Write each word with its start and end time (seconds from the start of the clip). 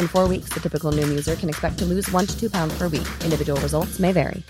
In 0.00 0.08
four 0.08 0.28
weeks, 0.28 0.48
the 0.54 0.60
typical 0.60 0.92
Noom 0.92 1.08
user 1.10 1.36
can 1.36 1.48
expect 1.48 1.78
to 1.78 1.84
lose 1.84 2.12
one 2.12 2.26
to 2.26 2.40
two 2.40 2.50
pounds 2.50 2.78
per 2.78 2.88
week. 2.88 3.08
Individual 3.24 3.60
results 3.60 3.98
may 3.98 4.12
vary. 4.12 4.42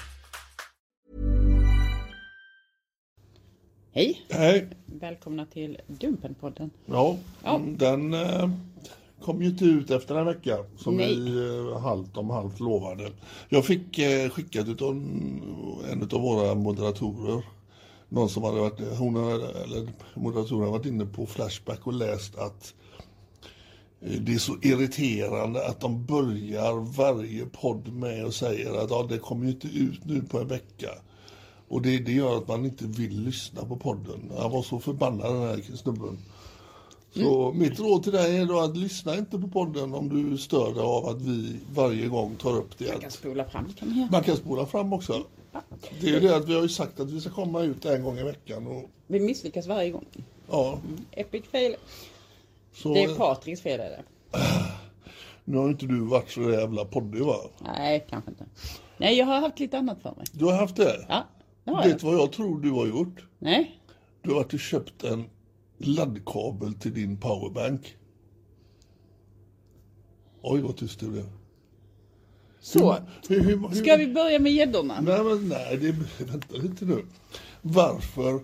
Hej! 3.92 4.26
Hej. 4.30 4.68
Välkomna 4.86 5.46
till 5.46 5.78
Dumpenpodden. 5.86 6.70
Ja, 6.86 7.16
Ja. 7.44 7.60
den 7.66 8.14
eh, 8.14 8.50
kom 9.22 9.42
ju 9.42 9.48
inte 9.48 9.64
ut 9.64 9.90
efter 9.90 10.14
en 10.14 10.26
vecka 10.26 10.58
som 10.76 10.96
Nej. 10.96 11.14
vi 11.14 11.36
eh, 11.72 11.80
halvt 11.80 12.16
om 12.16 12.30
halvt 12.30 12.60
lovade. 12.60 13.10
Jag 13.48 13.64
fick 13.64 13.98
eh, 13.98 14.30
skickat 14.30 14.68
utav 14.68 14.90
en 15.92 16.02
av 16.12 16.20
våra 16.20 16.54
moderatorer. 16.54 17.42
Någon 18.08 18.28
som 18.28 18.42
hade 18.42 18.60
varit, 18.60 18.98
hon 18.98 19.16
hade, 19.16 19.62
eller 19.62 19.88
moderatorn 20.14 20.58
hade 20.60 20.70
varit 20.72 20.86
inne 20.86 21.06
på 21.06 21.26
Flashback 21.26 21.86
och 21.86 21.92
läst 21.92 22.38
att 22.38 22.74
eh, 22.82 22.87
det 24.00 24.34
är 24.34 24.38
så 24.38 24.56
irriterande 24.62 25.66
att 25.66 25.80
de 25.80 26.04
börjar 26.06 26.96
varje 26.96 27.46
podd 27.46 27.92
med 27.92 28.24
och 28.24 28.34
säger 28.34 28.74
att 28.84 28.90
ja, 28.90 29.06
det 29.08 29.18
kommer 29.18 29.44
ju 29.44 29.50
inte 29.50 29.68
ut 29.68 30.04
nu 30.04 30.22
på 30.22 30.38
en 30.38 30.48
vecka. 30.48 30.88
Och 31.68 31.82
det, 31.82 31.98
det 31.98 32.12
gör 32.12 32.36
att 32.36 32.48
man 32.48 32.64
inte 32.64 32.84
vill 32.86 33.20
lyssna 33.22 33.64
på 33.64 33.76
podden. 33.76 34.32
Han 34.38 34.50
var 34.50 34.62
så 34.62 34.78
förbannad 34.80 35.32
den 35.34 35.42
här 35.42 35.76
snubben. 35.76 36.18
Så 37.10 37.52
mitt 37.52 37.80
råd 37.80 38.02
till 38.02 38.12
dig 38.12 38.36
är 38.36 38.46
då 38.46 38.58
att 38.58 38.76
lyssna 38.76 39.18
inte 39.18 39.38
på 39.38 39.48
podden 39.48 39.94
om 39.94 40.08
du 40.08 40.38
stör 40.38 40.74
dig 40.74 40.82
av 40.82 41.06
att 41.06 41.22
vi 41.22 41.56
varje 41.74 42.06
gång 42.06 42.36
tar 42.36 42.56
upp 42.56 42.78
det. 42.78 42.84
Jag 42.84 43.00
kan 43.00 43.10
spola 43.10 43.44
fram 43.44 43.72
kan 43.72 43.88
man 43.88 43.98
göra. 43.98 44.08
Man 44.12 44.22
kan 44.22 44.36
spola 44.36 44.66
fram 44.66 44.92
också. 44.92 45.24
Det 46.00 46.10
är 46.10 46.20
det 46.20 46.36
att 46.36 46.48
vi 46.48 46.54
har 46.54 46.62
ju 46.62 46.68
sagt 46.68 47.00
att 47.00 47.10
vi 47.10 47.20
ska 47.20 47.30
komma 47.30 47.62
ut 47.62 47.84
en 47.84 48.02
gång 48.02 48.18
i 48.18 48.22
veckan. 48.22 48.66
Och, 48.66 48.84
Vi 49.06 49.20
misslyckas 49.20 49.66
varje 49.66 49.90
gång. 49.90 50.04
ja, 50.50 50.78
Epic 51.10 51.44
fail. 51.52 51.76
Så, 52.72 52.94
Det 52.94 53.02
är 53.04 53.14
Patriks 53.14 53.60
fel 53.62 53.80
är 53.80 53.90
det. 53.90 54.02
Nu 55.44 55.56
har 55.56 55.68
inte 55.68 55.86
du 55.86 56.00
varit 56.00 56.30
så 56.30 56.50
jävla 56.50 56.84
poddig 56.84 57.22
va? 57.22 57.36
Nej, 57.64 58.06
kanske 58.10 58.30
inte. 58.30 58.46
Nej, 58.96 59.18
jag 59.18 59.26
har 59.26 59.40
haft 59.40 59.58
lite 59.60 59.78
annat 59.78 60.02
för 60.02 60.14
mig. 60.16 60.24
Du 60.32 60.44
har 60.44 60.52
haft 60.52 60.76
det? 60.76 61.06
Ja, 61.08 61.24
det 61.64 61.70
har 61.70 61.82
Vet 61.82 61.90
jag. 61.90 62.00
du 62.00 62.06
vad 62.06 62.14
jag 62.14 62.32
tror 62.32 62.60
du 62.60 62.70
har 62.70 62.86
gjort? 62.86 63.24
Nej, 63.38 63.80
Du 64.22 64.30
har 64.30 64.36
varit 64.36 64.52
och 64.54 64.60
köpt 64.60 65.04
en 65.04 65.24
laddkabel 65.78 66.74
till 66.74 66.94
din 66.94 67.16
powerbank. 67.20 67.96
Oj 70.42 70.60
vad 70.60 70.76
tyst 70.76 71.00
det 71.00 71.06
blev. 71.06 71.26
så. 72.60 72.96
Hur, 73.28 73.40
hur, 73.40 73.68
hur, 73.68 73.74
Ska 73.74 73.96
vi 73.96 74.06
börja 74.06 74.38
med 74.38 74.52
gäddorna? 74.52 75.00
Nej, 75.00 75.24
men 75.24 75.48
nej, 75.48 75.76
det, 75.76 76.24
vänta 76.24 76.56
lite 76.56 76.84
nu. 76.84 77.04
Varför 77.62 78.40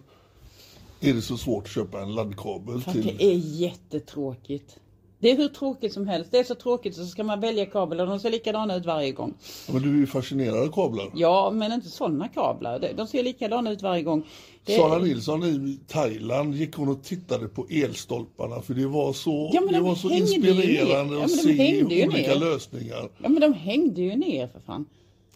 är 1.10 1.14
det 1.14 1.22
så 1.22 1.36
svårt 1.36 1.64
att 1.64 1.70
köpa 1.70 2.00
en 2.02 2.14
laddkabel 2.14 2.80
För 2.80 2.92
till... 2.92 3.16
det 3.18 3.24
är 3.24 3.34
jättetråkigt. 3.34 4.76
Det 5.18 5.30
är 5.30 5.36
hur 5.36 5.48
tråkigt 5.48 5.92
som 5.92 6.06
helst. 6.08 6.30
Det 6.30 6.38
är 6.38 6.44
så 6.44 6.54
tråkigt 6.54 6.94
så 6.94 7.06
ska 7.06 7.24
man 7.24 7.40
välja 7.40 7.66
kabel 7.66 8.00
och 8.00 8.06
de 8.06 8.20
ser 8.20 8.30
likadana 8.30 8.76
ut 8.76 8.86
varje 8.86 9.12
gång. 9.12 9.34
Men 9.72 9.82
du 9.82 9.88
är 9.88 9.96
ju 9.96 10.06
fascinerad 10.06 10.56
av 10.68 10.72
kablar. 10.72 11.10
Ja, 11.14 11.50
men 11.50 11.72
inte 11.72 11.88
sådana 11.88 12.28
kablar. 12.28 12.92
De- 12.96 13.06
ser 13.06 13.22
likadana 13.22 13.70
ut 13.72 13.82
varje 13.82 14.02
gång. 14.02 14.26
Det- 14.64 14.76
Sara 14.76 14.98
Nilsson 14.98 15.44
i 15.44 15.78
Thailand 15.88 16.54
gick 16.54 16.74
hon 16.76 16.88
och 16.88 17.02
tittade 17.02 17.48
på 17.48 17.66
elstolparna 17.70 18.60
för 18.60 18.74
det 18.74 18.86
var 18.86 19.12
så, 19.12 19.50
Ja, 19.54 19.60
men 19.60 19.72
det 19.72 19.78
de 19.78 19.84
var 19.84 19.94
så 19.94 20.10
inspirerande. 20.10 21.14
Ja, 21.16 21.24
att 21.24 21.30
se 21.30 21.84
olika 21.84 22.08
ner. 22.10 22.40
lösningar. 22.40 23.08
Ja, 23.22 23.28
men 23.28 23.40
de 23.40 23.52
hängde 23.52 24.02
ju 24.02 24.16
ner 24.16 24.46
för 24.46 24.60
fan. 24.60 24.86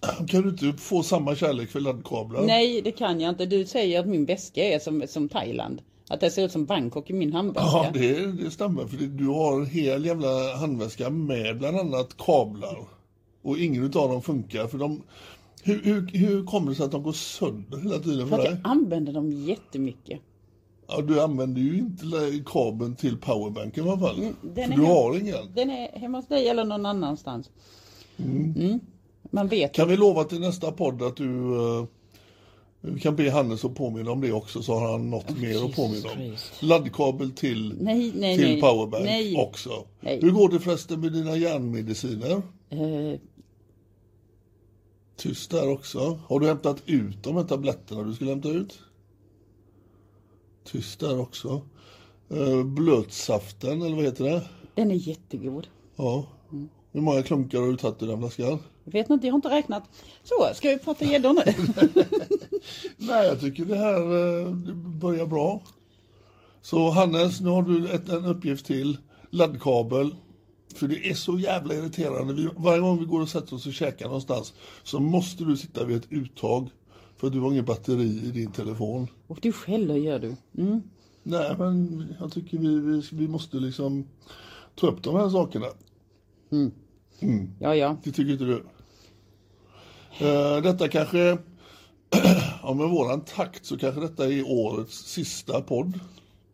Kan 0.28 0.42
du 0.42 0.48
inte 0.48 0.82
få 0.82 1.02
samma 1.02 1.36
kärlek 1.36 1.70
för 1.70 1.80
laddkablar? 1.80 2.42
Nej, 2.42 2.82
det 2.82 2.92
kan 2.92 3.20
jag 3.20 3.28
inte. 3.28 3.46
Du 3.46 3.66
säger 3.66 4.00
att 4.00 4.06
min 4.06 4.24
väska 4.24 4.64
är 4.64 4.78
som, 4.78 5.04
som 5.08 5.28
Thailand. 5.28 5.82
Att 6.08 6.20
det 6.20 6.30
ser 6.30 6.44
ut 6.44 6.52
som 6.52 6.64
Bangkok 6.64 7.10
i 7.10 7.12
min 7.12 7.32
handväska. 7.32 7.70
Ja, 7.72 7.90
det, 7.94 8.26
det 8.32 8.50
stämmer. 8.50 8.86
För 8.86 8.96
du 8.96 9.26
har 9.26 9.60
en 9.60 9.66
hel 9.66 10.04
jävla 10.04 10.56
handväska 10.56 11.10
med 11.10 11.58
bland 11.58 11.76
annat 11.76 12.16
kablar. 12.16 12.78
Och 13.42 13.58
ingen 13.58 13.84
utav 13.84 14.10
dem 14.10 14.22
funkar. 14.22 14.66
För 14.66 14.78
de, 14.78 15.02
hur, 15.62 15.82
hur, 15.82 16.10
hur 16.12 16.44
kommer 16.44 16.70
det 16.70 16.76
sig 16.76 16.84
att 16.84 16.92
de 16.92 17.02
går 17.02 17.12
sönder 17.12 17.78
hela 17.78 17.98
tiden 17.98 18.28
För 18.28 18.36
för 18.36 18.42
att 18.42 18.50
dig? 18.50 18.60
jag 18.62 18.70
använder 18.70 19.12
dem 19.12 19.32
jättemycket. 19.32 20.20
Ja, 20.88 21.00
du 21.00 21.20
använder 21.20 21.60
ju 21.60 21.78
inte 21.78 22.06
kabeln 22.46 22.96
till 22.96 23.16
powerbanken 23.16 23.86
i 23.86 23.88
alla 23.90 23.98
fall. 23.98 24.18
Mm, 24.18 24.36
den 24.42 24.70
för 24.70 24.76
du 24.76 24.86
har 24.86 25.20
ingen. 25.20 25.54
Den 25.54 25.70
är 25.70 25.98
hemma 25.98 26.18
hos 26.18 26.26
dig 26.26 26.48
eller 26.48 26.64
någon 26.64 26.86
annanstans. 26.86 27.50
Mm. 28.16 28.80
Man 29.30 29.48
vet. 29.48 29.74
Kan 29.74 29.88
vi 29.88 29.96
lova 29.96 30.24
till 30.24 30.40
nästa 30.40 30.72
podd 30.72 31.02
att 31.02 31.16
du 31.16 31.54
eh, 31.54 31.84
vi 32.80 33.00
kan 33.00 33.16
be 33.16 33.30
Hannes 33.30 33.64
att 33.64 33.74
påminna 33.74 34.10
om 34.10 34.20
det 34.20 34.32
också 34.32 34.62
så 34.62 34.74
har 34.74 34.92
han 34.92 35.10
något 35.10 35.38
mer 35.38 35.64
att 35.64 35.76
påminna 35.76 36.08
om. 36.10 36.16
Christ. 36.16 36.62
Laddkabel 36.62 37.30
till, 37.30 37.74
Nej, 37.80 38.12
nej, 38.14 38.36
till 38.36 38.46
nej. 38.46 38.60
powerbank 38.60 39.04
Nej. 39.04 39.36
också. 39.36 39.84
Nej. 40.00 40.18
Hur 40.22 40.30
går 40.30 40.48
det 40.48 40.60
förresten 40.60 41.00
med 41.00 41.12
dina 41.12 41.36
järnmediciner? 41.36 42.42
Eh, 42.70 43.20
Tyst 45.16 45.50
där 45.50 45.68
också. 45.68 46.20
Har 46.26 46.40
du 46.40 46.46
hämtat 46.46 46.82
ut 46.86 47.22
de 47.22 47.36
här 47.36 47.44
tabletterna 47.44 48.02
du 48.02 48.14
skulle 48.14 48.30
hämta 48.30 48.48
ut? 48.48 48.78
Tyst 50.64 51.00
där 51.00 51.20
också. 51.20 51.62
Uh, 52.32 52.64
blötsaften, 52.64 53.82
eller 53.82 53.96
vad 53.96 54.04
heter 54.04 54.24
det? 54.24 54.42
den 54.74 54.90
är 54.90 54.94
jättegod. 55.08 55.66
Ja. 55.96 56.26
Hur 56.92 57.00
många 57.00 57.22
klunkar 57.22 57.60
har 57.60 57.66
du 57.66 57.76
tagit 57.76 58.02
ur 58.02 58.06
den 58.06 58.18
flaskan? 58.18 58.58
Jag 58.92 58.92
vet 59.02 59.10
inte, 59.10 59.26
jag 59.26 59.32
har 59.32 59.38
inte 59.38 59.50
räknat. 59.50 59.82
Så, 60.24 60.54
ska 60.54 60.68
vi 60.68 60.78
prata 60.78 61.04
gäddor 61.04 61.32
nu? 61.32 61.42
Nej, 62.96 63.26
jag 63.26 63.40
tycker 63.40 63.64
det 63.64 63.76
här 63.76 64.00
eh, 64.00 64.50
det 64.52 64.72
börjar 64.72 65.26
bra. 65.26 65.62
Så 66.62 66.90
Hannes, 66.90 67.40
nu 67.40 67.48
har 67.48 67.62
du 67.62 67.88
ett, 67.88 68.08
en 68.08 68.24
uppgift 68.24 68.66
till. 68.66 68.98
Laddkabel. 69.30 70.14
För 70.74 70.88
det 70.88 71.10
är 71.10 71.14
så 71.14 71.38
jävla 71.38 71.74
irriterande. 71.74 72.34
Vi, 72.34 72.48
varje 72.56 72.80
gång 72.80 72.98
vi 72.98 73.04
går 73.04 73.20
och 73.20 73.28
sätter 73.28 73.54
oss 73.54 73.66
och 73.66 73.72
käkar 73.72 74.06
någonstans 74.06 74.54
så 74.82 75.00
måste 75.00 75.44
du 75.44 75.56
sitta 75.56 75.84
vid 75.84 75.96
ett 75.96 76.06
uttag 76.10 76.68
För 77.16 77.30
du 77.30 77.40
har 77.40 77.50
ingen 77.50 77.64
batteri 77.64 78.22
i 78.24 78.30
din 78.30 78.52
telefon. 78.52 79.08
Och 79.26 79.38
du 79.42 79.52
skäller 79.52 79.96
gör 79.96 80.18
du. 80.18 80.36
Mm. 80.58 80.82
Nej, 81.22 81.56
men 81.58 82.06
jag 82.20 82.32
tycker 82.32 82.58
vi, 82.58 82.80
vi, 82.80 83.02
vi 83.12 83.28
måste 83.28 83.56
liksom 83.56 84.06
ta 84.74 84.86
upp 84.86 85.02
de 85.02 85.16
här 85.16 85.28
sakerna. 85.28 85.66
Ja, 87.58 87.74
ja. 87.74 87.96
Det 88.04 88.12
tycker 88.12 88.32
inte 88.32 88.44
du? 88.44 88.64
Eh, 90.20 90.62
detta 90.62 90.88
kanske, 90.88 91.18
ja 92.62 92.74
med 92.74 92.88
våran 92.88 93.20
takt 93.20 93.64
så 93.66 93.78
kanske 93.78 94.00
detta 94.00 94.26
är 94.26 94.50
årets 94.50 94.96
sista 95.04 95.60
podd. 95.60 96.00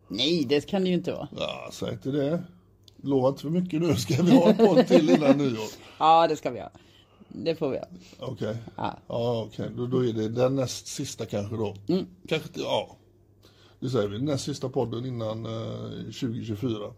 Nej, 0.07 0.45
det 0.49 0.67
kan 0.67 0.83
det 0.83 0.89
ju 0.89 0.95
inte 0.95 1.11
vara. 1.11 1.27
Ja, 1.37 1.69
säg 1.71 1.93
inte 1.93 2.11
det. 2.11 2.43
Lova 3.01 3.27
inte 3.29 3.41
för 3.41 3.49
mycket 3.49 3.81
nu. 3.81 3.95
Ska 3.95 4.23
vi 4.23 4.31
ha 4.31 4.49
en 4.49 4.57
podd 4.57 4.87
till 4.87 5.09
innan 5.09 5.37
nyår? 5.37 5.67
Ja, 5.97 6.27
det 6.27 6.35
ska 6.35 6.51
vi 6.51 6.59
ha. 6.59 6.71
Det 7.27 7.55
får 7.55 7.69
vi 7.69 7.77
ha. 7.77 7.85
Okej. 8.19 8.57
Ja. 8.75 8.99
Ja, 9.07 9.43
okej. 9.47 9.69
Då, 9.77 9.85
då 9.87 10.05
är 10.05 10.13
det 10.13 10.29
den 10.29 10.55
näst 10.55 10.87
sista 10.87 11.25
kanske 11.25 11.55
då. 11.55 11.75
Kanske 12.27 12.47
inte, 12.47 12.59
ja. 12.59 12.95
Det 13.79 13.89
säger 13.89 14.07
vi. 14.07 14.19
Näst 14.21 14.45
sista 14.45 14.69
podden 14.69 15.05
innan 15.05 15.45
eh, 15.45 15.91
2024. 16.03 16.93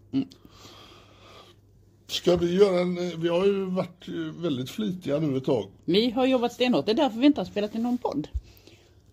Ska 2.07 2.35
vi 2.35 2.55
göra 2.55 2.79
en, 2.81 2.97
eh, 2.97 3.17
vi 3.17 3.27
har 3.29 3.45
ju 3.45 3.65
varit 3.65 4.07
eh, 4.07 4.13
väldigt 4.41 4.69
flitiga 4.69 5.19
nu 5.19 5.37
ett 5.37 5.45
tag. 5.45 5.65
Vi 5.85 6.09
har 6.09 6.25
jobbat 6.25 6.53
stenhårt. 6.53 6.85
Det 6.85 6.91
är 6.91 6.95
därför 6.95 7.19
vi 7.19 7.25
inte 7.25 7.41
har 7.41 7.45
spelat 7.45 7.75
in 7.75 7.83
någon 7.83 7.97
podd. 7.97 8.27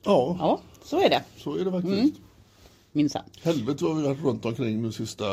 Ja, 0.02 0.37
Ja, 0.41 0.61
så 0.85 1.00
är 1.00 1.08
det. 1.11 1.23
så 1.37 1.56
är 1.56 1.64
det 1.64 1.70
faktiskt. 1.73 2.14
Minsann. 2.93 3.23
Helvete 3.43 3.85
vad 3.85 3.96
vi 3.96 4.02
har 4.02 4.08
varit 4.14 4.25
runt 4.25 4.44
omkring 4.44 4.82
nu 4.82 4.93
sista, 4.93 5.25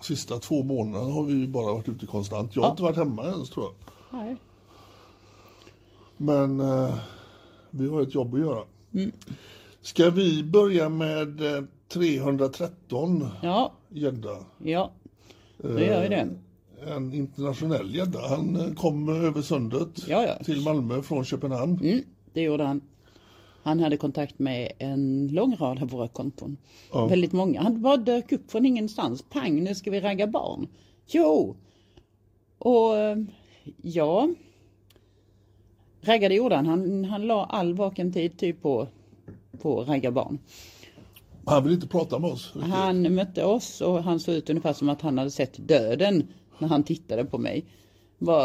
sista 0.00 0.38
två 0.38 0.62
månaderna 0.62 1.12
har 1.12 1.22
vi 1.24 1.32
ju 1.32 1.46
bara 1.46 1.72
varit 1.72 1.88
ute 1.88 2.06
konstant. 2.06 2.56
Jag 2.56 2.62
har 2.62 2.70
inte 2.70 2.82
varit 2.82 2.96
hemma 2.96 3.24
ens 3.24 3.50
tror 3.50 3.64
jag. 3.66 3.74
Nej. 4.20 4.36
Men 6.16 6.60
eh, 6.60 6.94
vi 7.70 7.88
har 7.88 8.02
ett 8.02 8.14
jobb 8.14 8.34
att 8.34 8.40
göra. 8.40 8.64
Ska 9.82 10.10
vi 10.10 10.42
börja 10.42 10.88
med 10.88 11.56
eh, 11.56 11.64
313 11.88 13.28
Ja, 13.42 13.72
gädda? 13.88 14.36
ja. 14.58 14.92
Då 15.62 15.80
gör 15.80 16.02
vi 16.02 16.08
det. 16.08 16.28
En 16.86 17.12
internationell 17.14 17.94
gädda. 17.94 18.28
Han 18.28 18.56
eh, 18.56 18.74
kom 18.74 19.08
över 19.08 19.42
sundet 19.42 20.08
Ja, 20.08 20.26
ja. 20.26 20.44
till 20.44 20.60
Malmö 20.60 21.02
från 21.02 21.24
Köpenhamn. 21.24 21.78
Mm, 21.82 22.00
det 22.32 22.42
gjorde 22.42 22.64
han. 22.64 22.80
Han 23.62 23.80
hade 23.80 23.96
kontakt 23.96 24.38
med 24.38 24.72
en 24.78 25.28
lång 25.28 25.56
rad 25.56 25.82
av 25.82 25.88
våra 25.88 26.08
konton. 26.08 26.56
Ja. 26.92 27.06
Väldigt 27.06 27.32
många. 27.32 27.62
Han 27.62 27.82
bara 27.82 27.96
dök 27.96 28.32
upp 28.32 28.50
från 28.50 28.66
ingenstans. 28.66 29.22
Pang, 29.22 29.64
nu 29.64 29.74
ska 29.74 29.90
vi 29.90 30.00
ragga 30.00 30.26
barn. 30.26 30.68
Jo! 31.06 31.56
Och 32.58 32.96
eh, 32.96 33.16
ja, 33.82 34.28
raggade 36.00 36.34
gjorde 36.34 36.54
han. 36.56 36.66
Han, 36.66 37.04
han 37.04 37.26
la 37.26 37.44
all 37.44 37.74
vaken 37.74 38.12
tid 38.12 38.38
typ 38.38 38.62
på, 38.62 38.88
på 39.62 39.84
ragga 39.84 40.10
barn. 40.10 40.38
Han 41.46 41.64
vill 41.64 41.72
inte 41.72 41.86
prata 41.88 42.18
med 42.18 42.30
oss. 42.30 42.52
Han 42.60 43.14
mötte 43.14 43.44
oss 43.44 43.80
och 43.80 44.02
han 44.02 44.20
såg 44.20 44.34
ut 44.34 44.50
ungefär 44.50 44.72
som 44.72 44.88
att 44.88 45.02
han 45.02 45.18
hade 45.18 45.30
sett 45.30 45.68
döden 45.68 46.26
när 46.58 46.68
han 46.68 46.82
tittade 46.82 47.24
på 47.24 47.38
mig. 47.38 47.66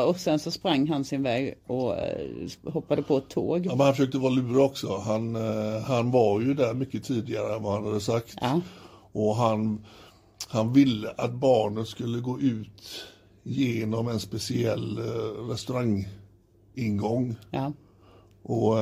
Och 0.08 0.20
sen 0.20 0.40
så 0.40 0.52
sprang 0.52 0.88
han 0.88 1.04
sin 1.04 1.24
väg 1.24 1.56
och 1.68 1.98
eh, 1.98 2.28
hoppade 2.64 3.02
på 3.02 3.18
ett 3.18 3.30
tåg. 3.30 3.66
Ja, 3.66 3.76
men 3.76 3.86
han 3.86 3.94
försökte 3.96 4.18
vara 4.18 4.34
lurig 4.34 4.58
också. 4.58 4.98
Han, 4.98 5.36
eh, 5.36 5.82
han 5.82 6.12
var 6.12 6.42
ju 6.42 6.54
där 6.54 6.74
mycket 6.74 7.04
tidigare 7.04 7.56
än 7.56 7.64
vad 7.64 7.74
han 7.74 7.86
hade 7.86 8.02
sagt. 8.02 8.36
Ja. 8.42 8.62
Och 9.12 9.36
han, 9.36 9.86
han 10.48 10.74
ville 10.74 11.10
att 11.18 11.34
barnet 11.34 11.88
skulle 11.88 12.20
gå 12.20 12.40
ut 12.40 13.06
genom 13.44 14.08
en 14.08 14.20
speciell 14.20 14.98
eh, 14.98 15.50
restaurangingång. 15.50 17.36
Ja. 17.52 17.74
Och 18.44 18.78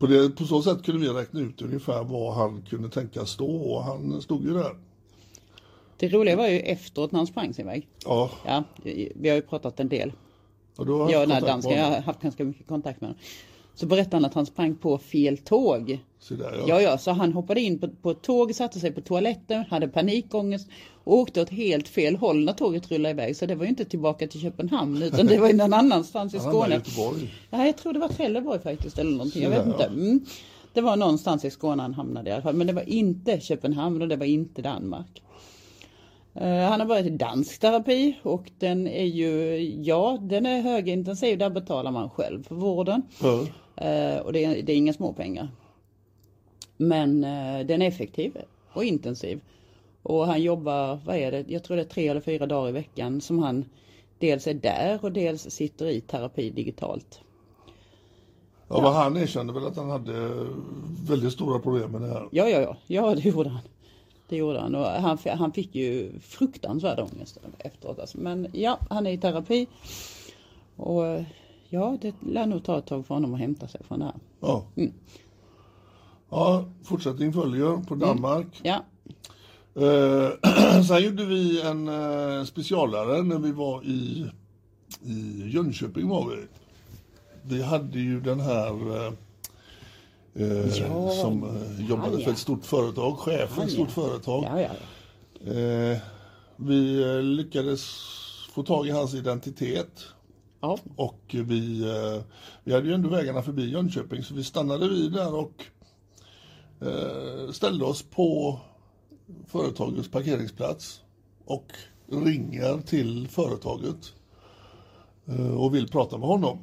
på, 0.00 0.06
det, 0.06 0.30
på 0.30 0.44
så 0.44 0.62
sätt 0.62 0.82
kunde 0.82 1.00
vi 1.00 1.08
räkna 1.08 1.40
ut 1.40 1.62
ungefär 1.62 2.04
var 2.04 2.32
han 2.32 2.62
kunde 2.62 2.88
tänkas 2.88 3.30
stå 3.30 3.56
och 3.56 3.82
han 3.82 4.22
stod 4.22 4.44
ju 4.44 4.52
där. 4.52 4.76
Det 5.96 6.08
roliga 6.08 6.36
var 6.36 6.48
ju 6.48 6.58
efteråt 6.58 7.12
när 7.12 7.18
han 7.18 7.26
sprang 7.26 7.54
sin 7.54 7.66
väg. 7.66 7.88
Ja, 8.04 8.30
Ja, 8.46 8.64
vi 9.14 9.28
har 9.28 9.36
ju 9.36 9.42
pratat 9.42 9.80
en 9.80 9.88
del. 9.88 10.12
och 10.76 10.86
då 10.86 11.02
har 11.02 11.10
Jag 11.10 11.28
den 11.28 11.42
dansken, 11.42 11.78
jag 11.78 11.84
har 11.84 12.00
haft 12.00 12.20
ganska 12.22 12.44
mycket 12.44 12.66
kontakt 12.66 13.00
med 13.00 13.08
honom. 13.08 13.22
Så 13.74 13.86
berättade 13.86 14.16
han 14.16 14.24
att 14.24 14.34
han 14.34 14.46
sprang 14.46 14.76
på 14.76 14.98
fel 14.98 15.38
tåg. 15.38 16.00
Så 16.20 16.34
där, 16.34 16.52
ja. 16.58 16.64
Ja, 16.68 16.80
ja, 16.80 16.98
så 16.98 17.10
han 17.10 17.32
hoppade 17.32 17.60
in 17.60 17.78
på, 17.78 17.88
på 17.88 18.10
ett 18.10 18.22
tåg, 18.22 18.54
satte 18.54 18.80
sig 18.80 18.92
på 18.92 19.00
toaletten, 19.00 19.64
hade 19.70 19.88
panikångest 19.88 20.68
och 21.04 21.14
åkte 21.14 21.42
åt 21.42 21.50
helt 21.50 21.88
fel 21.88 22.16
håll 22.16 22.44
när 22.44 22.52
tåget 22.52 22.90
rullade 22.90 23.10
iväg. 23.10 23.36
Så 23.36 23.46
det 23.46 23.54
var 23.54 23.64
ju 23.64 23.68
inte 23.70 23.84
tillbaka 23.84 24.26
till 24.26 24.40
Köpenhamn 24.40 25.02
utan 25.02 25.26
det 25.26 25.38
var 25.38 25.48
ju 25.48 25.56
någon 25.56 25.72
annanstans 25.74 26.34
i 26.34 26.38
Skåne. 26.38 26.80
Ja, 27.50 27.66
jag 27.66 27.76
tror 27.76 27.92
det 27.92 27.98
var 27.98 28.08
Trelleborg 28.08 28.60
faktiskt 28.60 28.98
eller 28.98 29.10
någonting. 29.10 29.42
Jag 29.42 29.52
Så 29.52 29.58
vet 29.58 29.66
inte. 29.66 29.84
Mm. 29.84 30.20
Det 30.72 30.80
var 30.80 30.96
någonstans 30.96 31.44
i 31.44 31.50
Skåne 31.50 31.82
han 31.82 31.94
hamnade 31.94 32.30
i 32.30 32.32
alla 32.32 32.42
fall. 32.42 32.54
Men 32.54 32.66
det 32.66 32.72
var 32.72 32.88
inte 32.88 33.40
Köpenhamn 33.40 34.02
och 34.02 34.08
det 34.08 34.16
var 34.16 34.26
inte 34.26 34.62
Danmark. 34.62 35.22
Eh, 36.34 36.58
Han 36.70 36.80
har 36.80 36.86
börjat 36.86 37.06
i 37.06 37.10
dansk 37.10 37.58
terapi 37.60 38.16
och 38.22 38.50
den 38.58 38.86
är 38.86 39.04
ju, 39.04 39.58
ja 39.82 40.18
den 40.22 40.46
är 40.46 40.62
högintensiv, 40.62 41.38
där 41.38 41.50
betalar 41.50 41.90
man 41.90 42.10
själv 42.10 42.42
för 42.42 42.54
vården. 42.54 43.02
Ja. 43.22 43.46
Eh, 43.84 44.18
och 44.18 44.32
det 44.32 44.44
är, 44.44 44.62
det 44.62 44.72
är 44.72 44.76
inga 44.76 44.92
små 44.92 45.12
pengar. 45.12 45.48
Men 46.80 47.24
eh, 47.24 47.66
den 47.66 47.82
är 47.82 47.88
effektiv 47.88 48.36
och 48.72 48.84
intensiv. 48.84 49.40
Och 50.02 50.26
han 50.26 50.42
jobbar, 50.42 50.98
vad 51.04 51.16
är 51.16 51.32
det, 51.32 51.44
jag 51.48 51.64
tror 51.64 51.76
det 51.76 51.82
är 51.82 51.86
tre 51.86 52.08
eller 52.08 52.20
fyra 52.20 52.46
dagar 52.46 52.68
i 52.68 52.72
veckan 52.72 53.20
som 53.20 53.38
han 53.38 53.64
dels 54.18 54.46
är 54.46 54.54
där 54.54 54.98
och 55.02 55.12
dels 55.12 55.50
sitter 55.50 55.86
i 55.86 56.00
terapi 56.00 56.50
digitalt. 56.50 57.20
Ja, 58.68 58.82
men 58.82 58.92
han 58.92 59.16
erkände 59.16 59.52
väl 59.52 59.66
att 59.66 59.76
han 59.76 59.90
hade 59.90 60.46
väldigt 61.08 61.32
stora 61.32 61.58
problem 61.58 61.92
med 61.92 62.00
det 62.00 62.08
här. 62.08 62.28
Ja, 62.30 62.48
ja, 62.48 62.60
ja, 62.60 62.76
ja 62.86 63.14
det 63.14 63.24
gjorde 63.24 63.48
han. 63.48 63.62
Det 64.28 64.36
gjorde 64.36 64.60
han 64.60 64.74
och 64.74 64.86
han, 64.86 65.18
han 65.26 65.52
fick 65.52 65.74
ju 65.74 66.18
fruktansvärd 66.20 66.98
ångest 66.98 67.38
efteråt. 67.58 67.98
Alltså. 67.98 68.18
Men 68.18 68.48
ja, 68.52 68.78
han 68.90 69.06
är 69.06 69.10
i 69.10 69.18
terapi. 69.18 69.66
Och 70.76 71.06
eh, 71.06 71.24
ja, 71.68 71.98
det 72.00 72.14
lär 72.20 72.46
nog 72.46 72.64
ta 72.64 72.78
ett 72.78 72.86
tag 72.86 73.06
för 73.06 73.14
honom 73.14 73.34
att 73.34 73.40
hämta 73.40 73.68
sig 73.68 73.80
från 73.84 73.98
det 73.98 74.04
här. 74.04 74.14
Ja. 74.40 74.64
Mm. 74.76 74.92
Ja, 76.30 76.64
fortsättning 76.84 77.32
följer 77.32 77.84
på 77.86 77.94
Danmark. 77.94 78.60
Ja, 78.62 78.84
Eh, 79.74 80.82
sen 80.88 81.02
gjorde 81.02 81.24
vi 81.24 81.60
en 81.60 81.88
eh, 81.88 82.44
specialare 82.44 83.22
när 83.22 83.38
vi 83.38 83.52
var 83.52 83.84
i, 83.84 84.30
i 85.02 85.42
Jönköping 85.48 86.08
var 86.08 86.28
vi. 86.28 86.46
Vi 87.42 87.62
hade 87.62 87.98
ju 87.98 88.20
den 88.20 88.40
här 88.40 88.96
eh, 88.96 89.12
eh, 90.34 90.76
Ja, 90.78 91.10
som 91.10 91.44
eh, 91.44 91.88
jobbade 91.88 92.10
han, 92.10 92.18
för 92.18 92.26
ja. 92.26 92.30
ett 92.30 92.38
stort 92.38 92.64
företag, 92.64 93.18
chef 93.18 93.50
för 93.50 93.62
ett 93.62 93.70
stort 93.70 93.88
ja. 93.96 94.02
företag. 94.02 94.44
ja, 94.44 94.60
ja. 94.60 94.68
ja. 95.40 95.52
Eh, 95.52 95.98
vi 96.56 97.02
eh, 97.02 97.22
lyckades 97.22 97.84
få 98.52 98.62
tag 98.62 98.86
i 98.86 98.90
hans 98.90 99.14
identitet. 99.14 100.04
ja. 100.60 100.78
Och 100.96 101.20
vi, 101.28 101.80
eh, 101.82 102.22
vi 102.64 102.72
hade 102.74 102.88
ju 102.88 102.94
ändå 102.94 103.08
vägarna 103.08 103.42
förbi 103.42 103.70
Jönköping 103.70 104.22
så 104.22 104.34
vi 104.34 104.44
stannade 104.44 104.88
vid 104.88 105.12
där 105.12 105.34
och 105.34 105.64
ställde 107.52 107.84
oss 107.84 108.02
på 108.02 108.58
företagets 109.46 110.08
parkeringsplats 110.10 111.00
och 111.44 111.72
ringer 112.06 112.78
till 112.86 113.28
företaget 113.28 114.12
eh, 115.26 115.56
och 115.56 115.74
vill 115.74 115.88
prata 115.88 116.18
med 116.18 116.28
honom. 116.28 116.58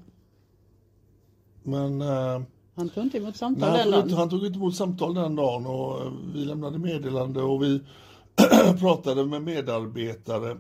Men 1.64 2.02
eh, 2.02 2.42
Han 2.76 2.90
tog 2.90 3.04
inte 3.04 3.18
emot 3.18 3.36
samtal 3.36 3.70
Nej, 3.72 3.80
han, 3.82 3.92
tog 3.92 3.96
inte, 3.96 4.10
dagen. 4.10 4.20
han 4.20 4.30
tog 4.30 4.46
inte 4.46 4.58
emot 4.60 4.76
samtal 4.76 5.14
den 5.14 5.36
dagen 5.36 5.66
och 5.66 6.02
eh, 6.02 6.12
vi 6.34 6.46
lämnade 6.46 6.80
meddelande 6.80 7.42
och 7.42 7.64
vi 7.64 7.82
pratade 8.80 9.26
med 9.26 9.42
medarbetare. 9.42 10.58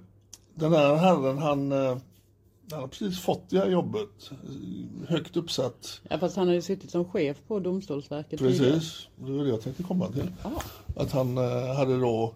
Den 0.56 0.74
här 0.74 0.96
herren 0.96 1.38
han, 1.38 1.72
eh, 1.72 1.98
han 2.72 2.80
har 2.80 2.88
precis 2.88 3.20
fått 3.20 3.50
det 3.50 3.60
här 3.60 3.70
jobbet. 3.70 4.32
Högt 5.08 5.38
uppsatt. 5.38 6.02
Ja, 6.10 6.18
fast 6.18 6.36
han 6.36 6.48
har 6.48 6.56
ju 6.56 6.62
suttit 6.62 6.92
som 6.92 7.06
chef 7.06 7.38
på 7.48 7.60
Domstolsverket 7.60 8.40
tidigare. 8.40 8.74
Precis, 8.74 9.08
det 9.16 9.32
var 9.32 9.44
det 9.44 9.50
jag 9.50 9.62
tänkte 9.62 9.84
komma 9.84 10.08
till. 10.08 10.32
Ja. 10.44 10.52
Att 10.96 11.12
han 11.12 11.38
eh, 11.38 11.76
hade 11.76 12.00
då 12.00 12.34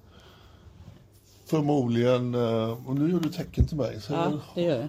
förmodligen, 1.46 2.36
eh, 2.36 2.88
och 2.88 2.96
nu 2.96 3.12
gör 3.12 3.20
du 3.20 3.30
tecken 3.30 3.68
till 3.68 3.78
mig. 3.78 4.02
Så 4.02 4.14
Ja, 4.14 4.32
det 4.56 4.62
gör 4.62 4.80
jag. 4.80 4.88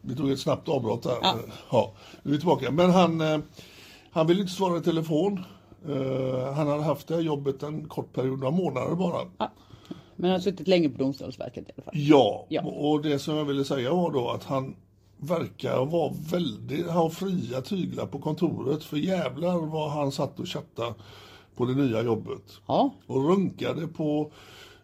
Vi 0.00 0.16
tog 0.16 0.30
ett 0.30 0.40
snabbt 0.40 0.68
avbrott 0.68 1.02
där. 1.02 1.16
Ja. 1.22 1.38
Ja, 1.70 1.92
nu 2.22 2.30
är 2.30 2.32
vi 2.32 2.38
tillbaka. 2.38 2.70
Men 2.70 2.90
han, 2.90 3.20
eh, 3.20 3.38
han 4.10 4.26
ville 4.26 4.40
inte 4.40 4.52
svara 4.52 4.78
i 4.78 4.80
telefon. 4.80 5.44
Han 6.54 6.66
hade 6.66 6.82
haft 6.82 7.08
det 7.08 7.14
här 7.14 7.22
jobbet 7.22 7.62
en 7.62 7.88
kort 7.88 8.12
period, 8.12 8.38
några 8.38 8.50
månader 8.50 8.94
bara. 8.94 9.18
Ja. 9.38 9.50
Men 10.20 10.30
han 10.30 10.38
har 10.40 10.40
suttit 10.40 10.68
länge 10.68 10.88
på 10.88 10.98
Domstolsverket 11.02 11.68
i 11.68 11.72
alla 11.76 11.84
fall. 11.84 11.94
Ja, 11.96 12.46
Ja. 12.48 12.62
och 12.62 13.02
det 13.02 13.18
som 13.18 13.36
jag 13.36 13.44
ville 13.44 13.64
säga 13.64 13.94
var 13.94 14.10
då 14.12 14.28
att 14.30 14.44
han 14.44 14.76
verkar 15.16 15.84
vara 15.84 16.12
väldigt, 16.32 16.86
ha 16.86 17.10
fria 17.10 17.60
tyglar 17.60 18.06
på 18.06 18.18
kontoret. 18.18 18.84
För 18.84 18.96
jävlar 18.96 19.56
vad 19.66 19.90
han 19.90 20.12
satt 20.12 20.40
och 20.40 20.48
chattade 20.48 20.94
på 21.56 21.64
det 21.64 21.74
nya 21.74 22.02
jobbet. 22.02 22.42
Ja, 22.66 22.90
Och 23.06 23.28
runkade 23.28 23.86
på 23.86 24.32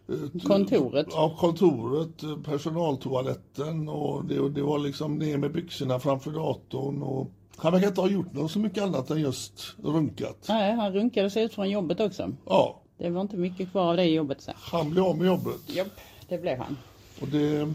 eh, 0.09 0.41
Kontoret. 0.47 1.07
Ja, 1.11 1.35
kontoret, 1.39 2.23
eh, 2.23 2.37
personaltoaletten 2.43 3.89
och 3.89 4.25
det, 4.25 4.49
det 4.49 4.61
var 4.61 4.79
liksom 4.79 5.15
ner 5.15 5.37
med 5.37 5.51
byxorna 5.53 5.99
framför 5.99 6.31
datorn 6.31 7.01
och 7.03 7.27
Han 7.57 7.73
verkar 7.73 7.87
inte 7.87 8.01
ha 8.01 8.09
gjort 8.09 8.33
något 8.33 8.51
så 8.51 8.59
mycket 8.59 8.83
annat 8.83 9.09
än 9.09 9.19
just 9.21 9.75
runkat. 9.83 10.45
Nej, 10.49 10.75
han 10.75 10.93
runkade 10.93 11.29
sig 11.29 11.43
ut 11.43 11.53
från 11.53 11.69
jobbet 11.69 11.99
också. 11.99 12.31
Ja, 12.45 12.81
Det 12.97 13.09
var 13.09 13.21
inte 13.21 13.37
mycket 13.37 13.71
kvar 13.71 13.89
av 13.89 13.97
det 13.97 14.05
jobbet 14.05 14.41
sen. 14.41 14.55
han 14.57 14.89
blev 14.89 15.03
av 15.03 15.17
med 15.17 15.27
jobbet. 15.27 15.75
Japp, 15.75 15.99
det 16.27 16.37
blev 16.37 16.57
han. 16.57 16.77
Och 17.21 17.27
det, 17.27 17.73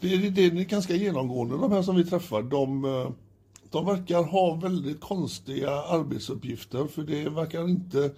det, 0.00 0.16
det, 0.16 0.30
det 0.30 0.60
är 0.60 0.64
ganska 0.64 0.94
genomgående, 0.94 1.56
de 1.56 1.72
här 1.72 1.82
som 1.82 1.96
vi 1.96 2.04
träffar. 2.04 2.42
De, 2.42 2.84
eh, 2.84 3.10
de 3.70 3.86
verkar 3.86 4.22
ha 4.22 4.54
väldigt 4.54 5.00
konstiga 5.00 5.70
arbetsuppgifter 5.70 6.86
för 6.86 7.02
det 7.02 7.28
verkar 7.28 7.68
inte... 7.68 8.10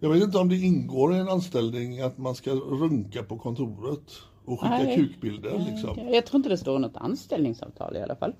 Jag 0.00 0.10
vet 0.10 0.22
inte 0.22 0.38
om 0.38 0.48
det 0.48 0.56
ingår 0.56 1.14
i 1.14 1.18
en 1.18 1.28
anställning 1.28 2.00
att 2.00 2.18
man 2.18 2.34
ska 2.34 2.50
runka 2.50 3.22
på 3.22 3.38
kontoret 3.38 4.12
och 4.44 4.60
skicka 4.60 4.78
Nej. 4.78 4.96
kukbilder 4.96 5.66
liksom. 5.70 6.12
Jag 6.12 6.26
tror 6.26 6.38
inte 6.38 6.48
det 6.48 6.58
står 6.58 6.78
något 6.78 6.96
anställningsavtal 6.96 7.96
i 7.96 8.02
alla 8.02 8.16
fall. 8.16 8.32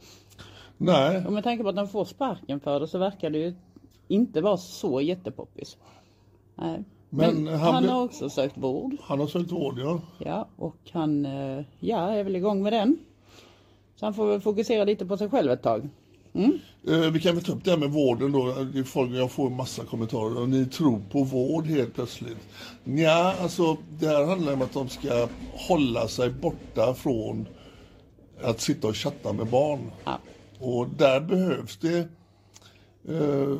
Nej, 0.77 1.27
Och 1.27 1.33
med 1.33 1.45
tanke 1.45 1.63
på 1.63 1.69
att 1.69 1.77
de 1.77 1.89
får 1.89 2.05
sparken 2.05 2.61
för 2.61 2.81
det 2.81 2.89
så 2.89 2.99
verkar 2.99 3.31
det 3.31 3.39
ju 3.39 3.55
inte 4.09 4.41
vara 4.41 4.57
så 4.57 5.01
jättepoppis. 5.01 5.77
Nej. 6.55 6.85
Men 7.11 7.45
Men, 7.45 7.55
han 7.61 7.75
han, 7.75 7.89
har 7.89 8.03
också 8.05 8.31
sökt 8.31 8.59
vård. 8.59 8.97
han 9.03 9.21
har 9.21 9.27
sökt 9.27 9.53
vård 9.53 9.79
ja. 9.79 10.01
Ja, 10.19 10.49
och 10.57 10.77
han 10.93 11.27
eh, 11.27 11.65
ja, 11.81 11.99
är 12.11 12.25
väl 12.25 12.37
igång 12.37 12.63
med 12.63 12.73
den. 12.73 12.99
Så 13.97 14.07
han 14.07 14.15
får 14.15 14.27
väl 14.27 14.41
fokusera 14.41 14.85
lite 14.85 15.07
på 15.07 15.17
sig 15.17 15.31
själv 15.31 15.51
ett 15.53 15.63
tag. 15.63 15.89
Eh, 16.89 17.11
Vi 17.13 17.21
kan 17.21 17.35
väl 17.35 17.45
ta 17.45 17.53
upp 17.53 17.65
det 17.65 17.71
här 17.71 17.79
med 17.79 17.91
vården 17.91 18.33
då. 18.33 18.55
Folk, 18.85 19.11
jag 19.11 19.31
får 19.31 19.47
en 19.47 19.57
massa 19.57 19.85
kommentarer. 19.85 20.41
Och 20.41 20.49
ni 20.49 20.67
tror 20.67 21.01
på 21.11 21.23
vård 21.23 21.67
helt 21.67 21.95
plötsligt. 21.95 22.39
Ja, 22.85 23.35
alltså 23.41 23.77
det 23.99 24.07
här 24.07 24.25
handlar 24.27 24.53
om 24.53 24.63
att 24.63 24.73
de 24.73 24.89
ska 24.89 25.29
hålla 25.69 26.09
sig 26.09 26.31
borta 26.31 26.95
från 26.95 27.47
att 28.43 28.61
sitta 28.61 28.89
och 28.89 28.97
chatta 28.97 29.33
med 29.33 29.47
barn. 29.47 29.91
Ja. 30.05 30.19
Och 30.61 30.89
där 30.89 31.21
behövs 31.21 31.77
det 31.77 31.99
eh, 33.09 33.57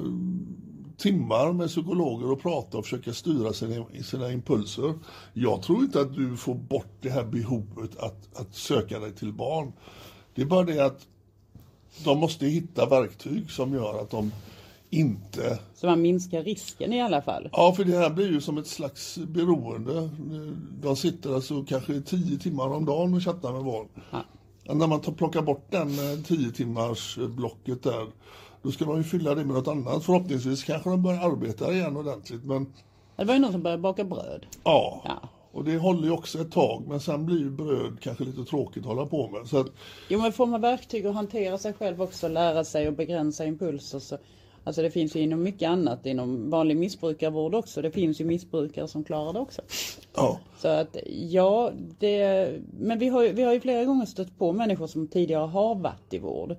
timmar 0.97 1.53
med 1.53 1.69
psykologer 1.69 2.31
och 2.31 2.43
prata 2.43 2.79
och 2.79 2.85
försöka 2.85 3.13
styra 3.13 3.53
sina, 3.53 3.87
sina 4.05 4.33
impulser. 4.33 4.95
Jag 5.33 5.63
tror 5.63 5.79
inte 5.79 6.01
att 6.01 6.15
du 6.15 6.37
får 6.37 6.55
bort 6.55 6.93
det 7.01 7.11
här 7.11 7.25
behovet 7.25 7.99
att, 7.99 8.39
att 8.41 8.55
söka 8.55 8.99
dig 8.99 9.13
till 9.13 9.33
barn. 9.33 9.73
Det 10.35 10.43
är 10.43 10.47
bara 10.47 10.65
det 10.65 10.81
att 10.81 11.07
de 12.05 12.19
måste 12.19 12.47
hitta 12.47 12.87
verktyg 12.87 13.51
som 13.51 13.75
gör 13.75 14.03
att 14.03 14.11
de 14.11 14.33
inte... 14.91 15.59
Så 15.75 15.87
man 15.87 16.03
minskar 16.03 16.43
risken 16.43 16.93
i 16.93 17.03
alla 17.03 17.23
fall. 17.23 17.49
Ja, 17.53 17.73
för 17.77 17.85
det 17.85 17.99
här 17.99 18.11
blir 18.11 18.31
ju 18.31 18.41
som 18.41 18.59
ett 18.59 18.67
slags 18.67 19.19
beroende. 19.19 20.11
De 20.81 20.97
sitter 20.97 21.35
alltså 21.35 21.65
kanske 21.65 22.01
tio 22.01 22.39
timmar 22.39 22.69
om 22.69 22.85
dagen 22.85 23.15
och 23.15 23.23
chattar 23.23 23.53
med 23.53 23.65
barn. 23.65 23.89
Ja. 24.11 24.75
När 24.75 24.87
man 24.87 25.01
tar, 25.01 25.13
plockar 25.13 25.43
bort 25.43 25.67
den 25.71 25.89
eh, 25.89 26.23
tio 26.25 26.51
timmars 26.51 27.19
eh, 27.19 27.29
blocket 27.29 27.83
där, 27.83 28.07
då 28.67 28.73
ska 28.73 28.85
de 28.85 28.97
ju 28.97 29.03
fylla 29.05 29.35
det 29.35 29.45
med 29.45 29.55
något 29.55 29.69
annat. 29.69 30.05
Förhoppningsvis 30.05 30.65
kanske 30.65 30.91
de 30.91 31.03
börjar 31.03 31.21
arbeta 31.33 31.73
igen 31.73 31.97
ordentligt. 31.97 32.45
Men 32.45 32.67
Det 33.17 33.25
var 33.25 33.35
ju 33.35 33.41
någon 33.41 33.53
som 33.53 33.63
började 33.63 33.83
baka 33.83 34.05
bröd. 34.05 34.47
ja, 34.65 35.03
Ja. 35.05 35.29
och 35.53 35.65
det 35.65 35.77
håller 35.79 36.05
ju 36.05 36.11
också 36.11 36.39
ett 36.41 36.53
tag. 36.53 36.83
Men 36.89 37.01
sen 37.01 37.27
blir 37.27 37.39
ju 37.39 37.51
bröd 37.51 37.97
kanske 38.01 38.25
lite 38.25 38.45
tråkigt 38.45 38.83
att 38.83 38.89
hålla 38.89 39.07
på 39.07 39.29
med. 39.29 39.47
Så 39.47 39.59
att, 39.61 39.67
Jo 40.09 40.21
men 40.21 40.33
får 40.33 40.47
man 40.47 40.61
verktyg 40.61 41.07
att 41.07 41.15
hantera 41.15 41.59
sig 41.59 41.73
själv 41.73 42.03
också, 42.03 42.29
lära 42.29 42.65
sig 42.65 42.89
och 42.89 42.95
begränsa 42.95 43.45
impulser 43.47 43.99
så 43.99 44.19
Alltså 44.65 44.83
det 44.83 44.91
finns 44.91 45.17
ju 45.17 45.21
inom 45.21 45.43
mycket 45.43 45.69
annat, 45.69 46.07
inom 46.07 46.51
vanlig 46.51 46.77
missbrukarvård 46.77 47.55
också. 47.55 47.83
Det 47.83 47.91
finns 47.91 48.21
ju 48.21 48.25
missbrukare 48.25 48.89
som 48.89 49.05
klarar 49.05 49.33
det 49.33 49.39
också. 49.41 49.63
ja, 50.17 50.39
Så 50.59 50.69
att 50.69 50.97
ja, 51.07 51.71
det, 51.99 52.51
men 52.79 52.99
vi 52.99 53.09
har, 53.09 53.23
vi 53.29 53.43
har 53.43 53.53
ju 53.53 53.61
flera 53.61 53.85
gånger 53.85 54.07
stött 54.07 54.39
på 54.39 54.53
människor 54.53 54.87
som 54.87 55.09
tidigare 55.09 55.47
har 55.47 55.75
varit 55.75 56.15
i 56.15 56.19
vård. 56.19 56.57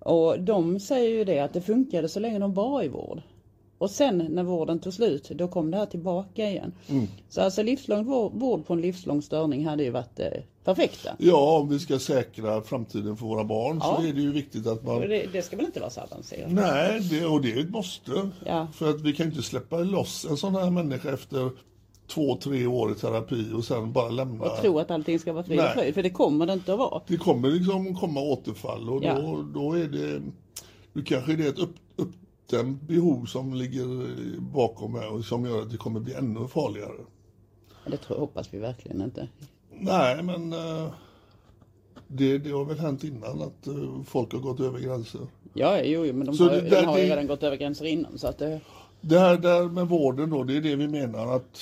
Och 0.00 0.40
de 0.40 0.80
säger 0.80 1.10
ju 1.10 1.24
det 1.24 1.38
att 1.38 1.52
det 1.52 1.60
funkade 1.60 2.08
så 2.08 2.20
länge 2.20 2.38
de 2.38 2.54
var 2.54 2.82
i 2.82 2.88
vård. 2.88 3.22
Och 3.78 3.90
sen 3.90 4.18
när 4.30 4.42
vården 4.42 4.78
tog 4.78 4.92
slut, 4.92 5.28
då 5.34 5.48
kom 5.48 5.70
det 5.70 5.76
här 5.76 5.86
tillbaka 5.86 6.48
igen. 6.50 6.72
Så 7.28 7.40
alltså 7.40 7.62
livslång 7.62 8.04
vård, 8.38 8.66
på 8.66 8.72
en 8.72 8.80
livslång 8.80 9.22
störning 9.22 9.66
hade 9.66 9.82
ju 9.82 9.90
varit 9.90 10.16
det 10.16 10.42
perfekta. 10.64 11.10
ja, 11.18 11.58
om 11.58 11.68
vi 11.68 11.78
ska 11.78 11.98
säkra 11.98 12.62
framtiden 12.62 13.16
för 13.16 13.26
våra 13.26 13.44
barn 13.44 13.80
så 13.80 13.86
Ja. 13.98 14.08
är 14.08 14.12
det 14.12 14.20
ju 14.20 14.32
viktigt 14.32 14.66
att 14.66 14.84
man 14.84 15.00
det, 15.00 15.26
det 15.32 15.42
ska 15.42 15.56
väl 15.56 15.66
inte 15.66 15.80
vara 15.80 15.90
så 15.90 16.00
avancerat? 16.00 16.52
Nej, 16.52 17.00
det, 17.00 17.26
och 17.26 17.42
det 17.42 17.52
är 17.52 17.60
ett 17.60 17.70
måste. 17.70 18.30
Ja. 18.46 18.66
För 18.74 18.90
att 18.90 19.00
vi 19.00 19.12
kan 19.12 19.26
inte 19.26 19.42
släppa 19.42 19.78
loss 19.78 20.26
en 20.30 20.36
sån 20.36 20.54
här 20.54 20.70
människa 20.70 21.12
efter 21.14 21.50
två, 22.10 22.36
tre 22.36 22.66
år 22.66 22.92
i 22.92 22.94
terapi 22.94 23.52
och 23.54 23.64
sen 23.64 23.92
bara 23.92 24.08
lämna. 24.08 24.44
Och 24.44 24.56
tro 24.60 24.78
att 24.78 24.90
allting 24.90 25.18
ska 25.18 25.32
vara 25.32 25.44
frid 25.44 25.60
och 25.60 25.66
fröjd, 25.74 25.94
för 25.94 26.02
det 26.02 26.10
kommer 26.10 26.46
det 26.46 26.52
inte 26.52 26.72
att 26.72 26.78
vara. 26.78 27.02
Det 27.06 27.16
kommer 27.16 27.48
liksom 27.50 27.94
komma 27.96 28.20
återfall 28.20 28.88
och 28.90 29.04
Ja. 29.04 29.20
då, 29.20 29.42
då 29.54 29.72
är 29.74 29.84
det, 29.88 30.22
då 30.92 31.02
kanske 31.02 31.36
det 31.36 31.44
är 31.44 31.48
ett 31.48 31.58
upp, 31.58 31.74
uppdämt 31.96 32.82
behov 32.82 33.24
som 33.24 33.54
ligger 33.54 33.86
bakom 34.40 34.94
här 34.94 35.12
och 35.12 35.24
som 35.24 35.46
gör 35.46 35.62
att 35.62 35.70
det 35.70 35.76
kommer 35.76 36.00
bli 36.00 36.14
ännu 36.14 36.48
farligare. 36.48 36.92
Det 37.86 37.96
tror, 37.96 38.18
hoppas 38.18 38.54
vi 38.54 38.58
verkligen 38.58 39.02
inte. 39.02 39.28
Nej, 39.78 40.22
men 40.22 40.52
eh, 40.52 40.86
det, 42.06 42.38
det 42.38 42.50
har 42.50 42.64
väl 42.64 42.78
hänt 42.78 43.04
innan 43.04 43.42
att 43.42 43.66
eh, 43.66 43.74
folk 44.06 44.32
har 44.32 44.40
gått 44.40 44.60
över 44.60 44.78
gränser. 44.80 45.20
Ja, 45.54 45.80
jo, 45.82 46.04
jo 46.06 46.14
men 46.14 46.26
de 46.26 46.34
Så 46.36 46.44
har, 46.44 46.50
det 46.50 46.60
de 46.60 46.68
där- 46.70 46.84
har 46.84 46.98
ju 46.98 47.04
redan 47.04 47.26
gått 47.26 47.42
över 47.42 47.56
gränser 47.56 47.84
innan 47.84 48.18
så 48.18 48.26
att 48.26 48.38
det, 48.38 48.60
Det 49.00 49.18
här 49.18 49.36
där 49.36 49.64
med 49.68 49.88
vården 49.88 50.30
då, 50.30 50.42
det 50.44 50.56
är 50.56 50.60
det 50.60 50.76
vi 50.76 50.88
menar 50.88 51.36
att 51.36 51.60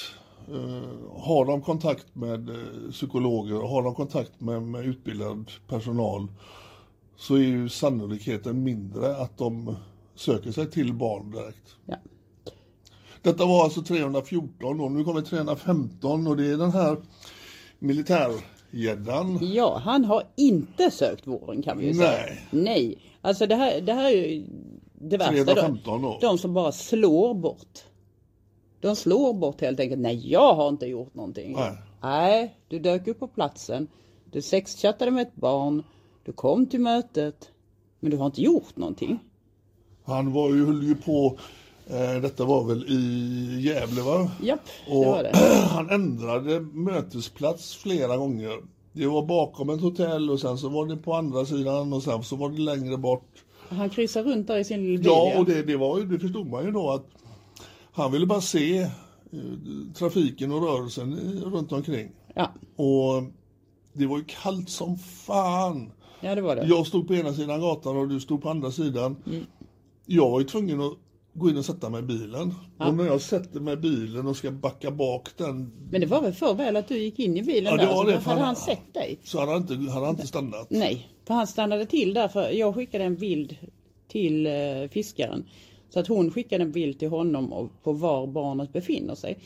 har 1.16 1.44
de 1.44 1.62
kontakt 1.62 2.14
med 2.14 2.48
eh, 2.48 2.90
psykologer 2.90 3.62
och 3.62 3.68
har 3.68 3.82
de 3.82 3.94
kontakt 3.94 4.40
med, 4.40 4.62
med 4.62 4.86
utbildad 4.86 5.50
personal 5.68 6.26
så 7.16 7.34
är 7.34 7.38
ju 7.38 7.68
sannolikheten 7.68 8.62
mindre 8.62 9.16
att 9.16 9.38
de 9.38 9.76
söker 10.14 10.52
sig 10.52 10.70
till 10.70 10.92
barn 10.94 11.30
direkt. 11.30 11.76
ja. 11.86 11.96
Detta 13.22 13.46
var 13.46 13.64
alltså 13.64 13.82
314 13.82 14.80
och 14.80 14.92
nu 14.92 15.04
kommer 15.04 15.20
315 15.20 16.26
och 16.26 16.36
det 16.36 16.46
är 16.46 16.56
den 16.56 16.72
här 16.72 16.96
militärgäddan. 17.78 19.38
Ja, 19.42 19.80
han 19.84 20.04
har 20.04 20.22
inte 20.36 20.90
sökt 20.90 21.26
vården 21.26 21.62
kan 21.62 21.78
vi 21.78 21.86
ju 21.86 21.94
säga. 21.94 22.10
Nej. 22.10 22.46
Nej. 22.50 22.98
Alltså 23.20 23.46
det 23.46 23.54
här, 23.54 23.80
det 23.80 23.92
här 23.92 24.04
är 24.04 24.10
ju 24.10 24.46
det 25.00 25.16
värsta. 25.16 25.32
315 25.32 26.02
då. 26.02 26.18
De 26.20 26.38
som 26.38 26.54
bara 26.54 26.72
slår 26.72 27.34
bort. 27.34 27.84
De 28.80 28.96
slår 28.96 29.34
bort 29.34 29.60
helt 29.60 29.80
enkelt. 29.80 30.00
Nej, 30.00 30.30
jag 30.30 30.54
har 30.54 30.68
inte 30.68 30.86
gjort 30.86 31.14
någonting. 31.14 31.52
Nej. 31.52 31.72
Nej, 32.02 32.54
du 32.68 32.78
dök 32.78 33.06
upp 33.06 33.18
på 33.18 33.28
platsen. 33.28 33.88
Du 34.32 34.42
sexchattade 34.42 35.10
med 35.10 35.22
ett 35.22 35.34
barn. 35.34 35.82
Du 36.24 36.32
kom 36.32 36.66
till 36.66 36.80
mötet. 36.80 37.50
Men 38.00 38.10
du 38.10 38.16
har 38.16 38.26
inte 38.26 38.42
gjort 38.42 38.76
någonting. 38.76 39.18
Han 40.04 40.32
var 40.32 40.48
ju, 40.48 40.66
höll 40.66 40.82
ju 40.82 40.94
på, 40.94 41.38
eh, 41.86 42.22
detta 42.22 42.44
var 42.44 42.64
väl 42.64 42.84
i 42.88 43.60
Gävle 43.60 44.02
va? 44.02 44.30
Japp, 44.42 44.60
det 44.86 44.92
Och 44.92 45.04
var 45.04 45.22
det. 45.22 45.32
han 45.70 45.90
ändrade 45.90 46.60
mötesplats 46.60 47.76
flera 47.76 48.16
gånger. 48.16 48.52
Det 48.92 49.06
var 49.06 49.26
bakom 49.26 49.70
ett 49.70 49.80
hotell 49.80 50.30
och 50.30 50.40
sen 50.40 50.58
så 50.58 50.68
var 50.68 50.86
det 50.86 50.96
på 50.96 51.14
andra 51.14 51.44
sidan 51.44 51.92
och 51.92 52.02
sen 52.02 52.22
så 52.22 52.36
var 52.36 52.50
det 52.50 52.58
längre 52.58 52.96
bort. 52.96 53.44
Han 53.68 53.90
kryssar 53.90 54.22
runt 54.22 54.46
där 54.46 54.58
i 54.58 54.64
sin 54.64 54.84
lilla 54.84 54.98
bil. 54.98 55.06
Ja, 55.06 55.38
och 55.38 55.44
det, 55.44 55.62
det, 55.62 55.76
var 55.76 55.98
ju, 55.98 56.06
det 56.06 56.18
förstod 56.18 56.46
man 56.46 56.64
ju 56.64 56.70
då 56.70 56.90
att 56.90 57.06
han 58.02 58.12
ville 58.12 58.26
bara 58.26 58.40
se 58.40 58.78
eh, 58.78 58.88
trafiken 59.94 60.52
och 60.52 60.62
rörelsen 60.62 61.12
i- 61.12 61.40
runt 61.40 61.72
omkring. 61.72 62.10
ja. 62.34 62.52
Och 62.76 63.22
det 63.92 64.06
var 64.06 64.18
ju 64.18 64.24
kallt 64.24 64.68
som 64.70 64.98
fan. 64.98 65.92
ja, 66.20 66.34
det 66.34 66.40
var 66.40 66.56
det. 66.56 66.66
Jag 66.66 66.86
stod 66.86 67.06
på 67.08 67.14
ena 67.14 67.32
sidan 67.34 67.60
gatan 67.60 67.96
och 67.96 68.08
du 68.08 68.20
stod 68.20 68.42
på 68.42 68.50
andra 68.50 68.70
sidan. 68.70 69.16
Mm. 69.26 69.44
Jag 70.06 70.30
var 70.30 70.40
ju 70.40 70.46
tvungen 70.46 70.80
att 70.80 70.92
gå 71.34 71.50
in 71.50 71.56
och 71.56 71.64
sätta 71.64 71.90
mig 71.90 72.00
i 72.00 72.02
bilen. 72.02 72.54
Och 72.78 72.94
när 72.94 73.04
jag 73.04 73.20
sätter 73.20 73.60
mig 73.60 73.74
i 73.74 73.76
bilen 73.76 74.26
och 74.26 74.36
ska 74.36 74.50
backa 74.50 74.90
bak 74.90 75.28
den 75.36 75.72
Men 75.90 76.00
det 76.00 76.06
var 76.06 76.22
väl 76.22 76.32
för 76.32 76.54
väl 76.54 76.76
att 76.76 76.88
du 76.88 76.98
gick 76.98 77.18
in 77.18 77.36
i 77.36 77.42
bilen 77.42 77.64
Ja, 77.64 77.76
det 77.76 77.82
där? 77.82 77.86
var 77.94 78.04
så 78.04 78.10
det, 78.10 78.16
hade 78.18 78.30
han- 78.40 78.46
han 78.46 78.56
sett 78.56 78.94
dig? 78.94 79.18
så 79.24 79.38
hade 79.40 79.52
han 79.52 79.60
inte, 79.60 79.74
hade 79.92 80.06
han 80.06 80.14
inte 80.14 80.26
stannat. 80.26 80.66
Nej, 80.70 81.08
för 81.26 81.34
han 81.34 81.46
stannade 81.46 81.86
till 81.86 82.14
där 82.14 82.28
för 82.28 82.50
jag 82.50 82.74
skickade 82.74 83.04
en 83.04 83.16
bild 83.16 83.56
till 84.08 84.46
eh, 84.46 84.52
fiskaren. 84.90 85.44
Så 85.90 86.00
att 86.00 86.06
hon 86.06 86.30
skickade 86.30 86.64
en 86.64 86.72
bild 86.72 86.98
till 86.98 87.08
honom 87.08 87.52
och, 87.52 87.82
på 87.82 87.92
var 87.92 88.26
barnet 88.26 88.72
befinner 88.72 89.14
sig. 89.14 89.38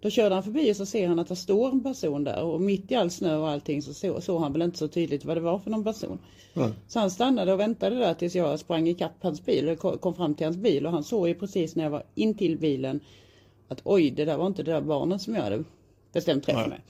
Då 0.00 0.10
körde 0.10 0.34
han 0.34 0.44
förbi 0.44 0.72
och 0.72 0.76
så 0.76 0.86
ser 0.86 1.08
han 1.08 1.18
att 1.18 1.28
det 1.28 1.36
står 1.36 1.68
en 1.68 1.82
person 1.82 2.24
där 2.24 2.42
och 2.42 2.60
mitt 2.60 2.92
i 2.92 2.94
all 2.94 3.10
snö 3.10 3.36
och 3.36 3.48
allting 3.48 3.82
så 3.82 3.94
såg 3.94 4.22
så 4.22 4.38
han 4.38 4.52
väl 4.52 4.62
inte 4.62 4.78
så 4.78 4.88
tydligt 4.88 5.24
vad 5.24 5.36
det 5.36 5.40
var 5.40 5.58
för 5.58 5.70
någon 5.70 5.84
person. 5.84 6.18
Nej. 6.54 6.70
Så 6.88 6.98
han 6.98 7.10
stannade 7.10 7.52
och 7.52 7.60
väntade 7.60 7.96
där 7.96 8.14
tills 8.14 8.34
jag 8.34 8.58
sprang 8.60 8.88
ikapp 8.88 9.12
hans 9.20 9.44
bil 9.44 9.68
och 9.68 9.78
ko- 9.78 9.98
kom 9.98 10.14
fram 10.14 10.34
till 10.34 10.46
hans 10.46 10.56
bil 10.56 10.86
och 10.86 10.92
han 10.92 11.04
såg 11.04 11.28
ju 11.28 11.34
precis 11.34 11.76
när 11.76 11.84
jag 11.84 11.90
var 11.90 12.02
in 12.14 12.34
till 12.34 12.58
bilen 12.58 13.00
att 13.68 13.80
oj 13.84 14.10
det 14.10 14.24
där 14.24 14.36
var 14.36 14.46
inte 14.46 14.62
det 14.62 14.72
där 14.72 14.80
barnet 14.80 15.22
som 15.22 15.34
jag 15.34 15.42
hade 15.42 15.64
bestämt 16.12 16.44
träffa 16.44 16.60
Nej. 16.60 16.68
med. 16.68 16.80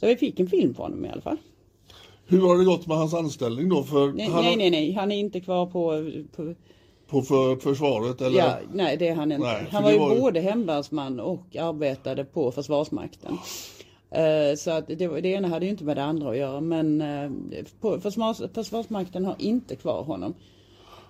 Så 0.00 0.06
vi 0.06 0.16
fick 0.16 0.40
en 0.40 0.48
film 0.48 0.74
på 0.74 0.82
honom 0.82 1.04
i 1.04 1.08
alla 1.08 1.20
fall. 1.22 1.36
Hur 2.26 2.40
har 2.40 2.58
det 2.58 2.64
gått 2.64 2.86
med 2.86 2.96
hans 2.96 3.14
anställning 3.14 3.68
då? 3.68 3.82
För 3.82 4.12
Nej, 4.12 4.26
han 4.26 4.44
nej, 4.44 4.56
nej, 4.56 4.70
nej, 4.70 4.92
han 4.92 5.12
är 5.12 5.16
inte 5.16 5.40
kvar 5.40 5.66
på, 5.66 6.10
på 6.36 6.54
På 7.12 7.22
för, 7.22 7.56
försvaret 7.56 8.20
eller? 8.20 8.38
ja, 8.38 8.56
nej 8.72 8.96
det 8.96 9.08
är 9.08 9.14
han 9.14 9.32
inte. 9.32 9.46
Nej, 9.46 9.66
han 9.70 9.82
var 9.82 9.90
ju 9.92 9.98
var 9.98 10.14
ju- 10.14 10.20
både 10.20 10.40
hemvärnsman 10.40 11.20
och 11.20 11.56
arbetade 11.56 12.24
på 12.24 12.50
Försvarsmakten. 12.52 13.38
Eh, 14.10 14.56
Så 14.56 14.70
att 14.70 14.86
det, 14.86 14.94
det 15.20 15.28
ena 15.28 15.48
hade 15.48 15.64
ju 15.64 15.70
inte 15.70 15.84
med 15.84 15.96
det 15.96 16.02
andra 16.04 16.30
att 16.30 16.36
göra 16.36 16.60
men 16.60 17.00
eh, 17.00 17.30
på, 17.80 18.00
försvars, 18.00 18.40
Försvarsmakten 18.54 19.24
har 19.24 19.36
inte 19.38 19.76
kvar 19.76 20.02
honom. 20.02 20.34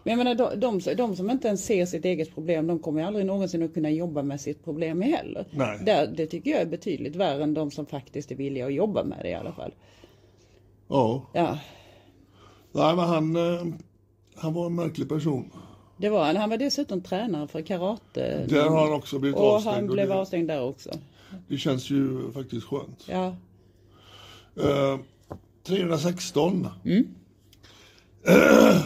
Men 0.04 0.18
jag 0.18 0.24
menar, 0.24 0.34
de, 0.56 0.60
de, 0.80 0.94
de 0.94 1.16
som 1.16 1.30
inte 1.30 1.48
ens 1.48 1.64
ser 1.64 1.86
sitt 1.86 2.04
eget 2.04 2.34
problem, 2.34 2.66
de 2.66 2.78
kommer 2.78 3.00
ju 3.00 3.06
aldrig 3.06 3.26
någonsin 3.26 3.62
att 3.62 3.74
kunna 3.74 3.90
jobba 3.90 4.22
med 4.22 4.40
sitt 4.40 4.64
problem 4.64 5.02
heller. 5.02 5.46
Nej. 5.50 5.80
Det, 5.86 6.10
det 6.16 6.26
tycker 6.26 6.50
jag 6.50 6.60
är 6.60 6.66
betydligt 6.66 7.16
värre 7.16 7.42
än 7.42 7.54
de 7.54 7.70
som 7.70 7.86
faktiskt 7.86 8.30
är 8.30 8.34
villiga 8.34 8.66
att 8.66 8.74
jobba 8.74 9.04
med 9.04 9.18
det 9.22 9.28
i 9.30 9.34
alla 9.34 9.52
fall. 9.52 9.74
Ja. 10.88 11.22
Ja, 11.32 11.58
Nej, 12.72 12.96
men 12.96 13.04
han, 13.04 13.36
eh, 13.36 13.66
han 14.36 14.54
var 14.54 14.66
en 14.66 14.74
märklig 14.74 15.08
person. 15.08 15.50
Det 16.02 16.08
var 16.10 16.24
han. 16.24 16.36
Han 16.36 16.50
var 16.50 16.56
dessutom 16.56 17.00
tränare 17.00 17.48
för 17.48 17.62
karate. 17.62 18.46
Där 18.48 18.68
har 18.68 18.80
han 18.84 18.92
också 18.92 19.18
blivit 19.18 19.36
och 19.38 19.46
avstängd. 19.54 19.74
han 19.76 19.88
och 19.88 19.94
blev 19.94 20.08
det, 20.08 20.14
avstängd 20.14 20.48
där 20.48 20.62
också. 20.62 20.90
det 21.48 21.58
känns 21.58 21.90
ju 21.90 22.32
faktiskt 22.32 22.66
skönt. 22.66 23.04
Ja, 23.06 23.36
Eh, 24.62 24.98
316. 25.66 26.68
Mm. 26.84 27.14
Eh, 28.26 28.76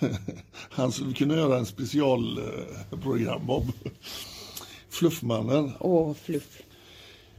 han 0.70 0.92
skulle 0.92 1.12
kunna 1.12 1.34
göra 1.36 1.58
en 1.58 1.66
specialprogram 1.66 3.50
om 3.50 3.72
Fluffmannen. 4.90 5.72
och 5.78 6.16
fluff. 6.16 6.62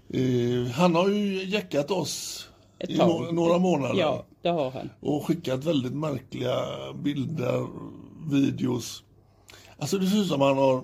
Eh, 0.09 0.71
han 0.71 0.95
har 0.95 1.09
ju 1.09 1.45
jäckat 1.45 1.91
oss 1.91 2.47
i 2.79 2.97
no- 2.97 3.31
några 3.31 3.57
månader. 3.57 3.99
Ja, 3.99 4.25
det 4.41 4.49
har 4.49 4.71
han. 4.71 4.89
och 4.99 5.25
skickat 5.27 5.63
väldigt 5.63 5.93
märkliga 5.93 6.55
bilder, 7.03 7.67
videos. 8.29 9.03
Alltså 9.77 9.97
det 9.97 10.07
ser 10.07 10.21
ut 10.21 10.27
som 10.27 10.41
han 10.41 10.57
har 10.57 10.83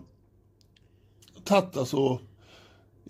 tagit 1.43 1.77
alltså, 1.77 2.19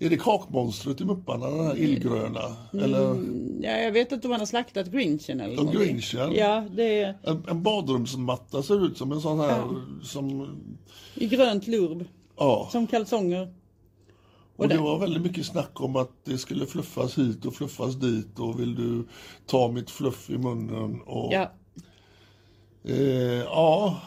är 0.00 0.10
det 0.10 0.16
kakmonstret 0.16 1.00
i 1.00 1.04
Mupparna, 1.04 1.50
den 1.50 1.66
här 1.66 1.76
illgröna? 1.78 2.56
Eller 2.72 3.16
Ja, 3.60 3.70
jag 3.78 3.92
vet 3.92 4.12
inte 4.12 4.26
om 4.26 4.30
han 4.30 4.40
har 4.40 4.46
slaktat 4.46 4.86
Grinchen 4.86 5.40
eller 5.40 5.58
Och 5.58 5.64
någonting. 5.64 5.86
Grinchen? 5.86 6.32
Ja, 6.34 6.64
det 6.76 7.00
är 7.02 7.18
en, 7.22 7.44
en 7.48 7.62
badrumsmatta 7.62 8.62
ser 8.62 8.86
ut 8.86 8.98
som 8.98 9.12
en 9.12 9.20
sån 9.20 9.40
här 9.40 9.62
som, 10.02 10.56
i 11.14 11.26
grönt 11.26 11.66
lurb. 11.66 12.04
ja. 12.36 12.68
Som 12.72 12.86
kalsonger. 12.86 13.54
Och 14.56 14.68
det 14.68 14.74
den- 14.74 14.84
var 14.84 14.98
väldigt 14.98 15.22
mycket 15.22 15.46
snack 15.46 15.80
om 15.80 15.96
att 15.96 16.10
det 16.24 16.38
skulle 16.38 16.66
fluffas 16.66 17.18
hit 17.18 17.44
och 17.44 17.54
fluffas 17.54 17.94
dit 17.94 18.38
och 18.38 18.60
vill 18.60 18.74
du 18.74 19.04
ta 19.46 19.68
mitt 19.68 19.90
fluff 19.90 20.30
i 20.30 20.38
munnen 20.38 21.00
och 21.00 21.32
Ja. 21.32 21.52
Eh, 22.84 22.96
ja. 23.42 24.00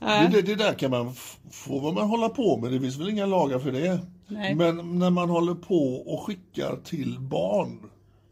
Det, 0.00 0.28
det, 0.32 0.42
det 0.42 0.54
där 0.54 0.74
kan 0.74 0.90
man 0.90 1.08
f- 1.08 1.36
få 1.50 1.78
vad 1.78 1.94
man 1.94 2.08
håller 2.08 2.28
på 2.28 2.56
med. 2.56 2.72
Det 2.72 2.80
finns 2.80 2.96
väl 2.98 3.08
inga 3.08 3.26
lagar 3.26 3.58
för 3.58 3.72
det. 3.72 3.98
Nej. 4.28 4.54
Men 4.54 4.98
när 4.98 5.10
man 5.10 5.30
håller 5.30 5.54
på 5.54 5.84
och 6.06 6.22
skickar 6.22 6.78
till 6.84 7.18
barn, 7.20 7.78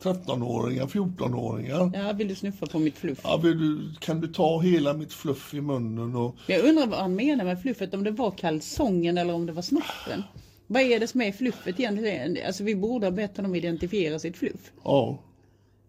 13-åringar, 0.02 0.86
14-åringar. 0.86 1.90
ja, 1.94 2.12
vill 2.12 2.28
du 2.28 2.34
snuffa 2.34 2.66
på 2.66 2.78
mitt 2.78 2.96
fluff? 2.98 3.18
Ja, 3.24 3.36
vill 3.36 3.58
du, 3.58 3.94
kan 4.00 4.20
du 4.20 4.28
ta 4.28 4.60
hela 4.60 4.94
mitt 4.94 5.12
fluff 5.12 5.54
i 5.54 5.60
munnen? 5.60 6.14
Och, 6.16 6.34
Jag 6.46 6.64
undrar 6.64 6.86
vad 6.86 6.98
han 6.98 7.14
menar 7.14 7.44
med 7.44 7.62
fluffet, 7.62 7.94
om 7.94 8.04
det 8.04 8.10
var 8.10 8.30
kalsongen 8.30 9.18
eller 9.18 9.34
om 9.34 9.46
det 9.46 9.52
var 9.52 9.62
snoppen. 9.62 10.22
Vad 10.66 10.82
är 10.82 11.00
det 11.00 11.06
som 11.06 11.20
är 11.20 11.32
fluffet 11.32 11.80
egentligen? 11.80 12.36
Alltså 12.46 12.64
vi 12.64 12.74
borde 12.76 13.06
ha 13.06 13.10
bett 13.10 13.36
honom 13.36 13.54
identifiera 13.54 14.18
sitt 14.18 14.36
fluff. 14.36 14.72
ja, 14.84 15.18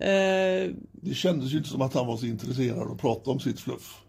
Eh, 0.01 0.71
det 0.91 1.13
kändes 1.13 1.53
ju 1.53 1.57
inte 1.57 1.69
som 1.69 1.81
att 1.81 1.93
han 1.93 2.07
var 2.07 2.17
så 2.17 2.25
intresserad 2.25 2.79
av 2.79 2.91
att 2.91 3.01
prata 3.01 3.31
om 3.31 3.39
sitt 3.39 3.59
fluff. 3.59 4.01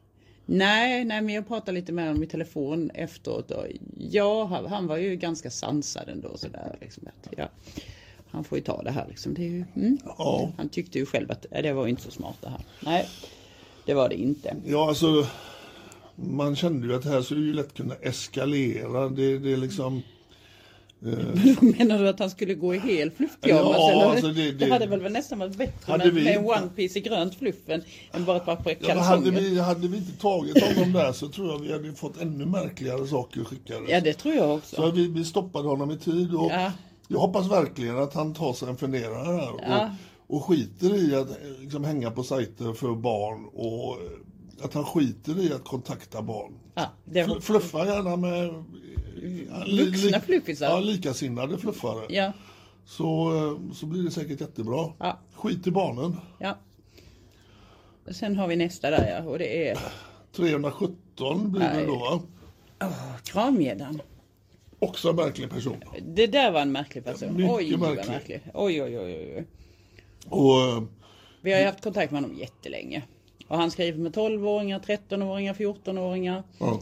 Nej, 0.51 1.05
nej, 1.05 1.23
men 1.23 1.35
jag 1.35 1.49
pratade 1.49 1.73
lite 1.73 1.93
med 1.93 2.07
honom 2.07 2.23
i 2.23 2.27
telefon 2.27 2.91
efteråt. 2.95 3.51
Och 3.51 3.67
ja, 3.97 4.45
han, 4.45 4.67
han 4.67 4.87
var 4.87 4.97
ju 4.97 5.17
ganska 5.17 5.51
sansad 5.51 6.09
ändå 6.09 6.37
sådär 6.37 6.77
liksom. 6.81 7.07
Att, 7.07 7.35
ja, 7.37 7.49
han 8.31 8.45
får 8.45 8.59
ju 8.59 8.65
ta 8.65 8.83
det 8.83 8.91
här 8.91 9.07
liksom. 9.09 9.35
Det 9.35 9.43
ju, 9.43 9.65
mm. 9.77 9.99
Ja. 10.05 10.53
Han 10.57 10.69
tyckte 10.69 10.99
ju 10.99 11.07
själv 11.07 11.31
att 11.31 11.47
det 11.51 11.73
var 11.73 11.87
inte 11.87 12.03
så 12.03 12.11
smart 12.11 12.37
det 12.41 12.49
här. 12.49 12.61
Nej, 12.81 13.09
det 13.87 13.95
var 13.95 14.09
det 14.09 14.15
inte. 14.15 14.57
Ja, 14.67 14.89
alltså 14.89 15.27
man 16.15 16.57
kände 16.57 16.87
ju 16.87 16.95
att 16.95 17.03
det 17.03 17.09
här 17.09 17.23
skulle 17.23 17.47
ju 17.47 17.53
lätt 17.53 17.75
kunna 17.75 17.95
eskalera. 17.95 19.09
Det, 19.09 19.39
det 19.39 19.53
är 19.53 19.57
liksom... 19.57 20.03
Menar 21.79 21.99
du 21.99 22.09
att 22.09 22.19
han 22.19 22.31
skulle 22.31 22.55
gå 22.55 22.75
i 22.75 22.79
hel 22.79 23.11
fluffpyjamas? 23.11 23.77
Ja, 23.77 24.11
alltså 24.11 24.27
det- 24.29 24.53
det, 24.53 24.67
det- 24.67 24.73
hade 24.73 24.87
väl 24.87 25.13
nästan 25.13 25.39
varit 25.39 25.57
bättre 25.57 25.99
med, 25.99 26.13
vi- 26.15 26.25
med 26.25 26.37
en 26.37 26.45
one 26.45 26.69
piece 26.77 26.99
i 26.99 27.03
grönt 27.03 27.35
fluff 27.35 27.55
än, 27.67 28.25
bara 28.25 28.37
ett 28.37 28.45
par 28.45 28.77
Ja, 28.81 29.01
hade, 29.01 29.31
vi, 29.31 29.59
hade 29.61 29.89
vi 29.89 29.97
inte 29.97 30.13
tagit 30.13 30.65
honom 30.65 30.93
där 30.93 31.13
så 31.13 31.29
tror 31.29 31.49
jag 31.53 31.59
vi 31.59 31.73
hade 31.73 31.93
fått 31.93 32.21
ännu 32.21 32.47
märkligare 32.47 33.07
saker 33.07 33.45
skickade. 33.45 33.91
Ja, 33.91 34.01
det 34.01 34.13
tror 34.13 34.35
jag 34.35 34.55
också. 34.55 34.77
Så 34.77 34.91
vi, 34.91 35.09
vi 35.09 35.25
stoppade 35.25 35.69
honom 35.69 35.91
i 35.91 35.99
tid 35.99 36.35
och 36.35 36.51
Ja. 36.53 36.73
jag 37.09 37.19
hoppas 37.19 37.51
verkligen 37.51 37.99
att 37.99 38.15
han 38.15 38.35
tar 38.35 38.53
sig 38.53 38.69
en 38.69 38.77
funderare 38.77 39.37
här 39.37 39.53
Ja. 39.69 39.91
och, 40.29 40.37
och 40.37 40.45
skiter 40.45 40.95
i 41.11 41.15
att 41.15 41.31
eh, 41.31 41.37
liksom, 41.61 41.85
hänga 41.85 42.11
på 42.11 42.23
sajter 42.23 42.73
för 42.73 42.95
barn 42.95 43.45
och 43.55 43.93
eh, 43.95 44.11
att 44.63 44.75
han 44.75 44.85
skiter 44.85 45.39
i 45.41 45.53
att 45.53 45.65
kontakta 45.65 46.23
barn. 46.23 46.53
Det, 47.05 47.23
Fl- 47.25 47.41
Fluffa 47.41 47.87
gärna 47.87 48.17
med 48.17 48.45
eh, 48.49 48.55
Vuxna 49.87 50.19
li- 50.19 50.21
fluffisar. 50.27 50.67
Ja, 50.71 50.81
likasinnade 50.81 51.59
fluffare. 51.59 52.07
ja, 52.09 52.33
Så, 52.87 53.37
eh, 53.37 53.73
så 53.75 53.87
blir 53.87 54.03
det 54.03 54.11
säkert 54.11 54.41
jättebra. 54.41 54.93
Ja. 54.99 55.19
Skit 55.35 55.67
i 55.67 55.71
barnen. 55.71 56.17
ja. 56.39 56.59
Och 58.09 58.15
Sen 58.17 58.37
har 58.37 58.49
vi 58.49 58.57
nästa 58.57 58.91
där 58.91 59.09
ja, 59.11 59.31
och 59.31 59.39
det 59.39 59.69
är 59.69 59.79
317 60.33 61.53
blir 61.53 61.61
det 61.63 61.73
Nej. 61.75 61.87
då 61.87 61.97
va? 61.99 62.23
kramgäddan. 63.25 64.03
Också 64.79 65.09
en 65.11 65.17
märklig 65.17 65.51
person. 65.51 65.77
Det 66.03 66.27
där 66.27 66.51
var 66.53 66.61
en 66.61 66.73
märklig 66.73 67.05
person. 67.05 67.37
Mycket 67.37 67.51
oj, 67.53 67.77
märklig. 67.77 68.11
märklig. 68.13 68.43
Oj, 68.55 68.83
oj, 68.83 68.99
oj, 68.99 69.05
oj. 69.19 69.35
oj. 69.37 69.47
Och 70.29 70.61
eh, 70.61 70.83
Vi 71.41 71.53
har 71.53 71.61
ju 71.61 71.67
haft 71.67 71.83
kontakt 71.83 72.13
med 72.13 72.23
honom 72.23 72.37
jättelänge. 72.39 73.03
Och 73.51 73.59
han 73.59 73.71
skriver 73.71 73.99
med 73.99 74.13
12-åringar, 74.13 74.79
13-åringar, 74.79 75.55
14-åringar. 75.55 76.43
ja. 76.59 76.81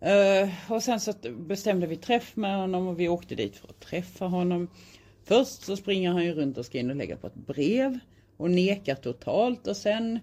Eh, 0.00 0.48
och 0.68 0.82
sen 0.82 1.00
så 1.00 1.12
bestämde 1.30 1.86
vi 1.86 1.96
träff 1.96 2.36
med 2.36 2.56
honom 2.56 2.86
och 2.86 3.00
vi 3.00 3.08
åkte 3.08 3.34
dit 3.34 3.56
för 3.56 3.68
att 3.68 3.80
träffa 3.80 4.24
honom. 4.24 4.68
Först 5.24 5.62
så 5.62 5.76
springer 5.76 6.10
han 6.10 6.24
ju 6.24 6.34
runt 6.34 6.58
och 6.58 6.66
ska 6.66 6.78
in 6.78 6.90
och 6.90 6.96
lägga 6.96 7.16
på 7.16 7.26
ett 7.26 7.34
brev 7.34 7.98
och 8.36 8.50
nekar 8.50 8.94
totalt 8.94 9.66
och 9.66 9.76
sen 9.76 10.18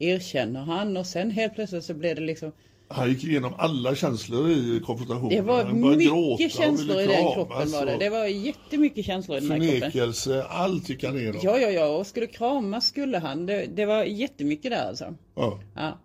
erkänner 0.00 0.60
han 0.60 0.96
och 0.96 1.06
sen 1.06 1.30
helt 1.30 1.54
plötsligt 1.54 1.84
så 1.84 1.94
blev 1.94 2.16
det 2.16 2.22
liksom 2.22 2.52
Han 2.92 3.08
gick 3.08 3.24
igenom 3.24 3.54
alla 3.58 3.94
känslor 3.94 4.50
i 4.50 4.80
konfrontationen. 4.84 5.28
Det 5.28 5.40
var 5.42 5.64
mycket 5.64 6.52
känslor 6.52 7.00
i 7.00 7.06
den 7.06 7.32
kroppen 7.34 7.70
var 7.70 7.86
det. 7.86 7.96
Det 7.96 8.10
var 8.10 8.24
jättemycket 8.26 9.04
känslor 9.04 9.38
i 9.38 9.40
den 9.40 9.50
här 9.50 9.58
kroppen. 9.58 9.90
Förnekelse, 9.90 10.44
allt 10.44 10.88
gick 10.88 11.04
han 11.04 11.18
igenom. 11.18 11.40
Ja, 11.44 11.58
ja, 11.58 11.70
ja, 11.70 11.86
och 11.86 12.06
skulle 12.06 12.26
kramas 12.26 12.86
skulle 12.86 13.18
han. 13.18 13.46
Det, 13.46 13.66
det 13.66 13.86
var 13.86 14.04
jättemycket 14.04 14.70
där 14.70 14.88
alltså. 14.88 15.14
Ja. 15.34 15.60
Ja. 15.76 15.98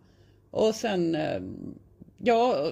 Och 0.52 0.76
sen, 0.76 1.16
eh, 1.16 1.42
ja, 2.18 2.72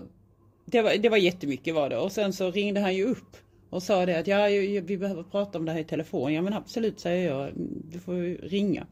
det 0.65 0.81
var, 0.81 0.95
det 0.97 1.09
var 1.09 1.17
jättemycket 1.17 1.75
var 1.75 1.89
det. 1.89 1.97
Och 1.97 2.11
sen 2.11 2.33
så 2.33 2.51
ringde 2.51 2.79
han 2.79 2.95
ju 2.95 3.05
upp 3.05 3.37
och 3.69 3.83
sa 3.83 4.05
det 4.05 4.19
att 4.19 4.27
ja, 4.27 4.45
vi 4.83 4.97
behöver 4.97 5.23
prata 5.23 5.57
om 5.57 5.65
det 5.65 5.71
här 5.71 5.79
i 5.79 5.83
telefon. 5.83 6.33
Ja 6.33 6.41
men 6.41 6.53
absolut 6.53 6.99
säger 6.99 7.29
jag, 7.29 7.51
du 7.91 7.99
får 7.99 8.47
ringa. 8.47 8.87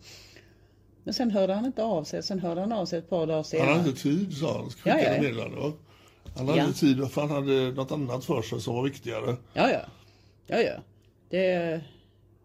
Men 1.04 1.14
sen 1.14 1.32
hörde 1.32 1.54
han 1.54 1.66
inte 1.66 1.84
av 1.84 2.04
sig. 2.04 2.24
Sen 2.24 2.40
hörde 2.40 2.62
han 2.62 2.72
av 2.72 2.86
sig 2.86 3.00
ett 3.00 3.10
par 3.10 3.20
dagar 3.28 3.36
Han 3.36 3.44
senare. 3.44 3.70
hade 3.70 3.90
inte 3.90 4.02
tid 4.02 4.34
sa 4.38 4.58
han. 4.58 4.70
Skickade 4.70 5.02
Ja, 5.02 5.08
ja, 5.10 5.16
ja. 5.16 5.22
meddelande. 5.22 5.58
va? 5.58 5.72
Han 6.38 6.48
hade 6.48 6.60
Ja. 6.60 6.72
tid 6.74 7.12
för 7.12 7.22
han 7.22 7.30
hade 7.32 7.72
något 7.72 7.92
annat 7.92 8.26
för 8.26 8.42
sig 8.42 8.62
som 8.62 8.76
var 8.76 8.84
viktigare. 8.84 9.36
Ja, 9.54 9.70
ja. 9.72 9.80
Ja, 10.48 10.58
ja. 10.62 10.74
Det, 11.30 11.82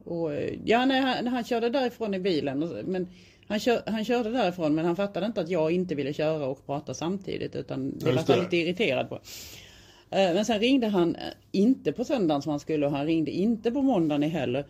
och, 0.05 0.31
ja, 0.65 0.85
nej, 0.85 1.01
han, 1.01 1.27
han 1.27 1.45
körde 1.45 1.71
därifrån 1.71 2.15
i 2.15 2.19
bilen. 2.21 2.59
Men 2.87 3.09
han, 3.49 3.61
kör, 3.61 3.83
han 3.87 4.05
körde 4.05 4.31
därifrån 4.31 4.75
men 4.75 4.85
han 4.85 4.97
fattade 4.97 5.27
inte 5.27 5.41
att 5.41 5.49
jag 5.49 5.71
inte 5.73 5.95
ville 5.95 6.13
köra 6.13 6.47
och 6.47 6.67
prata 6.67 6.95
samtidigt. 6.95 7.57
Utan 7.57 7.99
det 7.99 8.13
var 8.13 8.25
han 8.35 8.39
lite 8.45 8.57
irriterad 8.57 9.09
på. 9.09 9.15
Eh, 10.11 10.35
Men 10.35 10.45
sen 10.45 10.61
ringde 10.61 10.89
han 10.89 11.17
inte 11.53 11.93
på 11.93 12.05
söndagen 12.05 12.43
som 12.43 12.51
han 12.51 12.61
skulle 12.61 12.87
och 12.87 12.93
han 12.93 13.07
ringde 13.07 13.31
inte 13.31 13.71
på 13.71 13.83
måndagen 13.83 14.23
heller. 14.31 14.67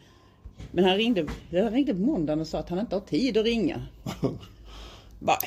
Men 0.71 0.85
han 0.85 0.97
ringde, 0.97 1.27
han 1.51 1.71
ringde 1.71 1.94
på 1.94 2.01
måndagen 2.01 2.40
och 2.40 2.47
sa 2.47 2.59
att 2.59 2.68
han 2.68 2.79
inte 2.79 2.97
har 2.97 3.01
tid 3.01 3.37
att 3.37 3.44
ringa. 3.44 3.83
Bara, 5.18 5.38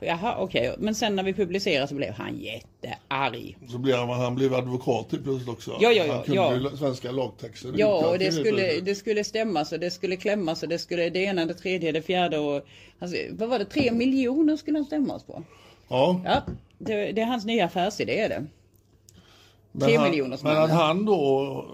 Jaha, 0.00 0.36
okej. 0.38 0.74
Men 0.78 0.94
sen 0.94 1.16
när 1.16 1.22
vi 1.22 1.34
publicerade 1.34 1.88
så 1.88 1.94
blev 1.94 2.12
han 2.14 2.38
jättearg. 2.38 3.56
Så 3.68 3.78
blev 3.78 3.96
han, 3.96 4.08
han 4.08 4.34
blev 4.34 4.54
advokat 4.54 5.06
helt 5.12 5.24
plötsligt 5.24 5.48
också. 5.48 5.76
Ja, 5.80 5.92
ja, 5.92 6.04
ja, 6.04 6.14
han 6.14 6.22
kunde 6.22 6.68
ja. 6.70 6.76
svenska 6.76 7.10
lagtexter. 7.10 7.72
Ja, 7.76 8.08
och 8.08 8.18
det 8.18 8.32
skulle, 8.32 8.80
det 8.80 8.94
skulle 8.94 9.24
stämmas 9.24 9.72
och 9.72 9.80
det 9.80 9.90
skulle 9.90 10.16
klämmas 10.16 10.62
och 10.62 10.68
det 10.68 10.78
skulle 10.78 11.10
det 11.10 11.18
ena, 11.18 11.46
det 11.46 11.54
tredje, 11.54 11.92
det 11.92 12.02
fjärde 12.02 12.38
och... 12.38 12.66
Alltså, 12.98 13.16
vad 13.30 13.48
var 13.48 13.58
det? 13.58 13.64
Tre 13.64 13.92
miljoner 13.92 14.56
skulle 14.56 14.78
han 14.78 14.84
stämmas 14.84 15.22
på. 15.24 15.42
Ja, 15.88 16.20
Ja, 16.24 16.42
det, 16.78 17.12
det 17.12 17.20
är 17.20 17.26
hans 17.26 17.44
nya 17.44 17.64
affärsidé 17.64 18.18
är 18.18 18.28
det. 18.28 18.46
men 19.72 19.88
tre 19.88 19.96
han- 19.96 20.10
miljoners 20.10 20.42
Men 20.42 20.56
att 20.56 20.70
han 20.70 21.04
då 21.04 21.66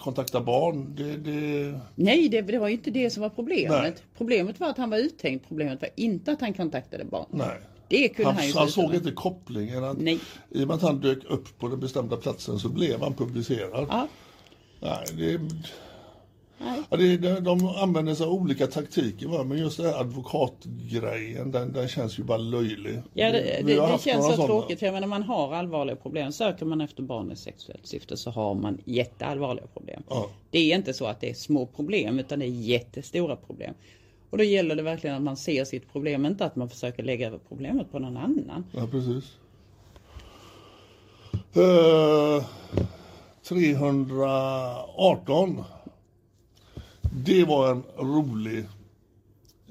kontaktar 0.00 0.40
barn, 0.40 0.94
det, 0.96 1.16
det... 1.16 1.80
Nej, 1.94 2.28
det, 2.28 2.40
det 2.42 2.58
var 2.58 2.68
ju 2.68 2.74
inte 2.74 2.90
det 2.90 3.10
som 3.10 3.22
var 3.22 3.30
problemet. 3.30 3.82
Nej. 3.82 3.94
Problemet 4.16 4.60
var 4.60 4.68
att 4.68 4.78
han 4.78 4.90
var 4.90 4.98
uttänkt. 4.98 5.48
Problemet 5.48 5.80
var 5.82 5.88
inte 5.96 6.32
att 6.32 6.40
han 6.40 6.54
kontaktade 6.54 7.04
barn. 7.04 7.26
Nej. 7.30 7.60
Det 7.88 8.08
kunde 8.08 8.32
Han, 8.32 8.42
han, 8.42 8.52
han 8.54 8.68
såg 8.68 8.88
med. 8.88 8.96
inte 8.96 9.10
kopplingen. 9.10 9.84
Att, 9.84 9.98
Nej. 9.98 10.18
I 10.50 10.64
och 10.64 10.68
med 10.68 10.74
att 10.76 10.82
han 10.82 11.00
dök 11.00 11.24
upp 11.24 11.58
på 11.58 11.68
den 11.68 11.80
bestämda 11.80 12.16
platsen 12.16 12.58
så 12.58 12.68
blev 12.68 13.00
han 13.00 13.14
publicerad. 13.14 13.86
Ja, 13.90 14.08
Nej, 14.80 15.06
det, 15.16 15.40
Nej. 16.62 16.82
Ja, 16.90 16.96
det, 16.96 17.16
de, 17.16 17.40
de 17.40 17.66
använder 17.66 18.14
sig 18.14 18.26
av 18.26 18.32
olika 18.32 18.66
taktiker 18.66 19.28
va? 19.28 19.44
men 19.44 19.58
just 19.58 19.76
den 19.76 19.86
här 19.86 20.00
advokatgrejen 20.00 21.50
den, 21.50 21.72
den 21.72 21.88
känns 21.88 22.18
ju 22.18 22.22
bara 22.22 22.38
löjlig. 22.38 23.02
Ja, 23.14 23.32
det, 23.32 23.38
det, 23.38 23.62
det 23.62 24.02
känns 24.02 24.26
så 24.26 24.32
sådana. 24.32 24.46
tråkigt. 24.46 24.82
Jag 24.82 24.92
menar, 24.92 25.06
man 25.06 25.22
har 25.22 25.54
allvarliga 25.54 25.96
problem. 25.96 26.32
Söker 26.32 26.66
man 26.66 26.80
efter 26.80 27.02
barn 27.02 27.32
i 27.32 27.36
sexuellt 27.36 27.86
syfte 27.86 28.16
så 28.16 28.30
har 28.30 28.54
man 28.54 28.78
jätteallvarliga 28.84 29.66
problem. 29.66 30.02
Ja. 30.08 30.30
Det 30.50 30.72
är 30.72 30.76
inte 30.76 30.94
så 30.94 31.06
att 31.06 31.20
det 31.20 31.30
är 31.30 31.34
små 31.34 31.66
problem 31.66 32.18
utan 32.18 32.38
det 32.38 32.46
är 32.46 32.48
jättestora 32.48 33.36
problem. 33.36 33.74
Och 34.30 34.38
då 34.38 34.44
gäller 34.44 34.76
det 34.76 34.82
verkligen 34.82 35.16
att 35.16 35.22
man 35.22 35.36
ser 35.36 35.64
sitt 35.64 35.92
problem, 35.92 36.26
inte 36.26 36.44
att 36.44 36.56
man 36.56 36.68
försöker 36.68 37.02
lägga 37.02 37.26
över 37.26 37.38
problemet 37.48 37.92
på 37.92 37.98
någon 37.98 38.16
annan. 38.16 38.64
Ja, 38.72 38.86
precis. 38.90 39.24
Eh, 41.54 42.44
318. 43.48 45.64
Det 47.12 47.44
var 47.44 47.70
en 47.70 47.82
rolig... 47.98 48.58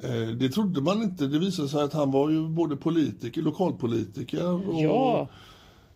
eh, 0.04 0.28
det 0.40 0.50
trodde 0.50 0.82
man 0.82 1.02
inte. 1.04 1.28
Det 1.28 1.40
visade 1.40 1.70
sig 1.70 1.82
att 1.84 1.94
han 1.94 2.12
var 2.12 2.30
ju 2.30 2.48
både 2.48 2.76
politiker, 2.76 3.42
lokalpolitiker 3.42 4.70
och 4.70 4.82
Ja, 4.82 5.28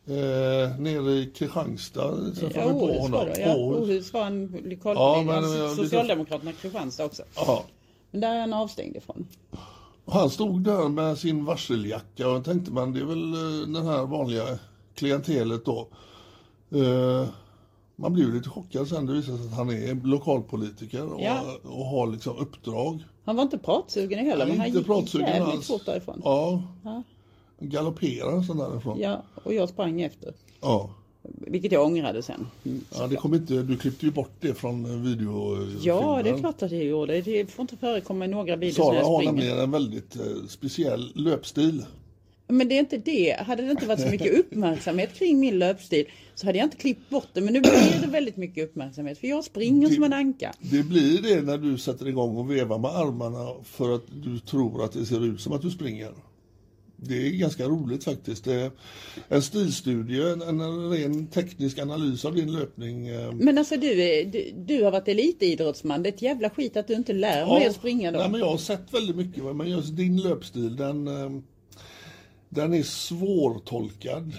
eh, 0.05 0.79
nere 0.79 1.11
i 1.11 1.31
Kristianstad. 1.35 2.15
träffade 2.39 2.59
ja 2.67 2.69
på 2.79 2.93
honom. 2.93 3.11
var 3.11 3.25
det. 3.25 3.39
Ja, 3.41 3.55
Åhus. 3.55 4.13
Var 4.13 4.25
en 4.25 4.77
Ja, 4.83 5.23
men, 5.25 5.43
Ja, 5.43 5.65
eh, 5.65 5.71
Socialdemokraterna 5.75 6.51
i 6.51 6.53
Kristianstad 6.53 7.05
också. 7.05 7.23
Ja. 7.35 7.63
Men 8.11 8.21
där 8.21 8.35
är 8.35 8.39
han 8.39 8.53
avstängd 8.53 8.95
ifrån. 8.95 9.27
Han 10.05 10.29
stod 10.29 10.63
där 10.63 10.89
med 10.89 11.17
sin 11.17 11.45
varseljacka 11.45 12.29
och 12.29 12.45
tänkte 12.45 12.71
man 12.71 12.93
det 12.93 12.99
är 12.99 13.05
väl 13.05 13.33
eh, 13.33 13.67
den 13.73 13.85
här 13.85 14.05
vanliga 14.05 14.43
klientelet 14.95 15.65
då. 15.65 15.87
Eh, 16.71 17.27
Man 17.95 18.13
blir 18.13 18.23
ju 18.25 18.33
lite 18.33 18.49
chockad 18.49 18.87
sen 18.87 19.05
det 19.05 19.13
visar 19.13 19.37
sig 19.37 19.45
att 19.45 19.53
han 19.53 19.69
är 19.69 20.07
lokalpolitiker 20.07 21.13
och, 21.13 21.21
Ja. 21.21 21.41
och 21.63 21.85
har 21.85 22.07
liksom 22.07 22.37
uppdrag. 22.37 23.03
Han 23.25 23.35
var 23.35 23.43
inte 23.43 23.57
pratsugen 23.57 24.25
heller, 24.25 24.45
men 24.45 24.57
han 24.57 24.67
inte 24.67 24.79
gick 24.79 25.13
jävligt 25.13 25.41
alls. 25.55 25.67
fort 25.67 25.85
därifrån. 25.85 26.21
Ja. 26.23 26.63
Ja. 26.83 27.03
Galopperar 27.59 28.41
sån 28.41 28.57
därifrån. 28.57 28.99
Ja. 28.99 29.09
Ja, 29.35 29.41
och 29.43 29.53
jag 29.53 29.69
sprang 29.69 30.01
efter. 30.01 30.33
Ja. 30.61 30.89
Vilket 31.23 31.71
jag 31.71 31.85
ångrade 31.85 32.23
sen. 32.23 32.47
Mm. 32.65 33.09
det 33.09 33.15
kom 33.15 33.33
inte, 33.33 33.53
du 33.61 33.77
klippte 33.77 34.05
ju 34.05 34.11
bort 34.11 34.31
det 34.39 34.53
från 34.53 35.03
videofilmen. 35.03 35.77
Ja, 35.81 36.21
det 36.23 36.29
är 36.29 36.37
klart 36.37 36.63
att 36.63 36.71
jag 36.71 36.83
gjorde. 36.83 37.21
Det 37.21 37.51
får 37.51 37.61
inte 37.63 37.77
förekomma 37.77 38.25
i 38.25 38.27
några 38.27 38.55
videos 38.55 38.77
när 38.77 38.85
Sara 38.85 38.95
jag 38.95 39.05
har 39.05 39.17
springer. 39.21 39.33
nämligen 39.33 39.59
en 39.59 39.71
väldigt 39.71 40.15
eh, 40.15 40.21
speciell 40.47 41.11
löpstil. 41.15 41.85
Men 42.47 42.67
det 42.67 42.75
är 42.75 42.79
inte 42.79 42.97
det. 42.97 43.35
Hade 43.39 43.63
det 43.63 43.71
inte 43.71 43.85
varit 43.85 43.99
så 44.01 44.07
mycket 44.07 44.39
uppmärksamhet 44.39 45.13
kring 45.13 45.39
min 45.39 45.59
löpstil 45.59 46.05
så 46.35 46.45
hade 46.45 46.57
jag 46.57 46.65
inte 46.65 46.77
klippt 46.77 47.09
bort 47.09 47.27
det. 47.33 47.41
Men 47.41 47.53
nu 47.53 47.61
blir 47.61 48.01
det 48.01 48.07
väldigt 48.07 48.37
mycket 48.37 48.63
uppmärksamhet 48.63 49.17
för 49.19 49.27
jag 49.27 49.43
springer 49.43 49.89
som 49.89 50.03
en 50.03 50.13
anka. 50.13 50.53
Det 50.59 50.83
blir 50.83 51.21
det 51.21 51.41
när 51.41 51.57
du 51.57 51.77
sätter 51.77 52.07
igång 52.07 52.37
och 52.37 52.51
vevar 52.51 52.79
med 52.79 52.91
armarna 52.91 53.53
för 53.63 53.95
att 53.95 54.03
du 54.23 54.39
tror 54.39 54.83
att 54.83 54.91
det 54.91 55.05
ser 55.05 55.25
ut 55.25 55.41
som 55.41 55.53
att 55.53 55.61
du 55.61 55.69
springer. 55.69 56.11
Det 56.97 57.27
är 57.27 57.31
ganska 57.31 57.65
roligt 57.65 58.03
faktiskt. 58.03 58.43
Det 58.43 58.71
en 59.29 59.41
stilstudie, 59.41 60.21
en, 60.31 60.41
en 60.41 60.89
ren 60.91 61.27
teknisk 61.27 61.79
analys 61.79 62.25
av 62.25 62.35
din 62.35 62.51
löpning. 62.53 63.07
eh, 63.07 63.31
Men 63.31 63.57
alltså 63.57 63.77
du, 63.77 64.01
är- 64.03 64.25
du, 64.25 64.51
du 64.65 64.83
har 64.83 64.91
varit 64.91 65.07
elitidrottsman. 65.07 66.03
Det 66.03 66.09
är 66.09 66.13
ett 66.13 66.21
jävla 66.21 66.49
skit 66.49 66.77
att 66.77 66.87
du 66.87 66.93
inte 66.93 67.13
lär 67.13 67.45
mig 67.45 67.65
att 67.67 67.75
springa 67.75 68.11
då. 68.11 68.19
Nej, 68.19 68.29
men 68.31 68.39
jag 68.39 68.47
har 68.47 68.57
sett 68.57 68.93
väldigt 68.93 69.15
mycket, 69.15 69.43
men 69.55 69.69
just 69.69 69.95
din 69.95 70.17
löpstil 70.21 70.75
den, 70.75 71.07
eh, 71.07 71.29
den 72.53 72.73
är 72.73 72.83
svårtolkad. 72.83 74.33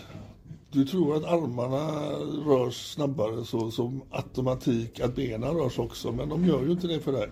Du 0.71 0.85
tror 0.85 1.17
att 1.17 1.25
armarna 1.25 2.11
rörs 2.51 2.75
snabbare 2.95 3.45
så 3.45 3.71
som 3.71 4.03
automatik 4.11 5.01
att 5.01 5.15
benen 5.17 5.55
rörs 5.55 5.79
också, 5.79 6.13
men 6.13 6.29
de 6.29 6.47
gör 6.47 6.65
ju 6.65 6.71
inte 6.73 6.87
det 6.87 7.01
för 7.01 7.13
dig. 7.13 7.29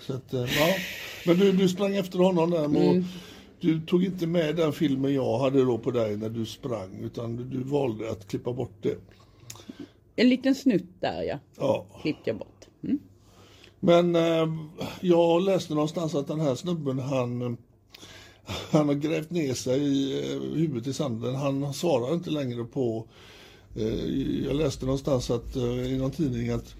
Så 0.00 0.12
att, 0.14 0.34
eh, 0.34 0.40
ja. 0.40 0.74
Men 1.26 1.38
du, 1.38 1.52
du 1.52 1.68
sprang 1.68 1.94
efter 1.96 2.18
honom 2.18 2.50
där 2.50 2.64
och 2.64 2.70
Mm. 2.74 3.04
du 3.60 3.80
tog 3.80 4.04
inte 4.04 4.26
med 4.26 4.56
den 4.56 4.72
filmen 4.72 5.14
jag 5.14 5.38
hade 5.38 5.64
då 5.64 5.78
på 5.78 5.90
dig 5.90 6.16
när 6.16 6.28
du 6.28 6.46
sprang 6.46 7.00
utan 7.02 7.36
du, 7.36 7.44
du 7.44 7.62
valde 7.62 8.10
att 8.10 8.28
klippa 8.28 8.52
bort 8.52 8.74
det. 8.82 8.98
En 10.16 10.28
liten 10.28 10.54
snutt 10.54 11.00
där 11.00 11.22
ja, 11.22 11.38
Ja. 11.58 11.86
klippte 12.02 12.30
jag 12.30 12.38
bort. 12.38 12.66
Mm. 12.84 12.98
Men 13.80 14.16
eh, 14.16 14.54
jag 15.00 15.42
läste 15.42 15.74
någonstans 15.74 16.14
att 16.14 16.26
den 16.26 16.40
här 16.40 16.54
snubben 16.54 16.98
han, 16.98 17.56
han 18.70 18.88
har 18.88 18.94
grävt 18.94 19.30
ner 19.30 19.54
sig 19.54 19.80
i 19.80 20.18
eh, 20.32 20.40
huvudet 20.40 20.86
i 20.86 20.92
sanden. 20.92 21.34
Han 21.34 21.74
svarar 21.74 22.14
inte 22.14 22.30
längre 22.30 22.64
på... 22.64 23.04
Eh, 23.76 24.44
jag 24.44 24.56
läste 24.56 24.84
någonstans 24.84 25.30
att, 25.30 25.56
eh, 25.56 25.62
i 25.92 25.98
någon 25.98 26.10
tidning 26.10 26.50
att 26.50 26.74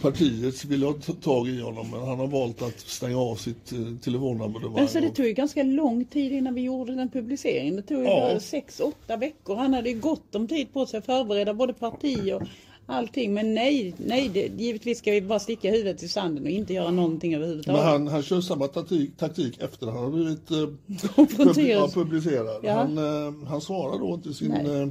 partiet 0.00 0.64
ville 0.64 0.86
ha 0.86 0.92
tag 1.22 1.48
i 1.48 1.60
honom 1.60 1.90
men 1.90 2.00
han 2.00 2.18
har 2.18 2.26
valt 2.26 2.62
att 2.62 2.80
stänga 2.80 3.18
av 3.18 3.36
sitt 3.36 3.72
telefonabonnemang. 4.02 4.78
Alltså 4.78 5.00
det 5.00 5.10
tog 5.10 5.26
ju 5.26 5.32
ganska 5.32 5.62
lång 5.62 6.04
tid 6.04 6.32
innan 6.32 6.54
vi 6.54 6.60
gjorde 6.60 6.94
den 6.94 7.08
publiceringen. 7.08 7.76
Det 7.76 7.82
tog 7.82 7.98
ju 7.98 8.04
Ja. 8.04 8.20
bara 8.20 8.40
sex, 8.40 8.80
åtta 8.80 9.16
veckor. 9.16 9.56
Han 9.56 9.74
hade 9.74 9.90
ju 9.90 10.00
gott 10.00 10.34
om 10.34 10.48
tid 10.48 10.72
på 10.72 10.86
sig 10.86 10.98
att 10.98 11.06
förbereda 11.06 11.54
både 11.54 11.72
parti 11.72 12.32
och 12.32 12.42
allting. 12.88 13.34
Men 13.34 13.54
nej, 13.54 13.94
nej, 14.06 14.28
det, 14.34 14.46
givetvis 14.62 14.98
ska 14.98 15.10
vi 15.12 15.20
bara 15.22 15.38
sticka 15.38 15.70
huvudet 15.70 16.02
i 16.02 16.08
sanden 16.08 16.44
och 16.44 16.50
inte 16.50 16.74
göra 16.74 16.90
någonting 16.90 17.30
Men 17.30 17.40
överhuvudtaget. 17.40 17.82
han, 17.84 18.06
han 18.08 18.22
kör 18.22 18.40
samma 18.40 18.66
taktik, 18.68 19.16
taktik 19.16 19.58
efter 19.62 19.86
han 19.86 19.96
har 19.96 20.10
blivit 20.10 20.50
eh, 20.50 21.88
publicerad. 21.94 22.60
Ja. 22.64 22.72
Han, 22.74 22.98
eh, 22.98 23.48
han 23.48 23.60
svarar 23.60 23.98
då 23.98 24.14
inte 24.14 24.34
sin 24.34 24.52
eh, 24.52 24.88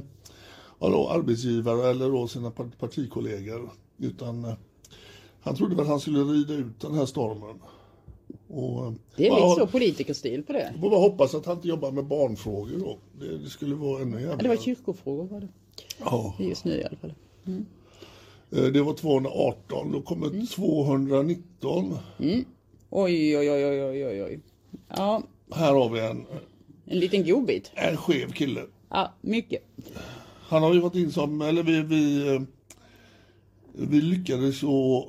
ja, 0.80 1.10
arbetsgivare 1.12 1.90
eller 1.90 2.08
då 2.10 2.28
sina 2.28 2.50
par- 2.50 2.70
partikollegor. 2.78 3.70
Utan 3.98 4.44
eh, 4.44 4.52
han 5.40 5.54
trodde 5.56 5.74
väl 5.74 5.82
att 5.82 5.88
han 5.88 6.00
skulle 6.00 6.18
rida 6.20 6.54
ut 6.54 6.80
den 6.80 6.94
här 6.94 7.06
stormen. 7.06 7.56
Och, 8.48 8.86
eh, 8.86 8.92
Det 9.16 9.26
är 9.28 9.34
lite 9.34 9.60
så 9.60 9.66
politikerstil 9.66 10.42
på 10.42 10.52
det. 10.52 10.72
Får 10.80 10.90
bara 10.90 11.00
hoppas 11.00 11.34
att 11.34 11.46
han 11.46 11.56
inte 11.56 11.68
jobbar 11.68 11.90
med 11.90 12.04
barnfrågor 12.04 12.78
då. 12.78 12.98
Det, 13.20 13.38
det 13.38 13.50
skulle 13.50 13.74
vara 13.74 14.02
ännu 14.02 14.10
Ja, 14.12 14.20
jävligare. 14.20 14.42
det 14.42 14.48
var 14.48 14.56
kyrkofrågor 14.56 15.24
var 15.24 15.40
det. 15.40 15.48
Ja, 16.00 16.34
Just 16.38 16.64
nu 16.64 16.72
i 16.80 16.84
alla 16.84 16.96
fall. 16.96 17.12
eh, 17.46 17.54
det 18.50 18.82
var 18.82 18.94
218, 18.94 19.92
då 19.92 20.02
kommer 20.02 20.26
Mm. 20.26 20.46
219. 20.46 21.98
Oj, 22.90 23.36
oj, 23.38 23.50
oj, 23.50 23.66
oj, 23.66 23.82
oj, 23.84 24.06
oj, 24.06 24.22
oj. 24.22 24.40
Ja, 24.96 25.22
Här 25.52 25.72
har 25.74 25.88
vi 25.90 26.00
en, 26.00 26.26
en 26.86 26.98
liten 26.98 27.26
godbit. 27.26 27.70
en 27.74 27.96
skev 27.96 28.32
kille. 28.32 28.60
Ja, 28.90 29.14
mycket. 29.20 29.62
Han 30.48 30.62
har 30.62 30.74
ju 30.74 30.80
varit 30.80 30.94
in 30.94 31.12
som, 31.12 31.42
eller 31.42 31.62
vi, 31.62 31.82
vi, 31.82 32.34
eh, 32.34 32.42
vi 33.72 34.00
lyckades 34.00 34.58
så, 34.60 35.08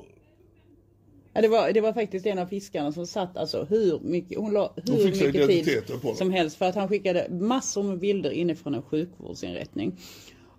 Ja, 1.32 1.40
det, 1.40 1.48
var, 1.48 1.72
det 1.72 1.80
var 1.80 1.92
faktiskt 1.92 2.26
en 2.26 2.38
av 2.38 2.46
fiskarna 2.46 2.92
som 2.92 3.06
satt 3.06 3.36
alltså 3.36 3.66
hur 3.70 4.00
mycket, 4.00 4.38
hon 4.38 4.52
la 4.52 4.72
hur 4.76 5.04
mycket 5.26 5.46
tid 5.48 5.82
som 6.16 6.30
helst 6.30 6.56
för 6.56 6.66
att 6.66 6.74
han 6.74 6.88
skickade 6.88 7.26
massor 7.30 7.82
med 7.82 7.98
bilder 7.98 8.30
inifrån 8.30 8.74
en 8.74 8.82
sjukvårdsinrättning. 8.82 9.96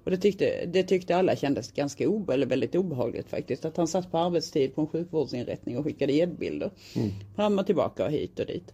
Och 0.04 0.12
det 0.12 0.18
tyckte, 0.18 0.66
det 0.66 0.84
tyckte 0.84 1.16
alla 1.16 1.36
kändes 1.36 1.72
ganska 1.72 2.10
obe, 2.10 2.34
eller 2.34 2.46
väldigt 2.46 2.76
obehagligt 2.76 3.30
faktiskt. 3.30 3.66
Att 3.66 3.78
han 3.78 3.88
satt 3.88 4.12
på 4.12 4.18
arbetstid 4.18 4.76
på 4.76 4.82
en 4.82 4.88
sjukvårdsinrättning 4.88 5.78
och 5.78 5.84
skickade 5.84 6.14
gäddbilder. 6.14 6.72
Mm. 6.96 7.10
Fram 7.36 7.60
och 7.60 7.66
tillbaka 7.66 8.06
och 8.06 8.12
hit 8.12 8.40
och 8.40 8.46
dit. 8.46 8.74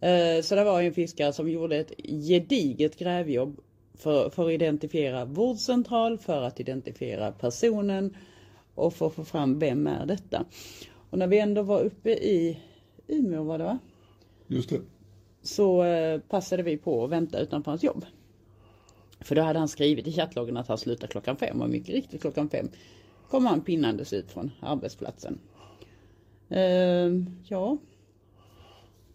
Eh, 0.00 0.42
Så 0.42 0.54
det 0.54 0.64
var 0.64 0.82
en 0.82 0.94
fiskare 0.94 1.32
som 1.32 1.50
gjorde 1.50 1.76
ett 1.76 1.92
gediget 2.28 2.98
grävjobb 2.98 3.60
för, 3.94 4.30
för 4.30 4.46
att 4.46 4.52
identifiera 4.52 5.24
vårdcentral, 5.24 6.18
för 6.18 6.42
att 6.42 6.60
identifiera 6.60 7.32
personen 7.32 8.16
och 8.74 8.94
för 8.94 9.06
att 9.06 9.14
få 9.14 9.24
fram 9.24 9.58
vem 9.58 9.86
är 9.86 10.06
detta. 10.06 10.44
Och 11.10 11.18
när 11.18 11.26
vi 11.26 11.38
ändå 11.38 11.62
var 11.62 11.80
uppe 11.80 12.10
i 12.10 12.58
Umeå 13.08 13.42
var 13.42 13.58
det 13.58 13.64
va? 13.64 13.78
just 14.46 14.70
det. 14.70 14.80
Så 15.42 15.84
eh, 15.84 16.20
passade 16.20 16.62
vi 16.62 16.76
på 16.76 17.04
att 17.04 17.10
vänta 17.10 17.38
utanför 17.38 17.70
hans 17.70 17.82
jobb. 17.82 18.04
För 19.24 19.34
då 19.34 19.42
hade 19.42 19.58
han 19.58 19.68
skrivit 19.68 20.06
i 20.06 20.12
chattloggen 20.12 20.56
att 20.56 20.68
han 20.68 20.78
slutar 20.78 21.06
klockan 21.06 21.36
fem 21.36 21.62
och 21.62 21.70
mycket 21.70 21.88
riktigt 21.94 22.20
klockan 22.20 22.48
fem 22.48 22.68
kom 23.30 23.46
han 23.46 23.60
pinnandes 23.60 24.12
ut 24.12 24.30
från 24.30 24.50
arbetsplatsen. 24.60 25.38
Ehm, 26.48 27.36
ja. 27.48 27.78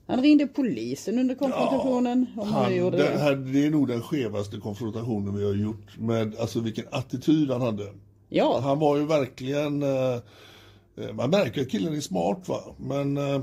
Han 0.07 0.21
ringde 0.21 0.47
polisen 0.47 1.19
under 1.19 1.35
konfrontationen. 1.35 2.25
om 2.37 2.47
han 2.47 2.63
Han, 2.63 2.75
gjorde 2.75 2.97
det. 2.97 3.17
här, 3.19 3.35
det 3.35 3.65
är 3.65 3.69
nog 3.71 3.87
den 3.87 4.01
skevaste 4.01 4.57
konfrontationen 4.57 5.37
vi 5.37 5.45
har 5.45 5.53
gjort 5.53 5.97
med 5.97 6.35
alltså 6.39 6.59
vilken 6.59 6.85
attityd 6.91 7.51
han 7.51 7.61
hade. 7.61 7.93
Ja, 8.29 8.59
Han 8.63 8.79
var 8.79 8.97
ju 8.97 9.05
verkligen, 9.05 9.83
eh, 9.83 10.19
man 11.13 11.29
märker 11.29 11.61
att 11.61 11.69
killen 11.69 11.95
är 11.95 12.01
smart 12.01 12.47
va, 12.47 12.59
men 12.77 13.17
eh, 13.17 13.41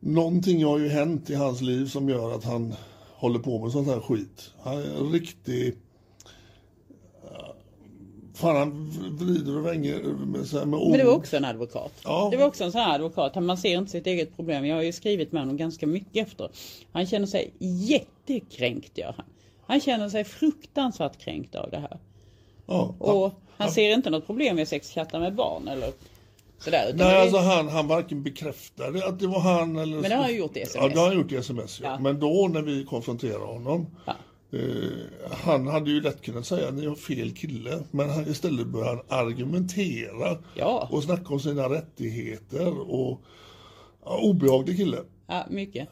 någonting 0.00 0.64
har 0.64 0.78
ju 0.78 0.88
hänt 0.88 1.30
i 1.30 1.34
hans 1.34 1.60
liv 1.60 1.86
som 1.86 2.08
gör 2.08 2.34
att 2.34 2.44
han 2.44 2.74
håller 3.16 3.38
på 3.38 3.58
med 3.58 3.72
sånt 3.72 3.88
här 3.88 4.00
skit. 4.00 4.52
Han 4.62 4.78
är 4.78 4.98
en 4.98 5.12
riktig, 5.12 5.76
eh, 7.24 7.46
fan 8.34 8.56
han 8.56 8.90
vrider 9.18 9.56
och 9.56 9.66
vänger 9.66 10.02
med, 10.02 10.46
så 10.46 10.58
här, 10.58 10.66
med 10.66 10.78
ord. 10.80 10.90
men 10.90 10.98
det 10.98 11.04
var 11.06 11.14
också 11.14 11.36
en 11.36 11.44
advokat. 11.44 11.92
Ja. 12.04 12.28
Det 12.30 12.36
var 12.36 12.46
också 12.46 12.64
en 12.64 12.72
sån 12.72 12.80
här 12.80 12.94
advokat. 12.94 13.42
Man 13.42 13.58
ser 13.58 13.78
inte 13.78 13.90
sitt 13.90 14.06
eget 14.06 14.36
problem. 14.36 14.66
Jag 14.66 14.76
har 14.76 14.82
ju 14.82 14.92
skrivit 14.92 15.32
med 15.32 15.42
honom 15.42 15.56
ganska 15.56 15.86
mycket 15.86 16.26
efter. 16.28 16.50
Han 16.92 17.06
känner 17.06 17.26
sig 17.26 17.52
jättekränkt 17.58 18.98
gör 18.98 19.14
han. 19.16 19.26
Han 19.66 19.80
känner 19.80 20.08
sig 20.08 20.24
fruktansvärt 20.24 21.18
kränkt 21.18 21.54
av 21.54 21.70
det 21.70 21.78
här. 21.78 21.98
Ja, 22.66 22.94
Och 22.98 23.32
Han 23.56 23.70
ser 23.70 23.94
inte 23.94 24.10
något 24.10 24.26
problem 24.26 24.56
med 24.56 24.68
sexchatta 24.68 25.18
med 25.18 25.34
barn 25.34 25.68
eller 25.68 25.92
sådär. 26.58 26.84
utan 26.86 26.96
Nej, 26.96 27.14
det 27.14 27.20
alltså 27.22 27.38
han, 27.38 27.68
han 27.68 27.88
varken 27.88 28.22
bekräftade 28.22 29.06
att 29.06 29.18
det 29.20 29.26
var 29.26 29.40
han 29.40 29.76
eller... 29.76 29.96
Men 30.00 30.10
det 30.10 30.16
har 30.16 30.22
han 30.22 30.36
gjort 30.36 30.56
i 30.56 30.60
sms. 30.60 30.82
Ja, 30.82 30.88
det 30.88 30.98
har 31.00 31.06
han 31.06 31.16
gjort 31.16 31.32
i 31.32 31.36
sms. 31.36 31.80
Ja. 31.80 31.88
Ja. 31.90 31.98
Men 31.98 32.20
då 32.20 32.48
när 32.52 32.62
vi 32.62 32.84
konfronterade 32.84 33.44
honom. 33.44 33.86
Ja. 34.06 34.14
Eh, 34.52 35.30
han 35.44 35.66
hade 35.66 35.90
ju 35.90 36.00
lätt 36.00 36.22
kunnat 36.22 36.46
säga 36.46 36.68
att 36.68 36.74
ni 36.74 36.86
har 36.86 36.94
fel 36.94 37.34
kille. 37.36 37.82
Men 37.90 38.10
han, 38.10 38.28
istället 38.28 38.66
började 38.66 39.02
han 39.08 39.18
argumentera. 39.28 40.38
Ja. 40.54 40.88
Och 40.92 41.02
snacka 41.04 41.34
om 41.34 41.40
sina 41.40 41.68
rättigheter. 41.68 42.90
Och 42.90 43.20
ja, 44.04 44.18
obehaglig 44.22 44.76
kille. 44.76 44.98
Ja, 45.26 45.46
mycket. 45.50 45.88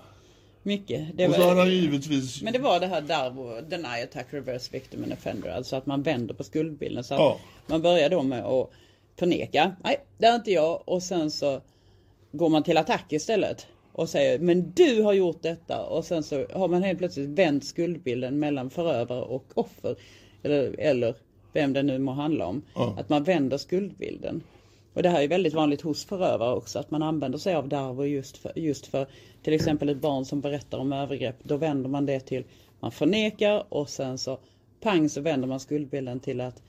Mycket. 0.63 1.17
Det 1.17 1.29
och 1.29 1.35
så 1.35 1.41
var- 1.41 1.55
han 1.57 1.71
givetvis... 1.71 2.43
Men 2.43 2.53
det 2.53 2.59
var 2.59 2.81
det 2.81 2.87
här 2.87 3.01
Darvo, 3.01 3.61
deny 3.61 4.03
attack 4.03 4.27
reverse 4.31 4.69
victim 4.73 5.03
and 5.05 5.13
offender. 5.13 5.51
Alltså 5.51 5.77
att 5.77 5.87
man 5.87 6.03
vänder 6.03 6.35
på 6.35 6.45
skuldbilden. 6.45 7.05
Så 7.05 7.15
att 7.15 7.21
Ja. 7.21 7.39
man 7.67 7.83
börjar 7.83 8.11
då 8.11 8.23
med 8.23 8.45
att 8.45 8.71
förneka. 9.17 9.77
Nej, 9.85 10.01
det 10.19 10.27
är 10.27 10.35
inte 10.35 10.51
jag. 10.51 10.83
Och 10.85 11.03
sen 11.03 11.31
så 11.31 11.61
går 12.33 12.49
man 12.49 12.63
till 12.63 12.77
attack 12.77 13.13
istället. 13.13 13.67
Och 13.93 14.09
säger, 14.09 14.39
men 14.39 14.73
du 14.77 15.03
har 15.03 15.13
gjort 15.13 15.43
detta. 15.43 15.87
Och 15.87 16.05
sen 16.05 16.23
så 16.23 16.47
har 16.53 16.69
man 16.69 16.83
helt 16.83 16.99
plötsligt 16.99 17.29
vänt 17.29 17.65
skuldbilden 17.65 18.39
mellan 18.39 18.71
förövare 18.71 19.23
och 19.23 19.45
offer. 19.55 19.97
Eller, 20.43 20.81
eller 20.81 21.15
vem 21.53 21.73
det 21.73 21.83
nu 21.83 21.99
må 21.99 22.13
handla 22.13 22.47
om. 22.47 22.63
Ja. 22.75 22.97
Att 22.99 23.09
man 23.09 23.25
vänder 23.25 23.57
skuldbilden. 23.57 24.43
Och 24.95 25.03
det 25.03 25.09
här 25.09 25.23
är 25.23 25.29
väldigt 25.29 25.55
vanligt 25.55 25.81
hos 25.81 26.05
förövare 26.05 26.55
också. 26.55 26.79
Att 26.79 26.91
man 26.91 27.03
använder 27.03 27.39
sig 27.39 27.55
av 27.55 27.69
Darvo 27.69 28.05
just 28.05 28.37
för, 28.37 28.59
just 28.59 28.87
för 28.87 29.07
till 29.43 29.53
exempel 29.53 29.89
ett 29.89 30.01
barn 30.01 30.25
som 30.25 30.41
berättar 30.41 30.79
om 30.79 30.93
övergrepp. 30.93 31.37
Då 31.43 31.57
vänder 31.57 31.91
man 31.91 32.07
det 32.07 32.21
till, 32.21 32.45
man 32.81 32.93
förnekar 32.93 33.65
och 33.69 33.89
sen 33.89 34.19
så 34.19 34.39
pang 34.81 35.09
så 35.09 35.21
vänder 35.21 35.49
man 35.49 35.61
skuldbilden 35.61 36.21
till 36.21 36.41
att 36.41 36.63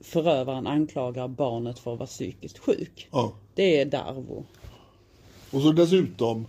förövaren 0.00 0.66
anklagar 0.66 1.28
barnet 1.28 1.78
för 1.78 1.92
att 1.92 1.98
vara 1.98 2.06
psykiskt 2.06 2.58
sjuk. 2.58 3.08
Ja. 3.10 3.32
Det 3.54 3.80
är 3.80 3.84
Darvo. 3.84 4.44
Och 5.50 5.62
så 5.62 5.72
dessutom 5.72 6.46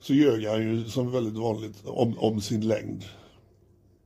så 0.00 0.14
ljög 0.14 0.44
han 0.44 0.62
ju 0.62 0.84
som 0.84 1.12
väldigt 1.12 1.42
vanligt 1.42 1.86
om, 1.86 2.18
om 2.18 2.40
sin 2.40 2.68
längd. 2.68 3.04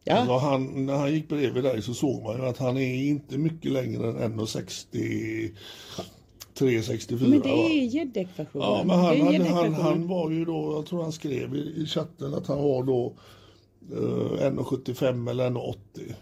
Ja, 0.04 0.14
Alltså 0.14 0.36
han, 0.36 0.86
när 0.86 0.96
han 0.96 1.12
gick 1.12 1.28
bredvid 1.28 1.64
dig 1.64 1.82
så 1.82 1.94
såg 1.94 2.22
man 2.22 2.36
ju 2.36 2.46
att 2.46 2.58
han 2.58 2.76
är 2.76 2.94
inte 3.08 3.38
mycket 3.38 3.72
längre 3.72 4.24
än 4.24 4.40
1,63, 4.40 6.82
64. 6.82 7.28
men 7.28 7.40
det 7.40 7.48
är 7.48 7.82
gäddekvationen. 7.82 8.66
Ja, 8.68 8.82
men 8.84 8.98
han, 8.98 9.20
han, 9.20 9.32
gäddekvationen. 9.32 9.74
han 9.74 10.08
var 10.08 10.30
ju 10.30 10.44
då, 10.44 10.72
jag 10.72 10.86
tror 10.86 11.02
han 11.02 11.12
skrev 11.12 11.54
i, 11.54 11.82
i 11.82 11.86
chatten 11.86 12.34
att 12.34 12.46
han 12.46 12.62
var 12.62 12.82
då 12.82 13.12
1,75 13.90 15.30
eller 15.30 15.50
1,80. 15.50 15.76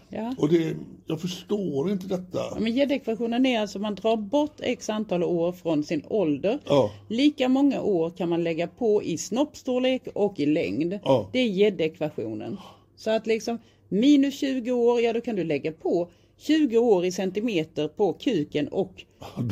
Ja. 0.09 0.35
Och 0.37 0.49
det, 0.49 0.75
jag 1.07 1.21
förstår 1.21 1.91
inte 1.91 2.05
Ja, 2.09 2.17
detta. 2.17 2.59
men 2.59 2.73
gäddekvationen 2.75 3.45
är 3.45 3.59
alltså 3.61 3.79
man 3.79 3.95
drar 3.95 4.17
bort 4.17 4.55
x 4.59 4.89
antal 4.89 5.23
år 5.23 5.51
från 5.51 5.83
sin 5.83 6.03
ålder. 6.07 6.59
Ja. 6.65 6.91
Lika 7.09 7.49
många 7.49 7.81
år 7.81 8.09
kan 8.09 8.29
man 8.29 8.43
lägga 8.43 8.67
på 8.67 9.03
i 9.03 9.17
snoppstorlek 9.17 10.07
och 10.13 10.39
i 10.39 10.45
längd. 10.45 10.99
Ja. 11.03 11.29
Det 11.33 11.39
är 11.39 11.47
gäddekvationen. 11.47 12.57
Så 12.95 13.09
att 13.11 13.27
liksom 13.27 13.59
minus 13.89 14.39
20 14.39 14.71
år, 14.71 15.01
ja 15.01 15.13
då 15.13 15.21
kan 15.21 15.35
du 15.35 15.43
lägga 15.43 15.71
på 15.71 16.09
20 16.37 16.77
år 16.77 17.05
i 17.05 17.11
centimeter 17.11 17.87
på 17.87 18.13
kuken 18.13 18.67
och 18.67 19.03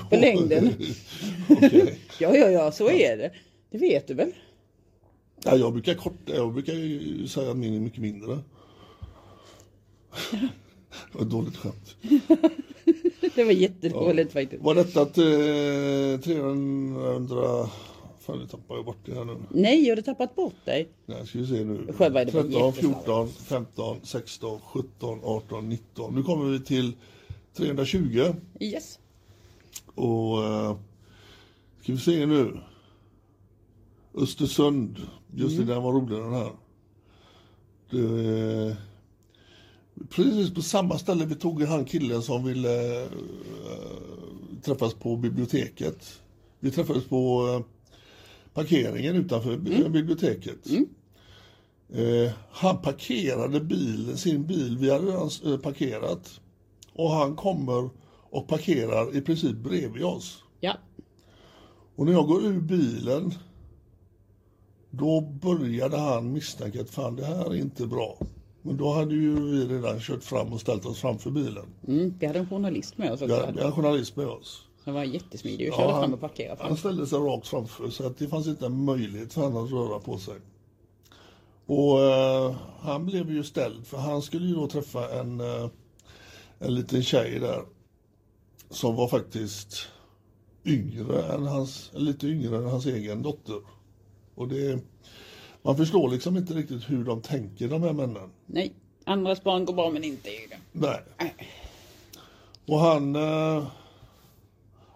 på 0.10 0.15
längden. 0.15 0.69
Ja, 2.19 2.36
ja, 2.36 2.49
ja, 2.49 2.71
så 2.71 2.89
är 2.89 3.17
det. 3.17 3.32
Det 3.71 3.78
vet 3.78 4.08
du 4.08 4.13
väl? 4.13 4.32
Ja, 5.45 5.56
jag 5.56 5.73
brukar 5.73 5.93
korta, 5.93 6.36
jag 6.36 6.53
brukar 6.53 7.27
säga 7.27 7.51
att 7.51 7.58
min 7.58 7.75
är 7.75 7.79
mycket 7.79 8.01
mindre. 8.01 8.39
Det 11.12 11.17
var 11.17 11.21
ett 11.21 11.29
dåligt 11.29 11.58
skämt. 11.58 11.95
Det 13.36 13.43
var 13.43 13.51
jättedåligt 13.51 14.34
faktiskt. 14.34 14.63
Var 14.63 14.75
detta 14.75 15.01
att 15.01 15.17
eh, 15.17 16.34
300... 16.36 17.69
Fan, 18.19 18.39
nu 18.39 18.47
tappar 18.47 18.75
jag 18.75 18.86
bort 18.86 18.97
det 19.06 19.13
här 19.15 19.25
nu. 19.25 19.36
Nej, 19.49 19.89
har 19.89 19.95
du 19.95 20.01
tappat 20.01 20.36
bort 20.36 20.65
dig? 20.65 20.89
Nej, 21.06 21.27
ska 21.27 21.39
vi 21.39 21.47
se 21.47 21.63
nu. 21.63 21.93
Själva 21.97 22.21
är 22.21 22.25
det 22.25 22.32
bara 22.32 22.43
13, 22.43 22.65
jättesnabbt. 22.65 23.06
14, 23.06 23.29
15, 23.29 23.97
16, 24.03 24.60
17, 24.65 25.19
18, 25.23 25.69
19. 25.69 26.15
Nu 26.15 26.23
kommer 26.23 26.51
vi 26.51 26.60
till 26.60 26.93
320. 27.58 28.34
Yes. 28.60 28.99
Och 29.95 30.43
eh, 30.43 30.77
ska 31.82 31.91
vi 31.91 31.97
se 31.97 32.25
nu. 32.25 32.60
Östersund. 34.13 35.02
Just 35.36 35.58
det, 35.58 35.63
den 35.63 35.84
var 35.84 35.91
rolig 35.93 36.17
den 36.17 36.34
här. 36.34 36.52
Det, 37.89 38.78
precis 40.10 40.54
på 40.54 40.62
samma 40.62 40.97
ställe 40.97 41.26
vi 41.26 41.36
tog 41.36 41.62
han 41.63 41.86
killen 41.86 42.21
som 42.21 42.43
ville 42.45 43.04
eh, 43.04 43.10
träffas 44.62 44.93
på 44.93 45.15
biblioteket. 45.15 46.21
Vi 46.60 46.71
träffades 46.71 47.04
på 47.04 47.47
eh, 47.47 47.65
parkeringen 48.54 49.15
utanför 49.15 49.58
bi- 49.58 49.89
biblioteket. 49.89 50.67
Eh, 51.93 52.32
han 52.52 52.82
parkerade 52.82 53.60
bilen, 53.60 54.17
sin 54.17 54.47
bil, 54.47 54.78
vi 54.78 54.89
hade 54.91 55.06
redan 55.06 55.30
eh, 55.45 55.58
parkerat. 55.58 56.39
Och 56.93 57.10
han 57.12 57.36
kommer 57.36 57.89
och 58.30 58.47
parkerar 58.47 59.17
i 59.17 59.21
princip 59.21 59.58
bredvid 59.58 60.04
oss. 60.04 60.43
Ja. 60.60 60.78
Och 61.95 62.06
när 62.06 62.13
jag 62.13 62.28
går 62.28 62.43
ur 62.45 62.60
bilen 62.60 63.34
då 64.95 65.21
började 65.21 65.97
han 65.97 66.34
misstänka 66.34 66.82
att 66.82 66.89
fan 66.89 67.15
det 67.15 67.25
här 67.25 67.45
är 67.45 67.56
inte 67.56 67.88
bra. 67.88 68.17
Men 68.62 68.77
då 68.77 68.91
hade 68.93 69.15
ju 69.15 69.36
vi 69.51 69.65
redan 69.75 69.99
kört 69.99 70.23
fram 70.23 70.53
och 70.53 70.62
ställt 70.62 70.86
oss 70.86 70.99
framför 70.99 71.32
bilen. 71.32 71.65
Mm, 71.88 72.13
vi 72.19 72.25
hade 72.27 72.39
en 72.39 72.49
journalist 72.49 72.97
med 72.97 73.12
oss 73.12 73.21
Vi 73.21 73.25
också. 73.25 73.45
hade 73.45 73.62
en 73.63 73.71
journalist 73.71 74.15
med 74.15 74.27
oss. 74.27 74.65
Han 74.86 74.93
var 74.93 75.03
jättesmidig 75.03 75.69
och 75.69 75.75
körde 75.75 75.89
Ja, 75.89 76.01
fram 76.01 76.13
och 76.13 76.19
parkerade 76.19 76.63
han 76.63 76.77
ställde 76.77 77.08
sig 77.08 77.19
rakt 77.19 77.47
framför 77.47 77.89
så 77.89 78.08
att 78.08 78.17
det 78.17 78.27
fanns 78.27 78.47
inte 78.47 78.65
en 78.65 78.86
möjlighet 78.86 79.34
för 79.34 79.41
honom 79.41 79.65
att 79.65 79.71
röra 79.71 79.99
på 79.99 80.17
sig. 80.17 80.36
Och 81.65 82.01
eh, 82.01 82.56
han 82.79 83.06
blev 83.06 83.32
ju 83.32 83.43
ställd 83.43 83.88
för 83.88 83.97
han 83.97 84.21
skulle 84.21 84.47
ju 84.47 84.56
då 84.56 84.67
träffa 84.67 85.19
en, 85.19 85.39
eh, 85.39 85.69
en 86.60 86.75
liten 86.75 87.03
tjej 87.03 87.39
där. 87.39 87.62
Som 88.69 88.95
var 88.95 89.08
faktiskt 89.08 89.88
yngre 90.65 91.23
än 91.34 91.43
hans, 91.47 91.91
lite 91.93 92.27
yngre 92.27 92.58
än 92.58 92.65
hans 92.65 92.86
egen 92.86 93.21
dotter. 93.21 93.60
Och 94.35 94.47
det, 94.47 94.79
man 95.61 95.77
förstår 95.77 96.09
liksom 96.09 96.37
inte 96.37 96.53
riktigt 96.53 96.89
hur 96.89 97.03
de 97.03 97.21
tänker 97.21 97.67
de 97.67 97.83
här 97.83 97.93
männen. 97.93 98.29
Nej, 98.45 98.73
andras 99.03 99.43
barn 99.43 99.65
går 99.65 99.73
bra 99.73 99.89
men 99.89 100.03
inte 100.03 100.29
egna. 100.29 100.55
Nej. 100.71 100.99
Och 102.67 102.79
han, 102.79 103.15
eh, 103.15 103.67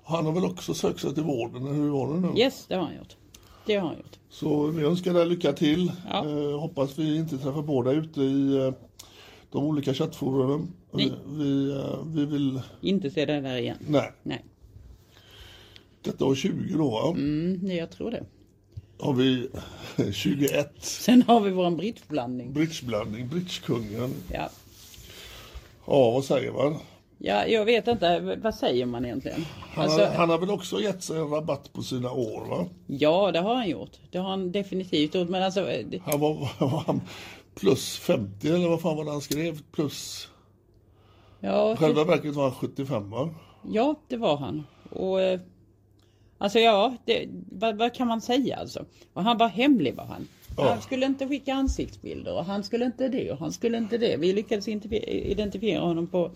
han 0.03 0.25
har 0.25 0.31
väl 0.31 0.45
också 0.45 0.73
sökt 0.73 0.99
sig 0.99 1.13
till 1.13 1.23
vården, 1.23 1.65
eller 1.65 1.75
hur 1.75 1.89
var 1.89 2.13
det 2.13 2.19
nu? 2.19 2.39
Yes, 2.39 2.65
det 2.67 2.75
har 2.75 2.83
han 2.83 2.95
gjort. 2.95 3.15
Det 3.65 3.75
har 3.75 3.87
han 3.87 3.97
gjort. 3.97 4.19
Så 4.29 4.67
vi 4.67 4.83
önskar 4.83 5.13
dig 5.13 5.25
lycka 5.25 5.53
till. 5.53 5.91
Ja. 6.09 6.29
Eh, 6.29 6.59
hoppas 6.59 6.99
vi 6.99 7.15
inte 7.17 7.37
träffar 7.37 7.63
på 7.63 7.81
dig 7.83 7.95
ute 7.97 8.21
i 8.21 8.57
eh, 8.57 8.73
de 9.51 9.63
olika 9.63 9.93
chattforumen. 9.93 10.73
Nej. 10.91 11.13
Vi, 11.27 11.43
vi, 11.43 11.71
eh, 11.71 12.05
vi 12.05 12.25
vill, 12.25 12.61
Inte 12.81 13.09
se 13.09 13.25
det 13.25 13.41
där 13.41 13.57
igen. 13.57 13.77
nej, 13.87 14.11
Nej. 14.23 14.45
detta 16.01 16.25
var 16.25 16.35
20 16.35 16.73
då 16.77 16.89
va? 16.89 17.09
Mm, 17.09 17.59
nej, 17.63 17.77
jag 17.77 17.91
tror 17.91 18.11
det. 18.11 18.23
Har 18.99 19.13
vi 19.13 19.49
21. 20.13 20.71
Sen 20.79 21.21
har 21.21 21.39
vi 21.39 21.49
våran 21.51 21.77
bridgeblandning. 21.77 22.53
Bridgeblandning, 22.53 23.27
bridgekungen. 23.27 24.13
Ja. 24.33 24.49
Ja, 25.85 26.11
vad 26.11 26.23
säger 26.25 26.51
man? 26.51 26.77
ja, 27.17 27.45
jag 27.47 27.65
vet 27.65 27.87
inte. 27.87 28.37
Vad 28.43 28.55
säger 28.55 28.85
man 28.85 29.05
egentligen? 29.05 29.45
Han, 29.73 29.83
Alltså, 29.85 29.99
har, 30.05 30.07
han 30.13 30.29
har 30.29 30.37
väl 30.37 30.49
också 30.49 30.81
gett 30.81 31.03
sig 31.03 31.17
en 31.17 31.29
rabatt 31.29 31.73
på 31.73 31.81
sina 31.83 32.11
år 32.11 32.45
va? 32.49 32.65
Ja, 32.87 33.31
det 33.31 33.39
har 33.39 33.55
han 33.55 33.69
gjort. 33.69 33.91
Det 34.11 34.17
har 34.17 34.29
han 34.29 34.51
definitivt 34.51 35.15
gjort. 35.15 35.29
Men 35.29 35.43
alltså, 35.43 35.61
det- 35.61 36.01
Han 36.05 36.19
var, 36.19 36.33
var 36.59 36.83
han 36.87 37.01
plus 37.55 37.97
50 37.97 38.47
eller 38.47 38.67
vad 38.69 38.81
fan 38.81 38.97
var 38.97 39.05
det 39.05 39.11
han 39.11 39.21
skrev? 39.21 39.61
Plus, 39.71 40.27
ja, 41.39 41.75
själva 41.75 42.03
verket 42.03 42.35
var 42.35 42.43
han 42.43 42.55
75 42.55 43.09
va? 43.09 43.29
ja, 43.71 43.95
det 44.07 44.17
var 44.17 44.37
han. 44.37 44.63
Och 44.89 45.21
eh, 45.21 45.39
alltså 46.37 46.59
ja, 46.59 46.95
det, 47.05 47.27
vad, 47.51 47.77
vad 47.77 47.93
kan 47.93 48.07
man 48.07 48.21
säga 48.21 48.55
alltså? 48.55 48.85
Och 49.13 49.23
han 49.23 49.37
var 49.37 49.47
hemlig 49.47 49.95
var 49.95 50.05
han. 50.05 50.27
Ja. 50.57 50.69
Han 50.69 50.81
skulle 50.81 51.05
inte 51.05 51.27
skicka 51.27 51.53
ansiktsbilder 51.53 52.33
och 52.33 52.45
han 52.45 52.63
skulle 52.63 52.85
inte 52.85 53.07
det 53.07 53.31
och 53.31 53.37
han 53.37 53.51
skulle 53.51 53.77
inte 53.77 53.97
det. 53.97 54.17
Vi 54.17 54.33
lyckades 54.33 54.67
identifiera 54.67 55.81
honom 55.81 56.07
på 56.07 56.31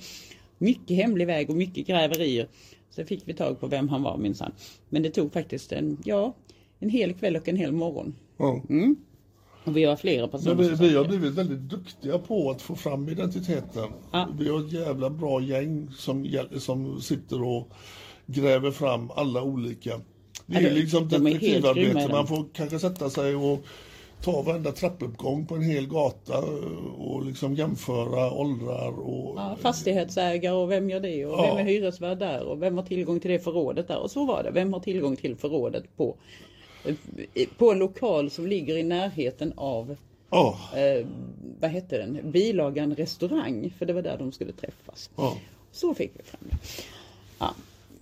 mycket 0.57 0.97
hemlig 0.97 1.27
väg 1.27 1.49
och 1.49 1.55
mycket 1.55 1.87
gräverier. 1.87 2.47
Så 2.89 3.05
fick 3.05 3.27
vi 3.27 3.33
tag 3.33 3.59
på 3.59 3.67
vem 3.67 3.89
han 3.89 4.03
var 4.03 4.17
minsann. 4.17 4.51
Men 4.89 5.03
det 5.03 5.09
tog 5.09 5.33
faktiskt 5.33 5.71
en, 5.71 5.97
ja, 6.03 6.35
en 6.79 6.89
hel 6.89 7.13
kväll 7.13 7.35
och 7.35 7.47
en 7.47 7.55
hel 7.55 7.71
morgon. 7.71 8.15
Ja. 8.37 8.61
Och 9.63 9.77
vi 9.77 9.85
var 9.85 9.95
flera 9.95 10.27
personer 10.27 10.55
Men 10.55 10.75
vi, 10.75 10.87
vi 10.87 10.95
har 10.95 11.05
blivit 11.05 11.33
väldigt 11.33 11.59
duktiga 11.59 12.17
på 12.17 12.51
att 12.51 12.61
få 12.61 12.75
fram 12.75 13.09
identiteten. 13.09 13.89
Ja. 14.11 14.27
Vi 14.39 14.49
har 14.49 14.59
ett 14.59 14.71
jävla 14.71 15.09
bra 15.09 15.41
gäng 15.41 15.91
som, 15.91 16.39
som 16.57 17.01
sitter 17.01 17.43
och 17.43 17.67
gräver 18.31 18.71
fram 18.71 19.11
alla 19.15 19.43
olika. 19.43 20.01
Det 20.45 20.57
är 20.57 20.61
Ja, 20.61 20.69
liksom 20.69 21.07
de 21.09 21.23
detektivarbete. 21.23 21.93
det. 21.99 22.07
Man 22.11 22.27
får 22.27 22.45
kanske 22.53 22.79
sätta 22.79 23.09
sig 23.09 23.35
och 23.35 23.59
ta 24.21 24.41
varenda 24.41 24.71
trappuppgång 24.71 25.45
på 25.45 25.55
en 25.55 25.61
hel 25.61 25.87
gata 25.87 26.39
och 26.97 27.25
liksom 27.25 27.55
jämföra 27.55 28.31
åldrar 28.31 28.99
och... 28.99 29.33
Ja, 29.37 29.57
fastighetsägare 29.61 30.55
och 30.55 30.71
vem 30.71 30.89
gör 30.89 30.99
det 30.99 31.25
och 31.25 31.39
Ja. 31.39 31.55
vem 31.55 31.57
är 31.57 31.69
hyresvärd 31.71 32.17
där 32.19 32.43
och 32.43 32.61
vem 32.61 32.77
har 32.77 32.83
tillgång 32.83 33.19
till 33.19 33.31
det 33.31 33.39
förrådet 33.39 33.87
där 33.87 33.99
och 33.99 34.11
så 34.11 34.25
var 34.25 34.43
det. 34.43 34.51
Vem 34.51 34.73
har 34.73 34.79
tillgång 34.79 35.15
till 35.15 35.35
förrådet 35.35 35.97
på, 35.97 36.15
eh, 36.85 36.95
på 37.57 37.71
en 37.71 37.79
lokal 37.79 38.29
som 38.29 38.47
ligger 38.47 38.77
i 38.77 38.83
närheten 38.83 39.53
av 39.57 39.95
Ja, 40.29 40.57
eh, 40.75 41.05
vad 41.59 41.71
hette 41.71 41.97
den, 41.97 42.31
bilagan 42.31 42.95
restaurang 42.95 43.73
för 43.77 43.85
det 43.85 43.93
var 43.93 44.01
där 44.01 44.17
de 44.17 44.31
skulle 44.31 44.51
träffas. 44.53 45.09
ja, 45.15 45.37
Så 45.71 45.93
fick 45.93 46.11
vi 46.15 46.23
fram 46.23 46.41
det. 46.49 46.57
Ja. 47.39 47.53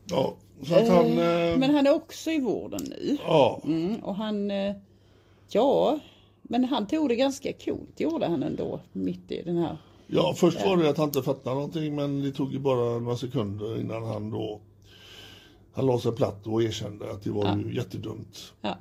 Ja. 0.10 0.34
Så 0.67 0.76
att 0.76 0.88
han... 0.88 1.06
Eh, 1.17 1.26
eh, 1.52 1.58
Men 1.58 1.76
han 1.76 1.88
är 1.88 1.93
också 1.95 2.32
i 2.32 2.39
vården 2.39 2.82
nu. 2.89 3.17
Ja, 3.28 3.62
Mm, 3.63 3.95
och 4.04 4.15
han, 4.15 4.52
eh, 4.52 4.76
ja, 5.50 6.00
men 6.41 6.65
han 6.65 6.88
tog 6.88 7.10
det 7.10 7.15
ganska 7.15 7.54
coolt 7.54 8.00
gjorde 8.00 8.28
han 8.28 8.43
ändå 8.43 8.80
mitt 8.91 9.32
i 9.32 9.41
den 9.41 9.58
här. 9.58 9.78
ja, 10.08 10.34
först 10.38 10.65
var 10.65 10.78
det 10.78 10.89
att 10.89 10.98
han 10.98 11.08
inte 11.08 11.22
fattade 11.24 11.56
någonting 11.56 11.95
men 11.95 12.22
det 12.24 12.32
tog 12.32 12.54
ju 12.54 12.60
bara 12.60 13.00
några 13.00 13.17
sekunder 13.17 13.80
innan 13.80 14.04
han 14.04 14.30
då... 14.32 14.60
Han 15.74 15.86
la 15.86 16.00
sig 16.00 16.12
platt 16.12 16.48
och 16.48 16.63
erkände 16.63 17.12
att 17.12 17.24
det 17.24 17.30
var 17.32 17.58
ju 17.58 17.76
jättedumt. 17.76 18.54
Ja. 18.62 18.78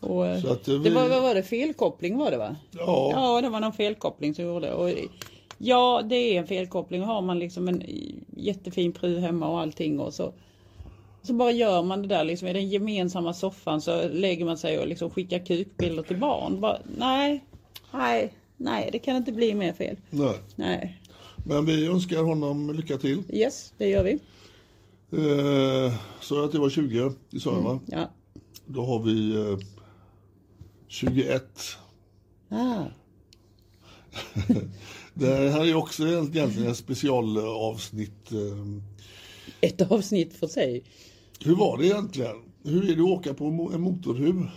Och, 0.00 0.40
Så 0.42 0.52
att, 0.52 0.68
eh, 0.68 0.74
Det 0.74 0.90
var, 0.90 1.02
vi- 1.02 1.08
vad 1.08 1.22
var 1.22 1.34
det, 1.34 1.42
felkoppling 1.42 2.18
var 2.18 2.30
det 2.30 2.36
va? 2.36 2.56
Ja, 2.70 3.10
Ja, 3.12 3.40
det 3.40 3.48
var 3.48 3.60
någon 3.60 3.72
felkoppling 3.72 4.34
som 4.34 4.44
gjorde 4.44 4.72
och, 4.72 4.90
Ja, 5.58 6.02
det 6.02 6.16
är 6.16 6.38
en 6.40 6.46
felkoppling. 6.46 7.02
Har 7.02 7.22
man 7.22 7.38
liksom 7.38 7.68
en 7.68 7.82
jättefin 8.36 8.92
pry 8.92 9.18
hemma 9.18 9.48
och 9.48 9.60
allting 9.60 10.00
och 10.00 10.14
så 10.14 10.32
så 11.22 11.32
bara 11.32 11.50
gör 11.50 11.82
man 11.82 12.02
det 12.02 12.08
där 12.08 12.24
liksom 12.24 12.48
i 12.48 12.52
den 12.52 12.68
gemensamma 12.68 13.34
soffan 13.34 13.80
så 13.80 14.08
lägger 14.08 14.44
man 14.44 14.58
sig 14.58 14.78
och 14.78 14.86
liksom 14.88 15.10
skickar 15.10 15.46
kukbilder 15.46 16.02
till 16.02 16.16
barn. 16.16 16.60
Bara, 16.60 16.78
nej, 16.98 17.44
nej, 17.92 18.32
nej, 18.56 18.88
det 18.92 18.98
kan 18.98 19.16
inte 19.16 19.32
bli 19.32 19.54
mer 19.54 19.72
fel. 19.72 19.96
nej. 20.10 20.34
Nej, 20.56 21.00
Men 21.44 21.66
vi 21.66 21.86
önskar 21.86 22.22
honom 22.22 22.74
lycka 22.74 22.98
till. 22.98 23.22
yes, 23.28 23.74
det 23.78 23.88
gör 23.88 24.04
vi. 24.04 24.12
Eh, 25.12 25.94
så 26.20 26.44
att 26.44 26.52
det 26.52 26.58
var 26.58 26.70
20, 26.70 27.12
det 27.30 27.40
sa 27.40 27.60
va? 27.60 27.80
Ja. 27.86 28.10
Då 28.66 28.84
har 28.84 29.02
vi 29.02 29.36
eh, 29.36 29.58
21. 30.88 31.42
Ah, 32.48 32.84
Det 35.14 35.50
här 35.50 35.66
är 35.66 35.74
också 35.74 36.06
egentligen 36.08 36.70
ett 36.70 36.76
specialavsnitt. 36.76 38.32
eh. 38.32 38.82
ett 39.60 39.90
avsnitt 39.92 40.34
för 40.34 40.46
sig. 40.46 40.82
Hur 41.40 41.54
var 41.54 41.78
det 41.78 41.86
egentligen? 41.86 42.36
Hur 42.64 42.90
är 42.90 42.96
det 42.96 43.02
att 43.02 43.18
åka 43.18 43.34
på 43.34 43.70
en 43.74 43.80
motorhuv? 43.80 44.48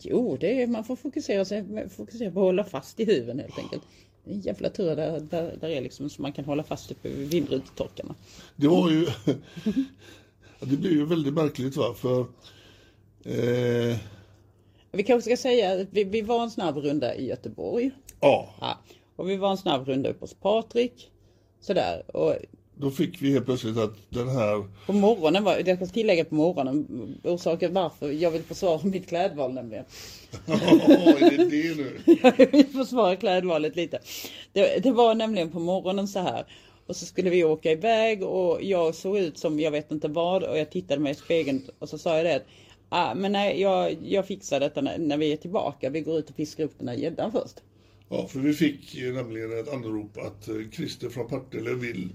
Jo, 0.00 0.36
det 0.40 0.62
är, 0.62 0.66
man 0.66 0.84
får 0.84 0.96
fokusera, 0.96 1.44
sig, 1.44 1.88
fokusera 1.96 2.30
på 2.30 2.40
att 2.40 2.44
hålla 2.44 2.64
fast 2.64 3.00
i 3.00 3.04
huven 3.04 3.38
helt 3.38 3.58
enkelt. 3.58 3.82
En 4.24 4.40
jävla 4.40 4.70
tur 4.70 4.96
där, 4.96 5.20
där, 5.20 5.56
där 5.60 5.68
är 5.68 5.80
liksom 5.80 6.10
så 6.10 6.22
man 6.22 6.32
kan 6.32 6.44
hålla 6.44 6.62
fast 6.62 6.90
uppe 6.90 7.08
vid 7.08 7.28
vindrutetorkarna. 7.28 8.14
Det 8.56 8.68
var 8.68 8.90
ju... 8.90 9.06
det 10.60 10.76
blev 10.76 10.92
ju 10.92 11.06
väldigt 11.06 11.34
märkligt 11.34 11.76
va, 11.76 11.94
för... 11.94 12.20
Eh, 13.24 13.96
Vi 14.96 15.02
kanske 15.02 15.30
ska 15.30 15.42
säga 15.42 15.72
att 15.72 15.88
vi, 15.90 16.04
vi 16.04 16.22
var 16.22 16.42
en 16.42 16.50
snabb 16.50 16.76
runda 16.76 17.14
i 17.14 17.26
Göteborg. 17.26 17.90
ja, 18.20 18.54
Ja, 18.60 18.78
och 19.16 19.30
vi 19.30 19.36
var 19.36 19.50
en 19.50 19.56
snabb 19.56 19.88
runda 19.88 20.10
upp 20.10 20.20
hos 20.20 20.34
Patrik. 20.34 21.10
Sådär. 21.60 22.16
Och 22.16 22.34
då 22.78 22.90
fick 22.90 23.22
vi 23.22 23.32
helt 23.32 23.44
plötsligt 23.44 23.78
att 23.78 23.94
den 24.08 24.28
här... 24.28 24.64
på 24.86 24.92
morgonen 24.92 25.44
var, 25.44 25.62
jag 25.66 25.76
ska 25.76 25.86
tillägga 25.86 26.24
på 26.24 26.34
morgonen, 26.34 26.86
orsaken 27.24 27.74
varför 27.74 28.10
jag 28.10 28.30
vill 28.30 28.42
försvara 28.42 28.80
mitt 28.84 29.08
klädval 29.08 29.52
nämligen. 29.52 29.84
är 30.46 31.30
det 31.30 31.44
det 31.44 31.76
nu? 31.76 32.00
Jag 32.22 32.52
vill 32.52 32.66
försvara 32.66 33.16
klädvalet 33.16 33.76
lite. 33.76 33.98
Det, 34.52 34.82
det 34.82 34.92
var 34.92 35.14
nämligen 35.14 35.50
på 35.50 35.60
morgonen 35.60 36.08
så 36.08 36.18
här. 36.18 36.46
Och 36.86 36.96
så 36.96 37.06
skulle 37.06 37.30
vi 37.30 37.44
åka 37.44 37.70
iväg 37.72 38.22
och 38.22 38.62
jag 38.62 38.94
såg 38.94 39.18
ut 39.18 39.38
som 39.38 39.60
jag 39.60 39.70
vet 39.70 39.92
inte 39.92 40.08
vad 40.08 40.42
och 40.42 40.58
jag 40.58 40.70
tittade 40.70 41.00
mig 41.00 41.12
i 41.12 41.14
spegeln 41.14 41.62
och 41.78 41.88
så 41.88 41.98
sa 41.98 42.16
jag 42.16 42.26
det 42.26 42.36
att 42.36 42.46
ah, 42.88 43.14
men 43.14 43.32
nej, 43.32 43.60
jag, 43.60 43.96
jag 44.02 44.26
fixar 44.26 44.60
detta 44.60 44.80
när, 44.80 44.98
när 44.98 45.16
vi 45.16 45.32
är 45.32 45.36
tillbaka. 45.36 45.90
Vi 45.90 46.00
går 46.00 46.18
ut 46.18 46.30
och 46.30 46.36
fiskar 46.36 46.64
upp 46.64 46.78
den 46.78 46.88
här 46.88 46.94
gäddan 46.94 47.32
först. 47.32 47.62
Ja, 48.08 48.26
för 48.28 48.38
vi 48.38 48.52
fick 48.52 48.94
ju 48.94 49.12
nämligen 49.12 49.58
ett 49.58 49.72
anrop 49.72 50.18
att 50.18 50.48
eh, 50.48 50.54
Christer 50.72 51.08
från 51.08 51.28
Partille 51.28 51.74
vill 51.74 52.12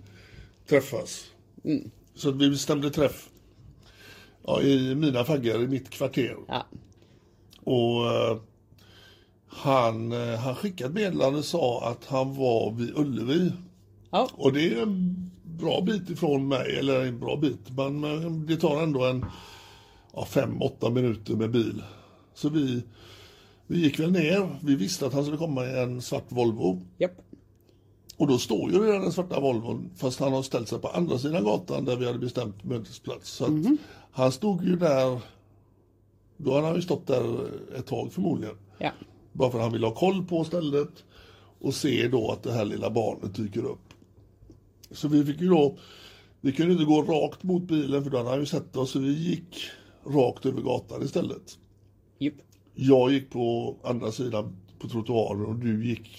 träffas. 0.68 1.26
Så 2.16 2.30
att 2.30 2.36
vi 2.36 2.50
bestämde 2.50 2.90
träff 2.90 3.30
ja, 4.46 4.62
i 4.62 4.96
mina 4.96 5.24
faggar 5.24 5.64
i 5.64 5.68
mitt 5.68 5.90
kvarter. 5.90 6.38
Ja, 6.48 6.66
Och 7.64 8.08
eh, 8.12 8.38
han, 9.48 10.12
eh, 10.12 10.40
han 10.40 10.56
skickade 10.56 10.90
ett 10.90 10.96
meddelande 10.96 11.40
och 11.40 11.46
sa 11.46 11.84
att 11.92 12.06
han 12.06 12.36
var 12.36 12.72
vid 12.72 12.98
Ullevi. 12.98 13.52
ja, 14.12 14.30
Och 14.34 14.54
det 14.54 14.74
är 14.74 14.82
en 14.82 15.32
bra 15.44 15.82
bit 15.82 16.10
ifrån 16.10 16.48
mig, 16.48 16.76
eller 16.80 17.06
en 17.06 17.20
bra 17.20 17.38
bit, 17.38 17.70
men 17.78 18.02
det 18.46 18.58
tar 18.58 18.84
ändå 18.84 19.06
en 19.06 19.26
ja, 20.14 20.26
fem, 20.26 20.62
åtta 20.62 20.90
minuter 20.90 21.36
med 21.36 21.52
bil. 21.52 21.84
Så 22.34 22.50
vi, 22.50 22.84
vi 23.68 23.80
gick 23.80 24.00
väl 24.00 24.12
ner. 24.12 24.60
Vi 24.64 24.76
visste 24.76 25.06
att 25.06 25.14
han 25.14 25.24
skulle 25.24 25.38
komma 25.38 25.66
i 25.66 25.80
en 25.80 26.02
svart 26.02 26.26
Volvo. 26.30 26.82
japp. 26.98 27.12
Och 28.18 28.28
då 28.28 28.38
står 28.38 28.72
ju 28.72 28.86
redan 28.86 29.02
den 29.02 29.12
svarta 29.12 29.40
Volvon, 29.40 29.90
fast 29.98 30.20
han 30.20 30.34
har 30.34 30.44
ställt 30.44 30.68
sig 30.68 30.80
på 30.80 30.88
andra 30.88 31.18
sidan 31.18 31.44
gatan 31.44 31.86
där 31.86 31.96
vi 31.96 32.06
hade 32.06 32.20
bestämt 32.20 32.64
mötesplats. 32.64 33.30
Så 33.30 33.46
att 33.46 33.52
han 34.12 34.32
stod 34.32 34.64
ju 34.64 34.76
där, 34.76 35.20
då 36.38 36.54
hade 36.54 36.68
han 36.68 36.76
ju 36.76 36.82
stått 36.82 37.08
där 37.08 37.48
ett 37.78 37.86
tag 37.86 38.14
förmodligen. 38.14 38.56
Ja, 38.78 38.92
Bara 39.32 39.52
för 39.52 39.58
att 39.58 39.64
han 39.64 39.74
ville 39.74 39.88
ha 39.88 39.94
koll 39.96 40.26
på 40.26 40.44
stället 40.44 41.04
och 41.62 41.74
se 41.74 42.08
då 42.08 42.32
att 42.32 42.44
det 42.44 42.52
här 42.54 42.66
lilla 42.66 42.90
barnet 42.90 43.36
dyker 43.36 43.66
upp. 43.66 43.94
Så 44.92 45.08
vi 45.08 45.26
fick 45.26 45.42
ju 45.42 45.50
då, 45.50 45.78
vi 46.42 46.52
kunde 46.52 46.74
inte 46.74 46.86
gå 46.86 47.02
rakt 47.02 47.44
mot 47.44 47.64
bilen 47.64 48.04
för 48.04 48.12
då 48.12 48.18
hade 48.18 48.30
han 48.30 48.40
ju 48.40 48.46
sett 48.46 48.76
oss 48.76 48.92
så 48.92 49.00
vi 49.00 49.12
gick 49.14 49.56
rakt 50.06 50.46
över 50.46 50.62
gatan 50.62 51.04
istället. 51.04 51.58
japp. 52.20 52.34
Jag 52.76 53.12
gick 53.12 53.30
på 53.30 53.76
andra 53.84 54.12
sidan 54.12 54.56
på 54.80 54.88
trottoaren 54.90 55.46
och 55.46 55.56
du 55.56 55.88
gick 55.90 56.10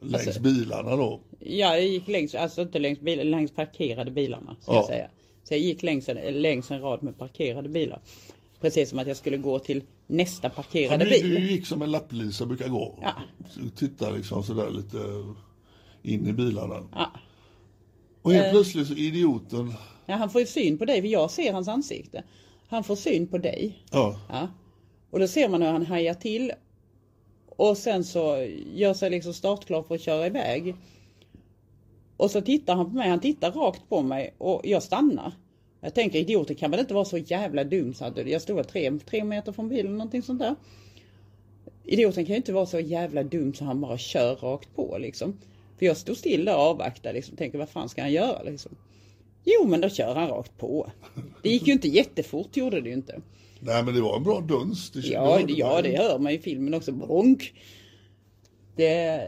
längs 0.00 0.26
Alltså- 0.26 0.40
bilarna 0.42 0.96
då. 0.96 1.20
Ja, 1.40 1.76
jag 1.76 1.86
gick 1.86 2.08
längs, 2.08 2.34
alltså 2.34 2.62
inte 2.62 2.78
längs, 2.78 3.00
bil, 3.00 3.30
längs 3.30 3.50
parkerade 3.50 4.10
bilarna. 4.10 4.56
Ska 4.60 4.72
Ja. 4.72 4.76
jag 4.76 4.86
säga. 4.86 5.08
Så 5.44 5.54
jag 5.54 5.60
gick 5.60 5.82
längs 5.82 6.08
en, 6.08 6.42
längs 6.42 6.70
en 6.70 6.80
rad 6.80 7.02
med 7.02 7.18
parkerade 7.18 7.68
bilar. 7.68 8.00
Precis 8.60 8.90
som 8.90 8.98
att 8.98 9.06
jag 9.06 9.16
skulle 9.16 9.36
gå 9.36 9.58
till 9.58 9.82
nästa 10.06 10.46
Ja, 10.46 10.50
parkerade 10.62 11.04
du, 11.04 11.10
bil. 11.10 11.30
du 11.30 11.50
gick 11.50 11.66
som 11.66 11.82
en 11.82 11.90
lapplisa 11.90 12.46
brukar 12.46 12.68
gå. 12.68 12.98
Ja. 13.02 13.12
Titta 13.76 14.10
liksom 14.10 14.42
sådär 14.42 14.70
lite 14.70 14.98
in 16.02 16.26
i 16.26 16.32
bilarna. 16.32 16.88
Ja. 16.92 17.10
Och 18.22 18.32
Eh. 18.34 18.40
helt 18.40 18.52
plötsligt 18.52 18.86
så 18.88 18.94
idioten, 18.94 19.74
Ja, 20.06 20.14
han 20.14 20.30
får 20.30 20.40
ju 20.40 20.46
syn 20.46 20.78
på 20.78 20.84
dig, 20.84 21.00
för 21.00 21.08
jag 21.08 21.30
ser 21.30 21.52
hans 21.52 21.68
ansikte. 21.68 22.24
Han 22.72 22.84
får 22.84 22.96
syn 22.96 23.26
på 23.26 23.38
dig. 23.38 23.84
ja, 23.90 24.20
Ja. 24.28 24.48
Och 25.10 25.20
då 25.20 25.28
ser 25.28 25.48
man 25.48 25.62
hur 25.62 25.68
han 25.68 25.86
hajar 25.86 26.14
till. 26.14 26.52
Och 27.46 27.76
sen 27.76 28.04
så 28.04 28.46
gör 28.74 28.94
sig 28.94 29.10
liksom 29.10 29.34
startklar 29.34 29.82
för 29.82 29.94
att 29.94 30.00
köra 30.00 30.26
iväg. 30.26 30.74
Och 32.16 32.30
så 32.30 32.40
tittar 32.40 32.74
han 32.74 32.90
på 32.90 32.96
mig, 32.96 33.08
han 33.08 33.20
tittar 33.20 33.52
rakt 33.52 33.88
på 33.88 34.02
mig 34.02 34.34
och 34.38 34.60
jag 34.64 34.82
stannar. 34.82 35.32
Jag 35.80 35.94
tänker 35.94 36.18
idioten 36.18 36.56
kan 36.56 36.70
väl 36.70 36.80
inte 36.80 36.94
vara 36.94 37.04
så 37.04 37.18
jävla 37.18 37.64
dum 37.64 37.94
så 37.94 38.04
att 38.04 38.26
jag 38.26 38.42
stod 38.42 38.68
tre, 38.68 38.98
tre 38.98 39.24
meter 39.24 39.52
från 39.52 39.68
bilen 39.68 39.92
någonting 39.92 40.22
sånt 40.22 40.40
där. 40.40 40.54
Idioten 41.84 42.24
kan 42.24 42.32
ju 42.32 42.36
inte 42.36 42.52
vara 42.52 42.66
så 42.66 42.80
jävla 42.80 43.22
dum 43.22 43.54
så 43.54 43.64
han 43.64 43.80
bara 43.80 43.98
kör 43.98 44.36
rakt 44.36 44.74
på 44.74 44.96
liksom. 44.98 45.38
För 45.78 45.86
jag 45.86 45.96
stod 45.96 46.16
still 46.16 46.44
där 46.44 46.56
och 46.56 46.62
avvaktade 46.62 47.12
liksom, 47.14 47.36
tänker 47.36 47.58
vad 47.58 47.68
fan 47.68 47.88
ska 47.88 48.02
han 48.02 48.12
göra 48.12 48.42
liksom. 48.42 48.76
Jo 49.44 49.66
men 49.66 49.80
då 49.80 49.88
kör 49.88 50.14
han 50.14 50.28
rakt 50.28 50.58
på. 50.58 50.90
Det 51.42 51.48
gick 51.48 51.66
ju 51.66 51.72
inte 51.72 51.88
jättefort 51.88 52.56
gjorde 52.56 52.80
det 52.80 52.88
ju 52.88 52.94
inte. 52.94 53.20
nej 53.60 53.82
men 53.82 53.94
det 53.94 54.00
var 54.00 54.16
en 54.16 54.24
bra 54.24 54.40
duns. 54.40 54.90
Det, 54.90 55.00
Ja, 55.00 55.40
det, 55.46 55.52
ja 55.52 55.82
det 55.82 55.96
hör 55.96 56.18
man 56.18 56.32
i 56.32 56.38
filmen 56.38 56.74
också. 56.74 56.92
Bronk. 56.92 57.52
Det, 58.76 59.22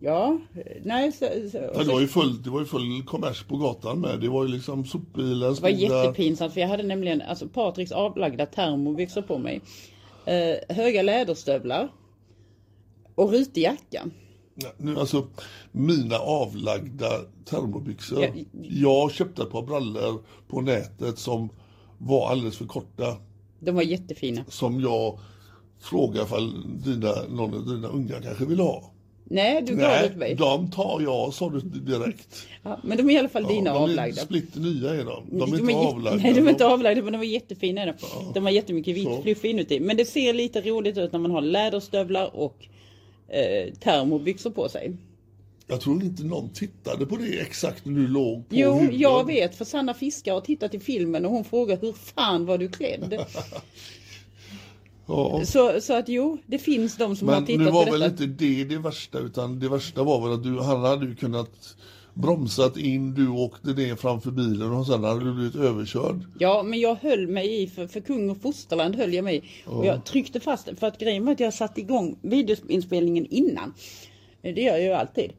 ja, 0.00 0.38
nej. 0.82 1.12
Så, 1.12 1.26
så, 1.52 1.82
det 1.82 1.92
var 1.92 2.00
ju 2.00 2.08
full, 2.08 2.42
det 2.42 2.50
var 2.50 2.60
ju 2.60 2.66
full 2.66 3.02
kommers 3.06 3.42
på 3.42 3.56
gatan 3.56 4.00
med. 4.00 4.20
Det 4.20 4.28
var 4.28 4.44
ju 4.44 4.48
liksom 4.48 4.84
sopbilen 4.84 5.54
det 5.54 5.62
var 5.62 5.68
jättepinsamt 5.68 6.52
för 6.52 6.60
jag 6.60 6.68
hade 6.68 6.82
nämligen 6.82 7.22
alltså 7.22 7.48
Patriks 7.48 7.92
avlagda 7.92 8.46
termobyxor 8.46 9.22
på 9.22 9.38
mig. 9.38 9.60
Eh, 10.26 10.76
höga 10.76 11.02
läderstövlar. 11.02 11.88
Och 13.14 13.32
rutig 13.32 13.62
jacka. 13.62 14.10
Ja, 14.54 14.68
Nu, 14.76 14.98
alltså, 14.98 15.26
mina 15.72 16.18
avlagda 16.18 17.10
termobyxor. 17.44 18.22
Ja. 18.22 18.28
Jag 18.62 19.12
köpte 19.12 19.42
ett 19.42 19.50
par 19.50 19.62
brallor 19.62 20.22
på 20.48 20.60
nätet 20.60 21.18
som 21.18 21.48
var 21.98 22.28
alldeles 22.30 22.56
för 22.56 22.64
korta. 22.66 23.16
De 23.60 23.74
var 23.74 23.82
jättefina. 23.82 24.44
Som 24.48 24.80
jag 24.80 25.18
frågade 25.80 26.24
ifall 26.24 26.52
dina, 26.84 27.14
någon 27.30 27.54
av 27.54 27.66
dina 27.66 27.88
unga 27.88 28.20
kanske 28.22 28.44
vill 28.44 28.60
ha. 28.60 28.90
Nej, 29.26 29.62
du 29.62 29.76
gav 29.76 29.90
det 29.90 30.08
till 30.08 30.18
mig. 30.18 30.34
de 30.34 30.70
tar 30.70 31.00
jag, 31.00 31.34
sa 31.34 31.50
du 31.50 31.60
direkt. 31.60 32.46
Ja, 32.62 32.80
men 32.84 32.96
de 32.96 33.10
är 33.10 33.14
i 33.14 33.18
alla 33.18 33.28
fall 33.28 33.44
dina 33.44 33.72
de 33.72 33.76
är 33.78 33.82
avlagda. 33.82 34.22
splitter 34.22 34.60
nya 34.60 34.94
är 34.94 35.04
de. 35.04 35.24
De 35.38 35.52
är 35.52 35.56
De 35.56 35.70
inte 35.70 35.72
är, 35.72 35.86
avlagda. 35.86 36.22
nej, 36.22 36.34
de 36.34 36.46
är 36.46 36.50
inte 36.50 36.66
avlagda 36.66 37.02
men 37.02 37.12
de 37.12 37.18
är 37.18 37.24
jättefina. 37.24 37.82
är 37.82 37.86
De, 37.86 38.32
de 38.34 38.44
har 38.44 38.50
jättemycket 38.50 38.96
vitt 38.96 39.22
fluff 39.22 39.44
inuti. 39.44 39.80
Men 39.80 39.96
det 39.96 40.04
ser 40.04 40.34
lite 40.34 40.60
roligt 40.60 40.98
ut 40.98 41.12
när 41.12 41.18
man 41.18 41.30
har 41.30 41.40
läderstövlar 41.40 42.36
och 42.36 42.68
eh, 43.28 43.74
termobyxor 43.74 44.50
på 44.50 44.68
sig. 44.68 44.96
Jag 45.66 45.80
tror 45.80 46.02
inte 46.04 46.24
någon 46.24 46.48
tittade 46.48 47.06
på 47.06 47.16
det 47.16 47.40
exakt 47.40 47.84
när 47.84 47.92
du 47.94 48.08
låg 48.08 48.48
på 48.48 48.54
Jo, 48.54 48.72
huden. 48.78 48.98
jag 48.98 49.26
vet 49.26 49.54
för 49.56 49.64
Sanna 49.64 49.94
Fiskar 49.94 50.32
har 50.34 50.40
tittat 50.40 50.74
i 50.74 50.80
filmen 50.80 51.24
och 51.24 51.30
hon 51.30 51.44
frågar 51.44 51.78
hur 51.80 51.92
fan 51.92 52.46
var 52.46 52.58
du 52.58 52.68
klädd? 52.68 53.24
Ja. 55.06 55.42
så, 55.44 55.80
så 55.80 55.92
att 55.94 56.08
jo, 56.08 56.38
det 56.46 56.58
finns 56.58 56.96
de 56.96 57.16
som 57.16 57.28
har 57.28 57.34
Men 57.34 57.46
tittat 57.46 57.64
nu 57.66 57.70
var 57.70 57.84
på 57.84 57.90
väl 57.90 58.00
detta. 58.00 58.24
inte 58.24 58.44
det 58.44 58.64
det 58.64 58.78
värsta 58.78 59.18
utan 59.18 59.58
det 59.58 59.68
värsta 59.68 60.02
var 60.02 60.20
väl 60.28 60.32
att 60.32 60.42
du, 60.42 60.60
han 60.60 60.80
hade 60.84 61.06
ju 61.06 61.14
kunnat 61.16 61.76
bromsat 62.14 62.76
in, 62.76 63.14
du 63.14 63.28
åkte 63.28 63.72
ner 63.72 63.96
framför 63.96 64.30
bilen 64.30 64.72
och 64.72 64.86
sen 64.86 65.04
hade 65.04 65.24
du 65.24 65.34
blivit 65.34 65.56
överkörd. 65.56 66.20
Ja, 66.38 66.62
men 66.62 66.80
jag 66.80 66.94
höll 66.94 67.26
mig 67.28 67.62
i, 67.62 67.66
för, 67.66 67.86
för 67.86 68.00
kung 68.00 68.30
och 68.30 68.36
fosterland 68.42 68.96
höll 68.96 69.14
jag 69.14 69.24
mig 69.24 69.36
i. 69.36 69.42
Och 69.66 69.86
jag 69.86 70.04
tryckte 70.04 70.40
fast 70.40 70.68
för 70.78 70.86
att 70.86 70.98
grejen 70.98 71.24
var 71.24 71.32
att 71.32 71.40
jag 71.40 71.54
satte 71.54 71.80
igång 71.80 72.18
videoinspelningen 72.22 73.26
innan. 73.30 73.74
Det 74.42 74.50
gör 74.62 74.72
jag 74.72 74.82
ju 74.82 74.92
alltid. 74.92 75.30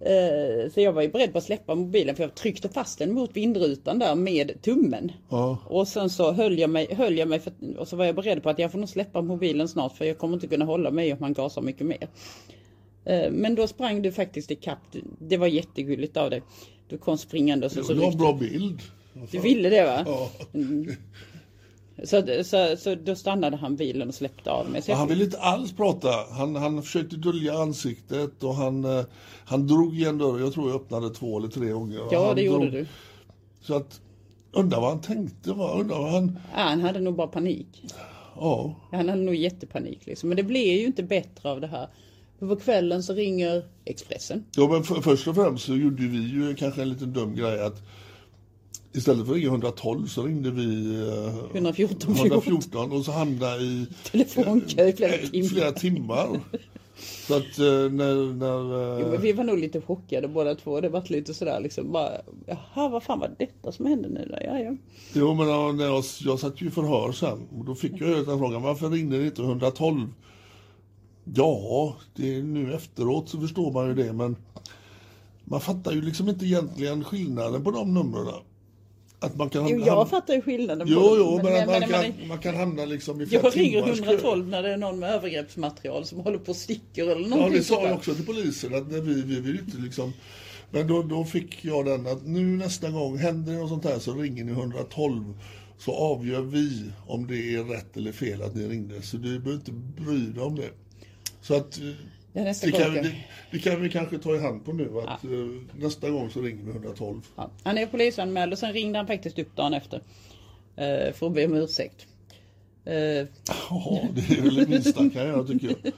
Eh, 0.00 0.70
Så 0.74 0.80
jag 0.80 0.92
var 0.92 1.02
ju 1.02 1.08
beredd 1.08 1.32
på 1.32 1.38
att 1.38 1.44
släppa 1.44 1.74
mobilen 1.74 2.16
för 2.16 2.22
jag 2.22 2.34
tryckte 2.34 2.68
fast 2.68 2.98
den 2.98 3.12
mot 3.12 3.36
vindrutan 3.36 3.98
där 3.98 4.14
med 4.14 4.62
tummen. 4.62 5.12
Ja. 5.28 5.58
Och 5.66 5.88
sen 5.88 6.10
så 6.10 6.32
höll 6.32 6.58
jag 6.58 6.70
mig, 6.70 6.94
höll 6.94 7.18
jag 7.18 7.28
mig 7.28 7.40
för, 7.40 7.52
och 7.78 7.88
så 7.88 7.96
var 7.96 8.04
jag 8.04 8.14
beredd 8.14 8.42
på 8.42 8.50
att 8.50 8.58
jag 8.58 8.72
får 8.72 8.78
nog 8.78 8.88
släppa 8.88 9.22
mobilen 9.22 9.68
snart 9.68 9.96
för 9.96 10.04
jag 10.04 10.18
kommer 10.18 10.34
inte 10.34 10.46
kunna 10.46 10.64
hålla 10.64 10.90
mig 10.90 11.12
om 11.12 11.18
man 11.20 11.32
gasar 11.32 11.62
mycket 11.62 11.86
mer. 11.86 12.08
Eh, 13.04 13.30
Men 13.30 13.54
då 13.54 13.66
sprang 13.66 14.02
du 14.02 14.12
faktiskt 14.12 14.50
ikapp. 14.50 14.78
Det 15.18 15.36
var 15.36 15.46
jättegulligt 15.46 16.16
av 16.16 16.30
dig. 16.30 16.42
Du 16.88 16.98
kom 16.98 17.18
springande 17.18 17.66
och 17.66 17.72
så, 17.72 17.82
Det 17.82 17.94
var 17.94 18.12
en 18.12 18.18
bra 18.18 18.32
bild. 18.32 18.80
du 19.30 19.38
ville 19.38 19.68
det 19.68 19.84
va? 19.84 20.02
Ja. 20.06 20.30
Så, 22.04 22.44
så, 22.44 22.76
så 22.76 22.94
då 22.94 23.14
stannade 23.16 23.56
han 23.56 23.76
bilen 23.76 24.08
och 24.08 24.14
släppte 24.14 24.50
av 24.50 24.70
mig. 24.70 24.82
Han 24.88 25.08
ville 25.08 25.24
inte 25.24 25.38
alls 25.40 25.72
prata. 25.72 26.08
Han, 26.30 26.56
han 26.56 26.82
försökte 26.82 27.16
dölja 27.16 27.54
ansiktet 27.58 28.42
och 28.42 28.54
han, 28.54 28.84
eh, 28.84 29.04
han 29.44 29.66
drog 29.66 29.94
igen 29.98 30.18
dörren. 30.18 30.40
Jag 30.40 30.52
tror 30.52 30.70
jag 30.70 30.76
öppnade 30.80 31.10
två 31.14 31.38
eller 31.38 31.48
tre 31.48 31.70
gånger. 31.70 32.00
ja, 32.10 32.26
han 32.26 32.36
det 32.36 32.42
gjorde 32.42 32.58
drog, 32.70 32.72
du. 32.72 32.86
Så 33.60 33.74
att, 33.74 34.00
undrar 34.52 34.80
vad 34.80 34.90
han 34.90 35.00
tänkte. 35.00 35.52
Va? 35.52 35.72
Undrar 35.80 35.98
vad 35.98 36.10
han, 36.12 36.38
Ja, 36.54 36.60
han 36.62 36.80
hade 36.80 37.00
nog 37.00 37.14
bara 37.14 37.26
panik. 37.26 37.84
ja. 38.36 38.74
Han 38.92 39.08
hade 39.08 39.22
nog 39.22 39.34
jättepanik 39.34 40.06
liksom. 40.06 40.28
Men 40.28 40.36
det 40.36 40.42
blev 40.42 40.78
ju 40.78 40.86
inte 40.86 41.02
bättre 41.02 41.50
av 41.50 41.60
det 41.60 41.66
här. 41.66 41.88
För 42.40 42.46
på 42.46 42.56
kvällen 42.56 43.02
så 43.02 43.14
ringer 43.14 43.64
Expressen. 43.84 44.44
Ja, 44.56 44.68
men 44.68 44.84
för, 44.84 45.00
först 45.00 45.28
och 45.28 45.34
främst 45.34 45.66
så 45.66 45.76
gjorde 45.76 46.02
vi 46.02 46.18
ju 46.18 46.54
kanske 46.54 46.82
en 46.82 46.88
liten 46.88 47.12
dum 47.12 47.34
grej 47.34 47.60
att 47.60 47.82
istället 48.92 49.26
för 49.26 49.32
att 49.32 49.38
ringa 49.38 49.48
112 49.48 50.06
så 50.06 50.22
ringde 50.22 50.50
vi 50.50 50.94
eh, 51.08 51.34
114 51.54 52.16
114 52.16 52.92
och 52.92 53.04
så 53.04 53.12
hamnade 53.12 53.62
i 53.62 53.86
Telefonkö 54.10 54.86
i 54.86 54.92
flera 54.92 55.14
eh, 55.14 55.20
timmar. 55.20 55.48
flera 55.48 55.72
timmar. 55.72 56.40
Så 57.26 57.36
att 57.36 57.58
eh, 57.58 57.92
när, 57.92 58.34
när 58.34 59.00
Jo, 59.00 59.06
eh, 59.06 59.10
men 59.10 59.20
vi 59.20 59.32
var 59.32 59.44
nog 59.44 59.58
lite 59.58 59.80
chockade 59.80 60.28
båda 60.28 60.54
två. 60.54 60.80
Det 60.80 60.88
var 60.88 61.02
lite 61.06 61.34
sådär 61.34 61.60
liksom 61.60 61.92
bara, 61.92 62.10
jaha 62.46 62.88
vad 62.88 63.02
fan 63.02 63.18
var 63.18 63.30
detta 63.38 63.72
som 63.72 63.86
hände 63.86 64.08
nu 64.08 64.28
då? 64.30 64.38
Ja, 64.44 64.58
ja. 64.58 64.76
Jo, 65.12 65.34
men 65.34 65.76
när 65.76 65.84
jag, 65.84 66.04
jag 66.20 66.38
satt 66.38 66.62
ju 66.62 66.66
i 66.66 66.70
förhör 66.70 67.12
sen 67.12 67.48
och 67.58 67.64
då 67.64 67.74
fick 67.74 67.92
jag 67.92 68.08
ju 68.08 68.24
den 68.24 68.38
frågan, 68.38 68.62
varför 68.62 68.90
ringde 68.90 69.18
ni 69.18 69.24
inte 69.24 69.42
112? 69.42 70.08
Ja, 71.24 71.96
det 72.16 72.34
är 72.36 72.42
nu 72.42 72.74
efteråt 72.74 73.28
så 73.28 73.40
förstår 73.40 73.72
man 73.72 73.86
ju 73.88 73.94
det, 73.94 74.12
men 74.12 74.36
man 75.44 75.60
fattar 75.60 75.92
ju 75.92 76.02
liksom 76.02 76.28
inte 76.28 76.44
egentligen 76.46 77.04
skillnaden 77.04 77.64
på 77.64 77.70
de 77.70 77.94
numren. 77.94 78.26
Att 79.22 79.36
man 79.36 79.50
kan 79.50 79.68
Jo, 79.68 79.82
jag 79.86 80.10
fattar 80.10 80.34
ju 80.34 80.42
skillnaden. 80.42 80.86
på 80.86 80.92
Jo, 80.92 81.00
det. 81.00 81.16
jo, 81.18 81.40
men, 81.42 81.62
att 81.62 81.66
man, 81.68 81.80
men- 81.80 81.88
kan, 81.88 82.00
men- 82.18 82.28
man 82.28 82.38
kan 82.38 82.56
hamna 82.56 82.84
liksom 82.84 83.20
i 83.20 83.24
Jag 83.30 83.56
ringer 83.56 83.82
timmars 83.82 83.98
kö. 84.00 84.04
112 84.06 84.48
när 84.48 84.62
det 84.62 84.72
är 84.72 84.76
någon 84.76 84.98
med 84.98 85.10
övergreppsmaterial 85.14 86.04
som 86.04 86.18
håller 86.20 86.38
på 86.38 86.50
och 86.50 86.56
sticker 86.56 87.02
eller 87.02 87.20
Ja, 87.22 87.28
någonting 87.28 87.52
det 87.58 87.64
sa 87.64 87.82
jag 87.86 87.94
också 87.96 88.14
till 88.14 88.26
polisen 88.26 88.74
att 88.74 88.90
när 88.90 89.00
vi, 89.00 89.22
vi 89.22 89.40
vill 89.40 89.58
inte 89.58 89.76
liksom 89.78 90.12
Men 90.70 90.86
då, 90.86 91.02
då 91.02 91.24
fick 91.24 91.64
jag 91.64 91.84
den 91.86 92.06
att 92.06 92.26
nu 92.26 92.42
nästa 92.56 92.90
gång 92.90 93.18
händer 93.18 93.52
det 93.52 93.58
något 93.58 93.68
sånt 93.68 93.84
här 93.84 93.98
så 93.98 94.14
ringer 94.14 94.44
ni 94.44 94.52
112 94.52 95.34
så 95.78 95.92
avgör 95.94 96.40
vi 96.40 96.84
om 97.06 97.26
det 97.26 97.54
är 97.54 97.64
rätt 97.64 97.96
eller 97.96 98.12
fel 98.12 98.42
att 98.42 98.54
ni 98.54 98.68
ringde. 98.68 99.02
Så 99.02 99.16
du 99.16 99.38
behöver 99.38 99.52
inte 99.60 99.72
bry 100.02 100.26
dig 100.26 100.42
om 100.42 100.56
det. 100.56 100.70
Så 101.40 101.54
att 101.56 101.78
eh, 101.78 101.84
Ja, 102.32 102.42
det, 102.42 102.54
gång 102.54 102.70
kan, 102.72 102.94
det, 102.94 103.12
det 103.50 103.58
kan 103.58 103.82
vi 103.82 103.90
kanske 103.90 104.18
ta 104.18 104.34
i 104.34 104.38
hand 104.38 104.64
på 104.64 104.72
nu 104.72 104.90
att 104.98 105.24
eh, 105.24 105.30
nästa 105.78 106.10
gång 106.10 106.30
så 106.30 106.40
ringer 106.40 106.64
vi 106.64 106.70
112. 106.70 107.20
Ja, 107.36 107.50
han 107.62 107.78
är 107.78 107.86
polisanmäld 107.86 108.52
och 108.52 108.58
sen 108.58 108.72
ringde 108.72 108.98
han 108.98 109.06
faktiskt 109.06 109.38
upp 109.38 109.56
dagen 109.56 109.74
efter. 109.74 109.96
eh, 110.76 111.12
för 111.12 111.26
att 111.26 111.34
be 111.34 111.44
om 111.46 111.54
ursäkt. 111.54 112.06
Ja, 112.84 112.92
det 114.14 114.38
är 114.38 114.42
väl 114.42 114.54
det 114.54 114.68
minsta 114.68 115.10
kan 115.10 115.26
jag 115.26 115.46
tycker 115.46 115.68
jag. 115.68 115.92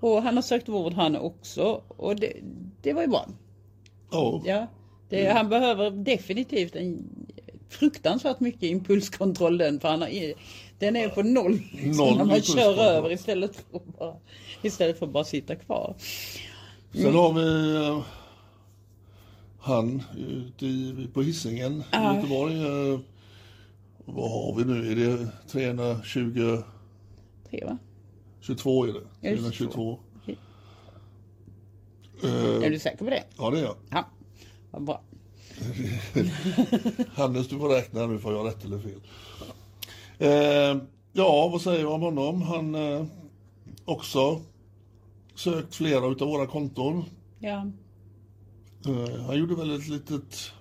och 0.00 0.22
han 0.22 0.34
har 0.36 0.42
sökt 0.42 0.68
vård 0.68 0.92
han 0.92 1.16
också. 1.16 1.82
Och 1.88 2.16
det, 2.16 2.32
det 2.82 2.92
var 2.92 3.02
ju 3.02 3.08
bra. 3.08 3.28
Ja, 4.10 4.42
Ja, 4.44 4.66
det, 5.08 5.26
Han 5.32 5.48
behöver 5.48 5.90
definitivt 5.90 6.76
en 6.76 7.04
fruktansvärt 7.68 8.40
mycket 8.40 8.62
impulskontroll 8.62 9.58
den. 9.58 9.80
För 9.80 9.88
han 9.88 10.00
har, 10.00 10.08
den 10.82 10.96
är 10.96 11.08
på 11.08 11.22
noll. 11.22 11.60
Liksom, 11.72 12.06
Noll 12.06 12.16
när 12.18 12.24
man 12.24 12.42
kör 12.42 12.78
över 12.82 13.12
istället 13.12 13.56
för, 13.56 13.76
att 13.76 13.98
bara, 13.98 14.16
istället 14.62 14.98
för 14.98 15.06
att 15.06 15.12
bara 15.12 15.24
sitta 15.24 15.56
kvar. 15.56 15.94
Sen 16.92 17.14
har 17.14 17.32
vi 17.32 17.76
eh, 17.86 18.02
han 19.60 20.02
ute 20.16 20.66
i, 20.66 21.08
på 21.14 21.22
Hisingen 21.22 21.72
i 21.80 21.84
Ja. 21.90 22.16
Göteborg. 22.16 22.62
Eh, 22.62 23.00
vad 24.04 24.30
har 24.30 24.54
vi 24.58 24.64
nu? 24.64 24.92
Är 24.92 24.96
det 24.96 25.28
320 25.48 26.62
Tre 27.50 27.64
va? 27.64 27.78
22 28.40 28.84
är 28.84 28.92
det. 28.92 29.28
Är 29.28 29.30
det 29.30 29.36
322. 29.36 29.98
Okej. 30.22 30.38
Eh, 32.24 32.64
Är 32.66 32.70
du 32.70 32.78
säker 32.78 32.98
på 33.04 33.10
det? 33.10 33.24
ja, 33.38 33.50
det 33.50 33.58
är 33.58 33.62
jag. 33.62 33.76
Ja, 33.90 34.04
vad 34.70 34.82
bra. 34.84 35.02
Hannes, 37.14 37.48
du 37.48 37.58
får 37.58 37.68
räkna 37.68 38.06
nu 38.06 38.18
får 38.18 38.32
jag 38.32 38.46
rätt 38.46 38.64
eller 38.64 38.78
fel. 38.78 39.00
Eh, 40.22 40.76
ja, 41.12 41.48
vad 41.48 41.60
säger 41.60 41.80
jag 41.80 41.92
om 41.92 42.02
honom? 42.02 42.42
Han 42.42 42.74
eh, 42.74 43.04
också 43.84 44.40
sökt 45.34 45.74
flera 45.74 46.06
utav 46.06 46.28
våra 46.28 46.46
konton. 46.46 47.04
Ja, 47.38 47.66
Eh, 48.86 49.22
han 49.26 49.38
gjorde 49.38 49.54
väl 49.54 49.74
ett 49.76 49.88
litet... 49.88 50.52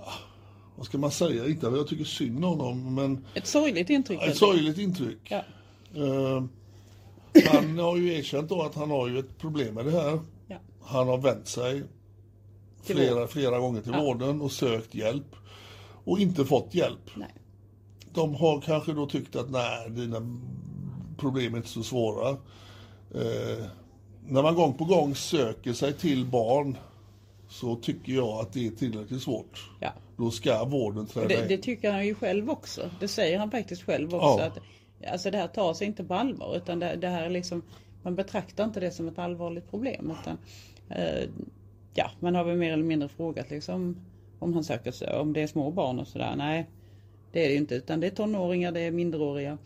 ah, 0.00 0.12
Vad 0.76 0.86
ska 0.86 0.98
man 0.98 1.10
säga? 1.10 1.48
Inte 1.48 1.68
att 1.68 1.76
jag 1.76 1.88
tycker 1.88 2.04
synd 2.04 2.44
om 2.44 2.58
honom, 2.60 2.94
men 2.94 3.24
ett 3.34 3.46
sorgligt 3.46 3.90
intryck. 3.90 4.22
ett 4.22 4.36
sorgligt 4.36 4.78
intryck. 4.78 5.18
Ja. 5.30 5.42
Eh, 5.94 6.44
han 7.52 7.78
har 7.78 7.96
ju 7.96 8.12
erkänt 8.14 8.48
då 8.48 8.62
att 8.62 8.74
han 8.74 8.90
har 8.90 9.08
ju 9.08 9.18
ett 9.18 9.38
problem 9.38 9.74
med 9.74 9.84
det 9.84 9.90
här. 9.90 10.20
Ja. 10.46 10.56
Han 10.82 11.08
har 11.08 11.18
vänt 11.18 11.48
sig 11.48 11.82
flera, 12.82 13.26
flera 13.26 13.58
gånger 13.58 13.80
till 13.82 13.92
Ja. 13.92 14.00
vården 14.02 14.40
och 14.40 14.52
sökt 14.52 14.94
hjälp 14.94 15.36
och 16.04 16.18
inte 16.18 16.44
fått 16.44 16.74
hjälp. 16.74 17.10
Nej. 17.14 17.34
De 18.14 18.34
har 18.34 18.60
kanske 18.60 18.92
då 18.92 19.06
tyckt 19.06 19.36
att 19.36 19.50
nej, 19.50 19.90
dina 19.90 20.38
problem 21.18 21.54
är 21.54 21.56
inte 21.56 21.68
så 21.68 21.82
svåra. 21.82 22.28
Eh, 23.14 23.64
när 24.26 24.42
man 24.42 24.54
gång 24.54 24.74
på 24.74 24.84
gång 24.84 25.14
söker 25.14 25.72
sig 25.72 25.92
till 25.92 26.26
barn 26.26 26.76
så 27.48 27.76
tycker 27.76 28.12
jag 28.12 28.28
att 28.28 28.52
det 28.52 28.66
är 28.66 28.70
tillräckligt 28.70 29.22
svårt. 29.22 29.70
Ja. 29.80 29.92
Då 30.16 30.30
ska 30.30 30.64
vården 30.64 31.06
träda 31.06 31.28
Det, 31.28 31.42
in. 31.42 31.48
det 31.48 31.58
tycker 31.58 31.92
han 31.92 32.06
ju 32.06 32.14
själv 32.14 32.50
också. 32.50 32.90
Det 33.00 33.08
säger 33.08 33.38
han 33.38 33.50
faktiskt 33.50 33.82
själv 33.82 34.14
också. 34.14 34.42
Ja. 34.42 34.46
Att, 34.46 34.58
alltså 35.12 35.30
det 35.30 35.38
här 35.38 35.48
tar 35.48 35.74
sig 35.74 35.86
inte 35.86 36.04
på 36.04 36.14
allvar. 36.14 36.56
Utan 36.56 36.78
det, 36.78 36.96
det 36.96 37.08
här 37.08 37.22
är 37.22 37.30
liksom, 37.30 37.62
man 38.02 38.14
betraktar 38.14 38.64
inte 38.64 38.80
det 38.80 38.90
som 38.90 39.08
ett 39.08 39.18
allvarligt 39.18 39.70
problem. 39.70 40.12
Utan, 40.20 40.38
eh, 40.88 41.28
ja, 41.94 42.10
man 42.20 42.34
har 42.34 42.44
väl 42.44 42.56
mer 42.56 42.72
eller 42.72 42.84
mindre 42.84 43.08
frågat 43.08 43.50
liksom, 43.50 43.96
om 44.38 44.54
han 44.54 44.64
söker 44.64 44.92
sig, 44.92 45.14
om 45.14 45.32
det 45.32 45.42
är 45.42 45.46
små 45.46 45.70
barn 45.70 45.98
och 45.98 46.08
sådär. 46.08 46.34
Nej, 46.36 46.70
det 47.32 47.44
är 47.44 47.48
det 47.48 47.52
ju 47.52 47.58
inte. 47.58 47.74
Utan 47.74 48.00
det 48.00 48.06
är 48.06 48.10
tonåringar, 48.10 48.72
det 48.72 48.80
är 48.80 48.90
minderåriga. 48.90 49.58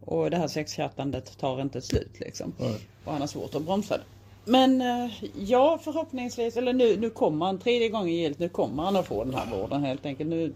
Och 0.00 0.30
det 0.30 0.36
här 0.36 0.48
sexchattandet 0.48 1.38
tar 1.38 1.60
inte 1.60 1.82
slut 1.82 2.20
liksom. 2.20 2.52
Nej. 2.58 2.76
Och 3.04 3.12
han 3.12 3.20
har 3.20 3.28
svårt 3.28 3.54
att 3.54 3.62
bromsa 3.62 3.96
det. 3.96 4.04
Men 4.44 4.80
eh, 4.80 5.10
ja, 5.38 5.78
förhoppningsvis, 5.84 6.56
eller 6.56 6.72
nu, 6.72 6.96
nu 6.96 7.10
kommer 7.10 7.46
han 7.46 7.58
tredje 7.58 7.88
gången 7.88 8.14
gillt. 8.14 8.38
Nu 8.38 8.48
kommer 8.48 8.82
han 8.82 8.96
att 8.96 9.06
få 9.06 9.24
den 9.24 9.34
här 9.34 9.50
vården 9.50 9.84
helt 9.84 10.06
enkelt. 10.06 10.30
Nu 10.30 10.54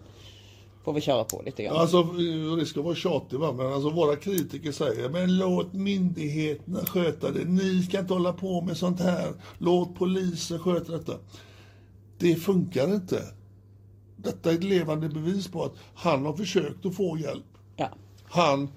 får 0.85 0.93
vi 0.93 1.01
köra 1.01 1.25
på 1.25 1.43
lite 1.47 1.63
grann. 1.63 1.77
Alltså, 1.77 2.03
det 2.59 2.67
ska 2.67 2.83
vara 2.83 2.95
tjatig 2.95 3.39
va, 3.39 3.53
men 3.53 3.73
alltså 3.73 3.91
våra 3.91 4.17
kritiker 4.17 4.73
säger 4.73 5.09
men 5.09 5.39
låt 5.39 5.73
myndigheterna 5.73 6.79
sköta 6.79 7.31
det. 7.31 7.45
Ni 7.45 7.83
ska 7.83 7.99
inte 7.99 8.15
hålla 8.15 8.33
på 8.33 8.61
med 8.61 8.77
sånt 8.77 9.01
här. 9.01 9.33
Låt 9.59 9.95
polisen 9.95 10.59
sköta 10.59 10.93
detta. 10.93 11.13
Det 12.19 12.35
funkar 12.35 12.95
inte. 12.95 13.23
Detta 14.23 14.51
är 14.51 14.55
ett 14.55 14.65
levande 14.65 15.09
bevis 15.09 15.49
på 15.49 15.65
att 15.65 15.75
han 15.95 16.27
har 16.27 16.33
försökt 16.33 16.87
att 16.87 16.95
få 16.95 17.19
hjälp. 17.19 17.45
Ja. 17.77 17.89
Han 18.25 18.69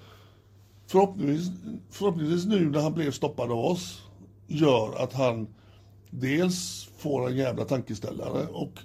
förhoppningsvis, 0.87 1.51
förhoppningsvis 1.89 2.45
nu 2.45 2.69
när 2.69 2.81
han 2.81 2.93
blev 2.93 3.11
stoppad 3.11 3.51
av 3.51 3.59
oss 3.59 4.01
gör 4.47 5.03
att 5.03 5.13
han 5.13 5.47
dels 6.09 6.89
får 6.97 7.29
en 7.29 7.37
jävla 7.37 7.65
tankeställare 7.65 8.47
och 8.47 8.79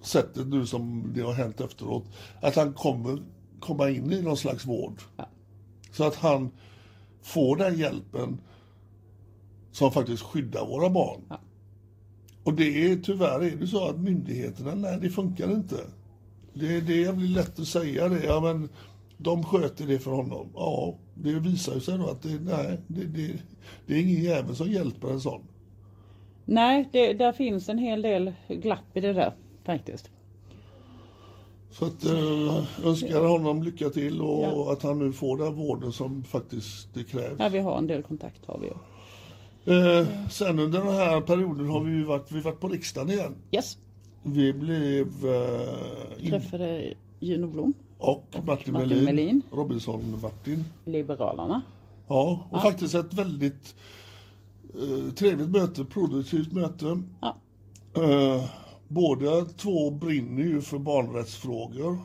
sättet 0.00 0.46
nu 0.46 0.66
som 0.66 1.12
det 1.14 1.22
har 1.22 1.32
hänt 1.32 1.60
efteråt, 1.60 2.04
att 2.40 2.56
han 2.56 2.72
kommer 2.72 3.22
komma 3.60 3.90
in 3.90 4.12
i 4.12 4.22
någon 4.22 4.36
slags 4.36 4.66
vård. 4.66 5.00
Så 5.92 6.04
att 6.04 6.14
han 6.14 6.50
får 7.22 7.56
den 7.56 7.78
hjälpen 7.78 8.40
som 9.72 9.92
faktiskt 9.92 10.22
skyddar 10.22 10.66
våra 10.66 10.90
barn. 10.90 11.20
Och 12.48 12.54
det 12.54 12.92
är 12.92 12.96
tyvärr 12.96 13.44
är 13.44 13.56
det 13.56 13.66
så 13.66 13.88
att 13.88 14.00
myndigheterna, 14.00 14.74
nej 14.74 14.98
det 15.02 15.10
funkar 15.10 15.50
inte. 15.52 15.76
Det, 16.54 16.80
det 16.80 17.16
blir 17.16 17.28
lätt 17.28 17.58
att 17.60 17.66
säga 17.66 18.08
det, 18.08 18.24
ja 18.24 18.40
men 18.40 18.68
de 19.16 19.44
sköter 19.44 19.86
det 19.86 19.98
för 19.98 20.10
honom. 20.10 20.48
Ja, 20.54 20.94
det 21.14 21.32
visar 21.32 21.74
ju 21.74 21.80
sig 21.80 21.98
då 21.98 22.06
att 22.10 22.22
det, 22.22 22.28
nej, 22.40 22.80
det, 22.86 23.04
det, 23.04 23.32
det 23.86 23.94
är 23.94 24.00
ingen 24.00 24.22
jävel 24.22 24.56
som 24.56 24.70
hjälper 24.70 25.08
en 25.08 25.20
sån. 25.20 25.40
Nej, 26.44 26.88
det, 26.92 27.12
där 27.12 27.32
finns 27.32 27.68
en 27.68 27.78
hel 27.78 28.02
del 28.02 28.32
glapp 28.48 28.96
i 28.96 29.00
det 29.00 29.12
där 29.12 29.32
faktiskt. 29.64 30.10
Så 31.70 31.84
att 31.84 32.04
eh, 32.04 32.86
önskar 32.86 33.28
honom 33.28 33.62
lycka 33.62 33.88
till 33.90 34.20
och 34.20 34.42
Ja. 34.42 34.72
att 34.72 34.82
han 34.82 34.98
nu 34.98 35.12
får 35.12 35.36
den 35.38 35.54
vården 35.54 35.92
som 35.92 36.24
faktiskt 36.24 36.94
det 36.94 37.04
krävs. 37.04 37.36
Ja, 37.38 37.48
vi 37.48 37.58
har 37.58 37.78
en 37.78 37.86
del 37.86 38.02
kontakt 38.02 38.46
har 38.46 38.58
vi 38.58 38.66
ju. 38.66 38.74
Eh, 39.68 40.06
sen 40.30 40.58
under 40.58 40.78
den 40.78 40.94
här 40.94 41.20
perioden 41.20 41.66
har 41.66 41.80
vi 41.80 41.90
ju 41.90 42.04
varit, 42.04 42.32
vi 42.32 42.40
varit 42.40 42.60
på 42.60 42.68
riksdagen 42.68 43.10
igen. 43.10 43.34
Yes, 43.52 43.78
Vi 44.22 44.52
blev 44.52 45.06
eh, 45.26 46.24
in, 46.24 46.30
träffade 46.30 46.94
Juno 47.20 47.46
Blom, 47.46 47.74
och 47.98 48.24
Martin, 48.46 48.46
Martin 48.46 48.72
Melin, 48.72 49.04
Melin. 49.04 49.42
Robinson-Martin. 49.50 50.64
Liberalerna. 50.84 51.62
Ja, 52.08 52.48
och 52.50 52.62
faktiskt 52.62 52.94
ett 52.94 53.14
väldigt 53.14 53.74
eh, 54.74 55.14
trevligt 55.14 55.50
möte, 55.50 55.84
produktivt 55.84 56.52
möte. 56.52 57.02
Ja. 57.20 57.36
Eh, 58.02 58.44
båda 58.88 59.44
två 59.44 59.90
brinner 59.90 60.42
ju 60.42 60.60
för 60.60 60.78
barnrättsfrågor. 60.78 61.98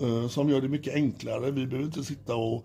Eh, 0.00 0.28
som 0.28 0.48
gör 0.48 0.60
det 0.60 0.68
mycket 0.68 0.94
enklare. 0.94 1.50
Vi 1.50 1.66
behöver 1.66 1.86
inte 1.86 2.04
sitta 2.04 2.36
och 2.36 2.64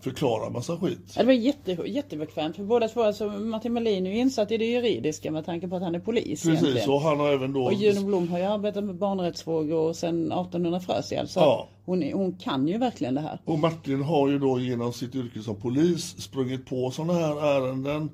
förklara 0.00 0.50
massa 0.50 0.76
skit. 0.76 0.98
Ja, 1.16 1.20
det 1.22 1.26
var 1.26 1.32
jätte, 1.32 1.72
jättebekvämt 1.86 2.56
för 2.56 2.64
båda 2.64 2.88
två. 2.88 3.02
Alltså 3.02 3.28
Martin 3.28 3.72
Melin 3.72 4.06
är 4.06 4.10
ju 4.10 4.18
insatt 4.18 4.50
i 4.50 4.56
det 4.56 4.64
juridiska 4.66 5.30
med 5.30 5.46
tanke 5.46 5.68
på 5.68 5.76
att 5.76 5.82
han 5.82 5.94
är 5.94 5.98
polis 6.00 6.24
Precis, 6.24 6.46
egentligen. 6.48 6.90
och 6.90 7.00
han 7.00 7.20
har 7.20 7.28
även 7.32 7.52
då... 7.52 7.62
Och 7.64 7.72
Juno 7.74 8.06
Blom 8.06 8.28
har 8.28 8.38
ju 8.38 8.44
arbetat 8.44 8.84
med 8.84 8.94
barnrättsfrågor 8.94 9.92
sedan 9.92 10.32
1800 10.32 10.80
Frösjäl. 10.80 11.28
Så 11.28 11.40
Ja. 11.40 11.68
hon, 11.84 12.02
är- 12.02 12.12
hon 12.12 12.32
kan 12.36 12.68
ju 12.68 12.78
verkligen 12.78 13.14
det 13.14 13.20
här. 13.20 13.38
Och 13.44 13.58
Martin 13.58 14.02
har 14.02 14.28
ju 14.28 14.38
då 14.38 14.58
genom 14.60 14.92
sitt 14.92 15.14
yrke 15.14 15.40
som 15.40 15.56
polis 15.56 16.20
sprungit 16.22 16.66
på 16.66 16.90
sådana 16.90 17.12
här 17.12 17.56
ärenden. 17.56 18.10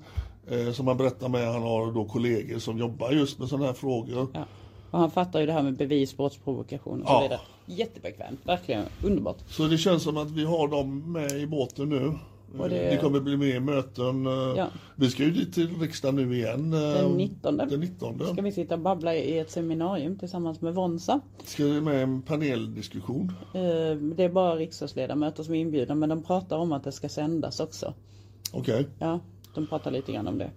Eh, 0.51 0.73
som 0.73 0.87
han 0.87 0.97
berättar 0.97 1.29
med, 1.29 1.53
han 1.53 1.63
har 1.63 1.93
då 1.93 2.05
kollegor 2.05 2.59
som 2.59 2.79
jobbar 2.79 3.11
just 3.11 3.39
med 3.39 3.49
sådana 3.49 3.67
här 3.67 3.73
frågor. 3.75 4.29
Ja. 4.35 4.45
Och 4.95 5.01
han 5.01 5.11
fattar 5.11 5.41
ju 5.41 5.47
det 5.47 5.53
här 5.53 5.63
med 5.63 5.77
bevis, 5.77 6.17
brottsprovokation 6.17 7.03
och 7.03 7.09
så 7.09 7.13
Ja. 7.15 7.23
vidare. 7.23 7.41
Jättebekvämt, 7.67 8.41
verkligen 8.45 8.85
underbart. 9.05 9.37
Så 9.49 9.63
det 9.67 9.79
känns 9.79 10.03
som 10.03 10.17
att 10.17 10.31
vi 10.31 10.45
har 10.45 10.69
dem 10.69 11.13
med 11.13 11.33
i 11.33 11.47
båten 11.47 11.89
nu. 11.89 12.13
Och 12.59 12.69
det- 12.69 12.91
det... 12.91 12.97
kommer 12.97 13.21
bli 13.21 13.37
mer 13.37 13.61
möten. 13.61 14.27
eh, 14.27 14.33
Ja. 14.57 14.67
Vi 14.97 15.11
ska 15.11 15.23
ju 15.25 15.31
dit 15.31 15.55
till 15.55 15.81
riksdagen 15.81 16.17
nu 16.29 16.37
igen. 16.37 16.73
eh, 16.73 16.81
Den 16.81 17.11
19. 17.13 17.57
Den 17.57 17.81
19. 17.81 18.21
Ska 18.33 18.43
vi 18.43 18.53
sitta 18.53 18.75
och 18.75 18.81
babbla 18.81 19.15
i 19.15 19.39
ett 19.39 19.51
seminarium 19.51 20.19
tillsammans 20.19 20.61
med 20.61 20.75
Vonsa. 20.75 21.21
Ska 21.45 21.65
vi 21.65 21.81
med 21.81 22.03
en 22.03 22.23
paneldiskussion. 22.23 23.33
Eh, 23.55 23.97
Det 24.17 24.25
är 24.25 24.29
bara 24.29 24.57
riksdagsledamöter 24.57 25.43
som 25.43 25.55
är 25.55 25.59
inbjudna 25.59 25.95
men 25.95 26.09
de 26.09 26.23
pratar 26.23 26.57
om 26.59 26.73
att 26.73 26.85
det 26.85 26.93
ska 26.93 27.09
sändas 27.09 27.61
också. 27.61 27.95
Okej. 28.53 28.87
Ja, 28.99 29.21
de 29.55 29.67
pratar 29.67 29.91
lite 29.91 30.13
grann 30.13 30.29
om 30.29 30.39
det. 30.39 30.51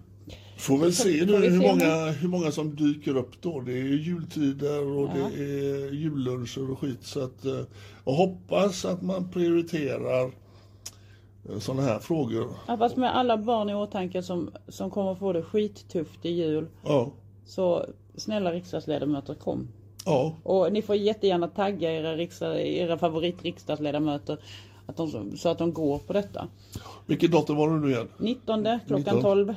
Får 0.58 0.78
väl 0.78 0.92
se 0.92 1.24
nu 1.26 1.36
hur 1.36 1.68
många, 1.68 2.10
hur 2.10 2.28
många 2.28 2.52
som 2.52 2.76
dyker 2.76 3.16
upp 3.16 3.42
då. 3.42 3.60
Det 3.60 3.72
är 3.72 3.82
ju 3.82 4.02
jultider 4.02 4.86
och 4.86 5.08
det 5.14 5.42
är 5.42 5.92
julluncher 5.92 6.70
och 6.70 6.78
skit. 6.78 6.98
Så 7.02 7.24
att, 7.24 7.44
eh, 7.44 7.60
och 8.04 8.14
hoppas 8.14 8.84
att 8.84 9.02
man 9.02 9.30
prioriterar 9.30 10.30
sådana 11.58 11.82
här 11.82 11.98
frågor. 11.98 12.54
Ja, 12.66 12.76
fast 12.76 12.96
med 12.96 13.16
alla 13.16 13.36
barn 13.36 13.70
i 13.70 13.74
åtanke 13.74 14.22
som, 14.22 14.50
som 14.68 14.90
kommer 14.90 15.14
få 15.14 15.32
det 15.32 15.42
skittufft 15.42 16.24
i 16.24 16.30
jul. 16.30 16.66
Ja. 16.84 17.12
Så 17.46 17.86
snälla 18.16 18.52
riksdagsledamöter 18.52 19.34
kom. 19.34 19.68
Ja. 20.04 20.36
Och 20.42 20.72
ni 20.72 20.82
får 20.82 20.96
jättegärna 20.96 21.48
tagga 21.48 21.92
era, 21.92 22.16
riksdag, 22.16 22.60
era 22.60 22.98
favoritriksdagsledamöter 22.98 24.38
att 24.86 24.96
de, 24.96 25.36
så 25.36 25.48
att 25.48 25.58
de 25.58 25.72
går 25.72 25.98
på 25.98 26.12
detta. 26.12 26.48
Vilket 27.06 27.32
datum 27.32 27.56
var 27.56 27.70
det 27.70 27.86
nu 27.86 27.90
igen? 27.90 28.08
19 28.18 28.64
klockan 28.86 29.16
19. 29.16 29.22
12 29.22 29.54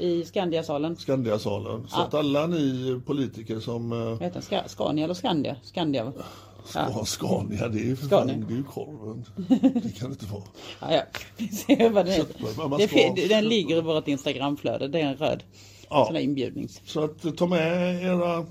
i 0.00 0.24
Skandiasalen. 0.24 0.96
Skandiasalen. 0.96 1.88
Så 1.88 1.96
Ja. 1.98 2.02
att 2.04 2.14
alla 2.14 2.46
ni 2.46 3.00
politiker 3.06 3.60
som... 3.60 3.92
eh, 3.92 4.10
heter 4.10 4.30
den? 4.32 4.42
Ska, 4.42 4.60
Scania 4.66 5.04
eller 5.04 5.14
Skandia? 5.14 5.56
Skandia 5.62 6.04
va? 6.04 6.12
Ska, 6.64 7.04
Scania, 7.04 7.68
det 7.68 7.78
är 7.78 7.84
ju 7.84 7.96
för 7.96 8.06
Scania. 8.06 8.34
fan, 8.34 8.44
det 8.48 8.54
är 8.54 8.56
ju 8.56 8.62
korven. 8.64 9.24
Det 9.82 9.98
kan 9.98 10.10
det 10.10 10.12
inte 10.22 10.26
vara. 10.32 10.42
Ja, 10.80 11.02
ja. 11.68 11.88
Vad 12.56 12.70
man 12.70 12.78
Det, 13.14 13.28
den 13.28 13.44
ligger 13.44 13.76
i 13.76 13.80
vårt 13.80 14.08
Instagramflöde. 14.08 14.88
Det 14.88 15.00
är 15.00 15.04
en 15.06 15.16
röd 15.16 15.42
Ja. 15.90 16.04
sån 16.04 16.14
där 16.14 16.20
inbjudnings. 16.20 16.80
Så 16.84 17.04
att 17.04 17.24
eh, 17.24 17.30
ta 17.32 17.46
med 17.46 18.02
era 18.04 18.36
eh, 18.38 18.44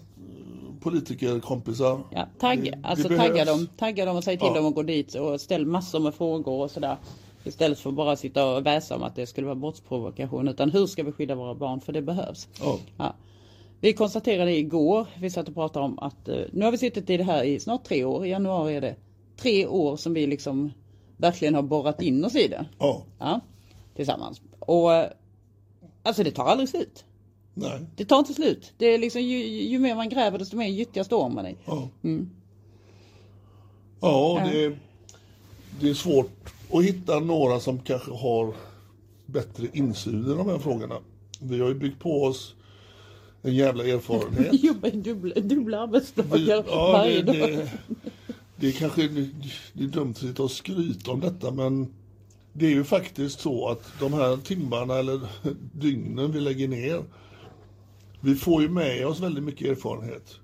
politikerkompisar. 0.82 2.00
Ja, 2.12 2.28
tagg, 2.40 2.64
Det- 2.64 2.72
det 2.72 2.80
alltså 2.88 3.08
behövs. 3.10 3.28
tagga 3.28 3.46
dem, 3.46 3.68
tagga 3.78 4.06
dem 4.06 4.18
och 4.18 4.24
säg 4.24 4.38
till 4.38 4.48
Ja. 4.48 4.54
dem 4.54 4.66
att 4.66 4.76
gå 4.76 4.84
dit 4.84 5.16
och 5.16 5.42
ställ 5.42 5.66
massor 5.66 6.00
med 6.00 6.14
frågor 6.16 6.62
och 6.64 6.72
sådär. 6.72 6.98
Istället 7.50 7.80
för 7.80 7.92
bara 7.92 8.16
sitta 8.16 8.56
och 8.56 8.66
väsa 8.66 8.96
om 8.96 9.04
att 9.04 9.16
det 9.16 9.28
skulle 9.28 9.46
vara 9.46 9.56
brottsprovokation. 9.56 10.48
Utan 10.48 10.72
hur 10.72 10.88
ska 10.88 11.04
vi 11.04 11.12
skydda 11.12 11.36
våra 11.36 11.56
barn? 11.56 11.82
För 11.82 11.94
det 11.94 12.02
behövs. 12.02 12.48
Ja. 12.60 12.80
Ja. 12.98 13.16
Vi 13.82 13.94
konstaterade 13.94 14.58
igår, 14.58 15.08
vi 15.20 15.30
satt 15.30 15.48
och 15.48 15.54
pratade 15.54 15.86
om 15.86 16.00
att 16.00 16.28
eh, 16.28 16.42
nu 16.52 16.66
har 16.66 16.72
vi 16.72 16.78
suttit 16.78 17.10
i 17.10 17.18
det 17.18 17.24
här 17.24 17.44
i 17.44 17.60
snart 17.60 17.84
tre 17.84 18.04
år. 18.04 18.26
I 18.26 18.30
januari 18.30 18.76
är 18.76 18.82
det 18.82 18.96
tre 19.38 19.68
år 19.68 19.98
som 19.98 20.14
vi 20.14 20.28
liksom 20.28 20.72
verkligen 21.18 21.56
har 21.56 21.62
borrat 21.62 22.02
in 22.02 22.26
oss 22.26 22.36
i 22.36 22.48
det. 22.48 22.66
Ja. 22.80 23.04
Ja, 23.20 23.40
tillsammans. 23.96 24.42
Och 24.60 24.94
eh, 24.94 25.10
alltså 26.04 26.24
det 26.24 26.32
tar 26.32 26.46
aldrig 26.46 26.70
slut. 26.70 27.06
Nej. 27.54 27.80
Det 27.96 28.06
tar 28.06 28.20
inte 28.20 28.34
slut. 28.34 28.74
Det 28.78 28.86
är 28.86 28.98
liksom 28.98 29.22
ju, 29.22 29.38
ju 29.46 29.80
mer 29.80 29.96
man 29.96 30.10
gräver 30.10 30.40
desto 30.40 30.58
mer 30.58 30.68
gyttja 30.68 31.04
står 31.04 31.30
man 31.30 31.48
i. 31.48 31.56
Ja. 31.66 31.88
Mm. 32.04 32.30
Ja, 34.02 34.42
det, 34.52 34.76
det 35.80 35.90
är 35.90 35.94
svårt 35.94 36.54
att 36.74 36.84
hitta 36.84 37.20
några 37.20 37.60
som 37.60 37.80
kanske 37.80 38.12
har 38.12 38.54
bättre 39.26 39.68
insyn 39.74 40.26
i 40.26 40.36
de 40.36 40.50
här 40.50 40.60
frågorna. 40.60 40.96
Vi 41.40 41.60
har 41.60 41.68
ju 41.68 41.76
byggt 41.76 42.00
på 42.00 42.24
oss 42.24 42.56
en 43.42 43.56
jävla 43.56 43.86
erfarenhet. 43.86 44.64
Jobbar 44.64 44.90
i 44.90 44.92
dubbla, 44.92 45.36
dubbla 45.36 45.78
Vi, 45.78 45.84
arbetsdagar 45.84 46.64
ja, 46.68 46.92
varje 46.92 47.22
det, 47.22 47.40
dag. 47.40 47.50
det, 47.50 47.72
det 48.56 48.68
är 48.68 48.72
kanske 48.72 49.08
det 49.74 49.84
är 49.84 49.88
dumt 49.88 50.12
att 50.12 50.18
sitta 50.18 50.44
och 50.44 50.52
skryta 50.52 51.12
om 51.12 51.20
detta 51.20 51.52
men 51.52 51.94
det 52.54 52.66
är 52.66 52.72
ju 52.72 52.84
faktiskt 52.84 53.40
så 53.40 53.68
att 53.70 53.84
de 54.00 54.14
här 54.14 54.38
timmarna 54.38 54.96
eller 54.96 55.20
dygnen 55.74 56.32
vi 56.32 56.40
lägger 56.40 56.68
ner 56.68 57.04
vi 58.22 58.36
får 58.36 58.62
ju 58.62 58.70
med 58.70 59.08
oss 59.08 59.20
väldigt 59.20 59.44
mycket 59.44 59.68
erfarenhet. 59.68 60.36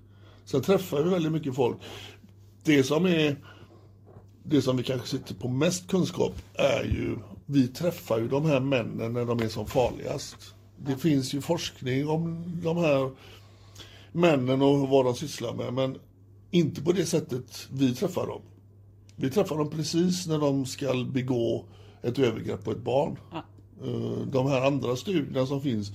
Sen 0.44 0.62
träffar 0.62 1.02
vi 1.02 1.10
väldigt 1.10 1.32
mycket 1.32 1.54
folk. 1.54 1.76
Det 2.64 2.82
som 2.82 3.06
är 3.06 3.36
det 4.48 4.62
som 4.62 4.76
vi 4.76 4.82
kanske 4.82 5.08
sitter 5.08 5.34
på 5.34 5.48
mest 5.48 5.88
kunskap 5.88 6.32
är 6.54 6.84
ju 6.84 7.18
vi 7.46 7.68
träffar 7.68 8.18
ju 8.18 8.28
de 8.28 8.44
här 8.44 8.60
männen 8.60 9.12
när 9.12 9.24
de 9.24 9.40
är 9.40 9.48
som 9.48 9.66
farligast. 9.66 10.36
Det 10.76 10.96
finns 10.96 11.34
ju 11.34 11.40
forskning 11.40 12.08
om 12.08 12.44
de 12.64 12.76
här 12.76 13.10
männen 14.12 14.62
och 14.62 14.88
vad 14.88 15.04
de 15.04 15.14
sysslar 15.14 15.54
med 15.54 15.72
men 15.72 15.98
inte 16.50 16.82
på 16.82 16.92
det 16.92 17.06
sättet 17.06 17.68
vi 17.72 17.94
träffar 17.94 18.26
dem. 18.26 18.42
Vi 19.16 19.30
träffar 19.30 19.58
dem 19.58 19.70
precis 19.70 20.26
när 20.26 20.38
de 20.38 20.66
ska 20.66 21.04
begå 21.12 21.64
ett 22.02 22.18
övergrepp 22.18 22.64
på 22.64 22.70
ett 22.70 22.84
barn. 22.84 23.18
Eh, 23.84 24.26
De 24.32 24.46
här 24.46 24.66
andra 24.66 24.96
studierna 24.96 25.46
som 25.46 25.60
finns, 25.60 25.92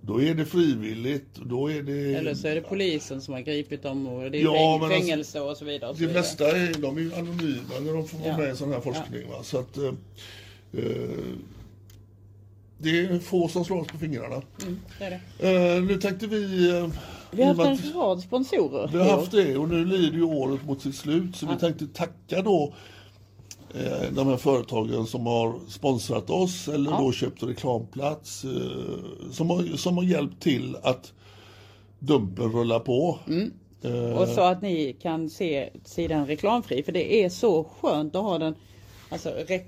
då 0.00 0.22
är 0.22 0.34
det 0.34 0.44
frivilligt, 0.44 1.34
då 1.34 1.70
är 1.70 1.82
det... 1.82 2.14
Eller 2.14 2.34
så 2.34 2.48
är 2.48 2.54
det 2.54 2.60
polisen 2.60 3.20
som 3.20 3.34
har 3.34 3.40
gripit 3.40 3.82
dem 3.82 4.06
och 4.06 4.30
det 4.30 4.38
är 4.38 4.42
Ja, 4.42 4.74
alltså, 4.74 4.88
fängelse 5.00 5.40
och 5.40 5.56
så 5.56 5.64
vidare. 5.64 5.90
Och 5.90 5.96
så 5.96 6.02
De 6.02 6.06
vidare. 6.06 6.22
flesta 6.22 6.56
är, 6.58 6.74
de 6.82 6.96
är 6.96 7.00
ju 7.00 7.14
anonyma 7.14 7.78
när 7.80 7.92
de 7.92 8.08
får 8.08 8.18
vara 8.18 8.28
Ja. 8.28 8.38
med 8.38 8.52
i 8.52 8.56
sån 8.56 8.72
här 8.72 8.80
forskning. 8.80 9.28
Va? 9.30 9.42
Så 9.42 9.58
att, 9.58 9.76
eh, 9.76 9.84
eh, 10.72 10.82
det 12.78 13.00
är 13.00 13.18
få 13.18 13.48
som 13.48 13.64
slår 13.64 13.80
oss 13.80 13.88
på 13.88 13.98
fingrarna. 13.98 14.42
Mm, 14.62 14.80
det 14.98 15.04
är 15.04 15.20
det. 15.38 15.76
Eh, 15.76 15.82
nu 15.82 16.00
tänkte 16.00 16.26
vi... 16.26 16.70
Eh, 16.70 16.88
Vi 17.30 17.42
har 17.42 17.54
haft 17.54 17.84
en 17.84 17.92
rad 17.92 18.20
sponsorer. 18.20 18.90
Vi 18.92 18.98
har 18.98 19.10
haft 19.10 19.30
det 19.32 19.56
och 19.56 19.68
nu 19.68 19.84
lider 19.84 20.16
ju 20.16 20.22
året 20.22 20.64
mot 20.66 20.82
sitt 20.82 20.94
slut 20.94 21.36
så 21.36 21.46
vi 21.46 21.56
tänkte 21.56 21.86
tacka 21.86 22.42
då 22.42 22.74
de 24.10 24.26
här 24.28 24.36
företagen 24.36 25.06
som 25.06 25.26
har 25.26 25.54
sponsrat 25.68 26.30
oss 26.30 26.68
eller 26.68 26.90
Ja. 26.90 26.98
då 26.98 27.12
köpt 27.12 27.42
reklamplats 27.42 28.44
eh, 28.44 28.50
som, 29.32 29.50
har, 29.50 29.76
som 29.76 29.96
har 29.96 30.04
hjälpt 30.04 30.42
till 30.42 30.76
att 30.82 31.12
Dumpen 31.98 32.52
rullar 32.52 32.80
på. 32.80 33.18
Eh, 33.82 34.18
Och 34.18 34.28
så 34.28 34.40
att 34.40 34.62
ni 34.62 34.96
kan 35.02 35.30
se 35.30 35.68
sidan 35.84 36.26
reklamfri. 36.26 36.82
För 36.82 36.92
det 36.92 37.24
är 37.24 37.28
så 37.28 37.64
skönt 37.64 38.16
att 38.16 38.22
ha 38.22 38.38
den. 38.38 38.54
Alltså 39.08 39.30
re 39.48 39.60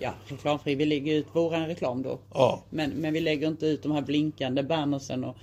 ja, 0.00 0.10
reklamfri. 0.26 0.74
Vi 0.74 0.84
lägger 0.86 1.14
ut 1.14 1.26
våran 1.32 1.66
reklam 1.66 2.02
då. 2.02 2.18
Ja. 2.34 2.62
Men, 2.70 2.90
men 2.90 3.12
vi 3.12 3.20
lägger 3.20 3.48
inte 3.48 3.66
ut 3.66 3.82
de 3.82 3.92
här 3.92 4.02
blinkande 4.02 4.62
bannersen 4.62 5.24
och 5.24 5.36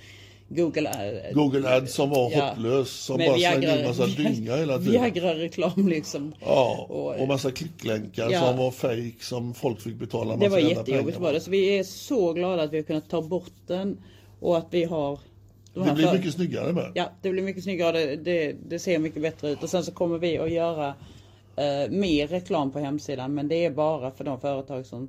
Google, 0.50 0.88
äh, 1.28 1.34
Google 1.34 1.68
Ads 1.76 1.94
som 1.94 2.10
var 2.10 2.30
Ja. 2.30 2.44
hopplös, 2.48 2.90
som 2.90 3.18
bara 3.18 3.38
slängde 3.38 3.66
in 3.66 3.72
Viagra- 3.72 3.88
massa 3.88 4.06
dynga 4.06 4.56
hela 4.56 4.78
tiden. 4.78 4.92
Viagra-reklam 4.92 5.88
liksom. 5.88 6.34
Ja, 6.40 6.86
Och- 6.88 7.20
och 7.20 7.28
massa 7.28 7.50
klicklänkar 7.50 8.30
Ja. 8.30 8.40
som 8.40 8.56
var 8.56 8.70
fake 8.70 9.12
som 9.24 9.54
folk 9.54 9.80
fick 9.80 9.94
betala 9.94 10.24
massa 10.24 10.38
Det 10.44 10.48
var 10.48 10.58
jättejobbigt 10.58 11.18
var 11.18 11.32
det. 11.32 11.40
Så 11.40 11.50
vi 11.50 11.78
är 11.78 11.84
så 11.84 12.32
glada 12.32 12.62
att 12.62 12.72
vi 12.72 12.76
har 12.76 12.84
kunnat 12.84 13.10
ta 13.10 13.22
bort 13.22 13.52
den. 13.66 13.98
Och 14.40 14.58
att 14.58 14.66
vi 14.70 14.84
har 14.84 15.18
de 15.74 15.86
Det 15.88 15.94
blir 15.94 16.06
för- 16.06 16.16
mycket 16.18 16.32
snyggare 16.34 16.72
med. 16.72 16.92
Ja, 16.94 17.10
det 17.22 17.30
blir 17.30 17.42
mycket 17.42 17.62
snyggare. 17.62 17.92
Det, 18.06 18.16
det, 18.16 18.56
det 18.68 18.78
ser 18.78 18.98
mycket 18.98 19.22
bättre 19.22 19.50
ut. 19.50 19.62
Och 19.62 19.70
sen 19.70 19.84
så 19.84 19.92
kommer 19.92 20.18
vi 20.18 20.38
att 20.38 20.52
göra 20.52 20.94
eh, 21.56 21.90
mer 21.90 22.26
reklam 22.26 22.70
på 22.70 22.78
hemsidan. 22.78 23.34
Men 23.34 23.48
det 23.48 23.64
är 23.64 23.70
bara 23.70 24.10
för 24.10 24.24
de 24.24 24.40
företag 24.40 24.86
som, 24.86 25.08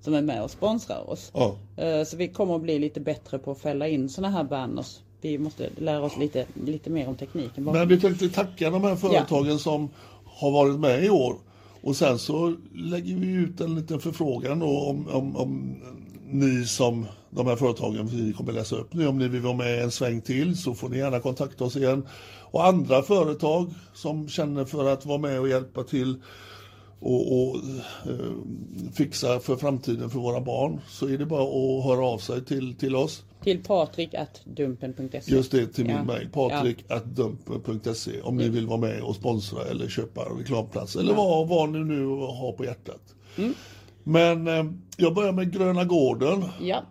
som 0.00 0.14
är 0.14 0.22
med 0.22 0.42
och 0.42 0.50
sponsrar 0.50 1.10
oss. 1.10 1.30
Ja. 1.34 1.56
Eh, 1.76 2.04
så 2.04 2.16
vi 2.16 2.28
kommer 2.28 2.56
att 2.56 2.62
bli 2.62 2.78
lite 2.78 3.00
bättre 3.00 3.38
på 3.38 3.50
att 3.50 3.58
fälla 3.58 3.88
in 3.88 4.08
sådana 4.08 4.36
här 4.36 4.44
banners. 4.44 4.98
Vi 5.20 5.38
måste 5.38 5.68
lära 5.76 6.02
oss 6.02 6.16
lite, 6.16 6.46
lite 6.64 6.90
mer 6.90 7.08
om 7.08 7.16
tekniken. 7.16 7.64
bara. 7.64 7.78
Men 7.78 7.88
vi 7.88 8.00
tänkte 8.00 8.28
tacka 8.28 8.70
de 8.70 8.84
här 8.84 8.96
företagen 8.96 9.58
som 9.58 9.88
har 10.24 10.50
varit 10.50 10.80
med 10.80 11.04
i 11.04 11.10
år. 11.10 11.36
Och 11.80 11.96
sen 11.96 12.18
så 12.18 12.56
lägger 12.74 13.14
vi 13.14 13.26
ut 13.26 13.60
en 13.60 13.74
liten 13.74 14.00
förfrågan 14.00 14.62
om, 14.62 15.08
om, 15.08 15.36
om 15.36 15.76
ni 16.30 16.64
som 16.64 17.06
de 17.30 17.46
här 17.46 17.56
företagen 17.56 18.06
vi 18.06 18.32
kommer 18.32 18.52
läsa 18.52 18.76
upp 18.76 18.94
nu, 18.94 19.06
om 19.06 19.18
ni 19.18 19.28
vill 19.28 19.40
vara 19.40 19.54
med 19.54 19.82
en 19.82 19.90
sväng 19.90 20.20
till 20.20 20.58
så 20.58 20.74
får 20.74 20.88
ni 20.88 20.98
gärna 20.98 21.20
kontakta 21.20 21.64
oss 21.64 21.76
igen. 21.76 22.06
Och 22.50 22.66
andra 22.66 23.02
företag 23.02 23.70
som 23.94 24.28
känner 24.28 24.64
för 24.64 24.92
att 24.92 25.06
vara 25.06 25.18
med 25.18 25.40
och 25.40 25.48
hjälpa 25.48 25.82
till 25.82 26.22
och, 27.00 27.32
och 27.48 27.56
eh, 28.06 28.32
fixa 28.92 29.40
för 29.40 29.56
framtiden 29.56 30.10
för 30.10 30.18
våra 30.18 30.40
barn 30.40 30.80
så 30.88 31.08
är 31.08 31.18
det 31.18 31.26
bara 31.26 31.42
att 31.42 31.84
höra 31.84 32.06
av 32.06 32.18
sig 32.18 32.44
till, 32.44 32.74
till 32.74 32.96
oss. 32.96 33.24
Till 33.42 33.62
patrik.dumpen.se 33.64 35.20
Just 35.34 35.52
det, 35.52 35.66
till 35.66 35.84
min 35.86 35.96
Ja. 35.96 36.04
mejl. 36.04 36.28
Patrik.dumpen.se 36.28 38.20
om 38.22 38.36
ni 38.36 38.48
vill 38.48 38.66
vara 38.66 38.80
med 38.80 39.02
och 39.02 39.16
sponsra 39.16 39.64
eller 39.64 39.88
köpa 39.88 40.20
reklamplats 40.20 40.96
eller 40.96 41.14
vad, 41.14 41.48
vad 41.48 41.68
ni 41.68 41.78
nu 41.78 42.06
har 42.06 42.52
på 42.52 42.64
hjärtat. 42.64 43.14
Mm. 43.38 43.54
Men 44.04 44.48
eh, 44.48 44.64
jag 44.96 45.14
börjar 45.14 45.32
med 45.32 45.52
Gröna 45.52 45.84
Gården. 45.84 46.44
Ja. 46.60 46.82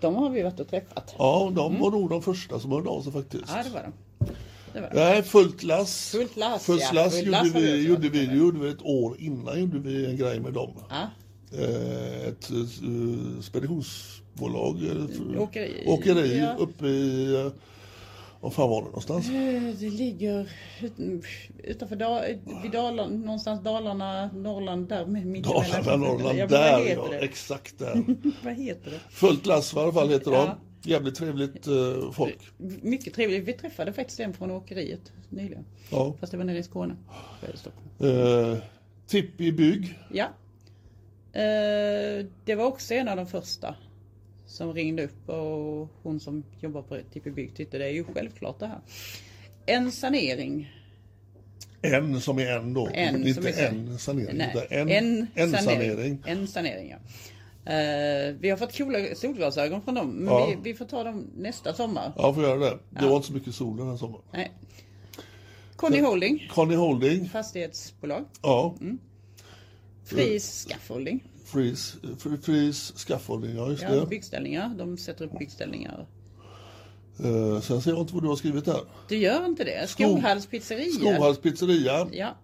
De 0.00 0.14
har 0.14 0.30
vi 0.30 0.42
varit 0.42 0.60
och 0.60 0.68
träffat. 0.68 1.14
Ja, 1.18 1.52
de 1.54 1.80
var 1.80 1.90
nog 1.90 2.10
de 2.10 2.22
första 2.22 2.58
som 2.60 2.72
hörde 2.72 2.88
av 2.90 3.02
sig 3.02 3.12
faktiskt. 3.12 3.48
Mm. 3.48 3.56
Ja, 3.56 3.64
det 3.64 3.70
var 3.74 3.82
de. 3.82 3.92
Det 4.74 4.80
var 4.80 4.88
de. 4.90 4.94
Nej, 4.96 5.22
fullt 5.22 5.62
lass. 5.62 6.10
Fullt 6.10 6.36
lass, 6.36 6.64
Fullt 6.64 6.82
ja. 6.82 6.92
lass 6.92 7.12
Fullt 7.12 7.26
gjorde, 7.26 7.30
lass 7.38 7.52
har 7.52 7.60
vi 7.60 7.72
vi, 7.72 7.86
gjorde, 7.88 8.08
vi, 8.08 8.24
gjorde 8.24 8.58
ett 8.70 8.82
år 8.82 9.16
innan 9.18 9.60
gjorde 9.60 9.78
vi 9.78 10.06
en 10.06 10.16
grej 10.16 10.40
med 10.40 10.52
dem. 10.52 10.70
Ja. 10.90 11.10
Eh, 11.58 12.28
ett 12.28 12.50
uh, 12.50 13.40
speditionsbolag, 13.40 14.82
eh, 14.84 15.42
Åkeri, 15.42 15.84
åkeri 15.86 16.38
ja. 16.38 16.54
uppe 16.58 16.86
i, 16.86 17.50
var 18.40 18.50
fan 18.50 18.70
var 18.70 18.80
det 18.80 18.86
någonstans? 18.86 19.28
Eh, 19.28 19.62
Det 19.80 19.90
ligger 19.90 20.48
ut- 20.82 21.22
utanför 21.64 21.96
Dal, 21.96 22.22
vid 22.62 22.70
Dalarna, 22.72 23.16
någonstans 23.16 23.64
Dalarna, 23.64 24.30
Norrland, 24.34 24.88
där 24.88 25.06
mitt 25.06 25.44
Dalarna. 25.44 25.96
Norrland, 25.96 26.38
där 26.50 26.78
ja, 26.88 27.08
det? 27.10 27.18
exakt 27.18 27.78
där. 27.78 28.04
Vad 28.44 28.54
heter 28.54 28.90
det? 28.90 29.00
Fullt 29.10 29.46
lass 29.46 29.74
i 29.74 29.78
alla 29.78 29.92
fall 29.92 30.08
heter 30.08 30.32
Ja. 30.32 30.44
de. 30.46 30.73
Jävligt 30.84 31.14
trevligt 31.14 31.66
eh, 31.66 32.12
folk. 32.12 32.38
Mycket 32.82 33.14
trevligt. 33.14 33.44
Vi 33.44 33.52
träffade 33.52 33.92
faktiskt 33.92 34.20
en 34.20 34.34
från 34.34 34.50
åkeriet 34.50 35.12
nyligen. 35.28 35.64
Ja. 35.90 36.14
Fast 36.20 36.32
det 36.32 36.38
var 36.38 36.44
nere 36.44 36.58
i 36.58 36.62
Skåne. 36.62 36.96
Eh, 38.00 38.58
Tippi 39.06 39.52
Bygg. 39.52 39.98
Ja. 40.12 40.24
Eh, 41.32 42.26
det 42.44 42.54
var 42.54 42.64
också 42.64 42.94
en 42.94 43.08
av 43.08 43.16
de 43.16 43.26
första 43.26 43.76
som 44.46 44.74
ringde 44.74 45.04
upp 45.04 45.28
och 45.28 45.88
hon 46.02 46.20
som 46.20 46.44
jobbar 46.60 46.82
på 46.82 46.98
Tippi 47.12 47.30
Bygg 47.30 47.54
tyckte 47.54 47.78
det 47.78 47.84
är 47.84 47.92
ju 47.92 48.04
självklart 48.04 48.58
det 48.58 48.66
här. 48.66 48.80
En 49.66 49.92
sanering. 49.92 50.72
En 51.82 52.20
som 52.20 52.38
är 52.38 52.56
en 52.56 52.74
då. 52.74 52.88
En 52.92 53.16
Inte 53.16 53.34
som 53.34 53.46
är 53.46 53.68
en 53.68 53.98
sanering. 53.98 54.36
Nej, 54.36 54.66
utan 54.70 54.88
en, 54.88 55.26
en, 55.34 55.52
sanering. 55.52 56.22
En 56.26 56.46
sanering 56.46 56.90
ja. 56.90 56.96
Eh, 57.66 58.34
vi 58.40 58.50
har 58.50 58.56
fått 58.56 58.78
coola 58.78 58.98
solglasögon 59.14 59.82
från 59.82 59.94
dem 59.94 60.10
men 60.10 60.34
Ja. 60.34 60.46
vi, 60.46 60.70
vi 60.70 60.74
får 60.78 60.84
ta 60.84 61.04
dem 61.04 61.26
nästa 61.36 61.74
sommar. 61.74 62.12
Ja, 62.16 62.34
får 62.34 62.42
göra 62.42 62.58
det. 62.58 62.78
Det 62.90 63.06
var 63.06 63.16
inte 63.16 63.26
så 63.28 63.32
mycket 63.32 63.54
sol 63.54 63.76
den 63.76 63.88
här 63.88 63.96
sommaren. 63.96 64.24
Nej. 64.32 64.52
Conny 65.76 66.00
Holding, 66.00 66.48
Conny 66.54 66.74
Holding. 66.74 67.28
fastighetsbolag. 67.28 68.24
Ja. 68.42 68.74
Fris 70.04 70.66
Scaffolding. 70.68 71.24
Fre- 71.46 72.36
Freeze 72.42 72.92
Scaffolding, 72.98 73.56
ja 73.56 73.70
just 73.70 73.82
Ja, 73.82 73.90
det. 73.94 74.06
byggställningar. 74.06 74.74
De 74.78 74.96
sätter 74.98 75.24
upp 75.24 75.38
byggställningar. 75.38 76.06
Eh, 77.18 77.60
sen 77.60 77.82
ser 77.82 77.90
jag 77.90 78.00
inte 78.00 78.14
vad 78.14 78.22
du 78.22 78.28
har 78.28 78.36
skrivit 78.36 78.66
här. 78.66 78.80
Du 79.08 79.16
gör 79.16 79.46
inte 79.46 79.64
det? 79.64 79.90
Skoghals 79.90 80.46
pizzeria. 80.46 80.92
Skoghals 80.92 81.38
pizzeria. 81.38 82.08
Ja, 82.12 82.34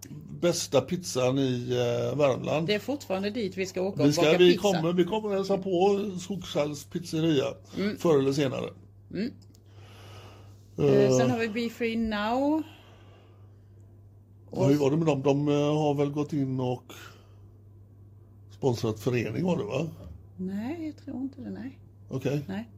Bästa 0.41 0.81
pizzan 0.81 1.39
i 1.39 1.69
eh, 1.71 2.17
Värmland. 2.17 2.67
det 2.67 2.73
är 2.75 2.79
fortfarande 2.79 3.29
dit 3.29 3.57
vi 3.57 3.65
ska 3.65 3.81
åka 3.81 4.01
och 4.01 4.07
Vi, 4.07 4.13
ska, 4.13 4.21
baka 4.21 4.37
vi, 4.37 4.51
pizza. 4.51 4.61
kommer, 4.61 4.93
vi 4.93 5.03
kommer 5.03 5.29
hälsa 5.29 5.57
på 5.57 5.99
Skogshalls 6.19 6.83
pizzeria 6.85 7.45
förr 7.99 8.19
eller 8.19 8.33
senare. 8.33 8.69
Eh, 10.77 11.17
Sen 11.17 11.31
har 11.31 11.37
vi 11.39 11.49
Be 11.49 11.69
Free 11.69 11.95
Now. 11.97 12.63
Ja, 14.51 14.65
hur 14.65 14.75
var 14.77 14.91
det 14.91 14.97
med 14.97 15.05
dem? 15.05 15.21
De 15.21 15.47
har 15.47 15.93
väl 15.93 16.11
gått 16.11 16.33
in 16.33 16.59
och 16.59 16.93
sponsrat 18.57 18.99
förening 18.99 19.43
var 19.43 19.57
det 19.57 19.63
va? 19.63 19.87
Nej, 20.37 20.85
jag 20.85 21.05
tror 21.05 21.21
inte 21.21 21.41
det. 21.41 21.49
Nej. 21.49 21.79
Okej. 22.09 22.41
Nej. 22.47 22.69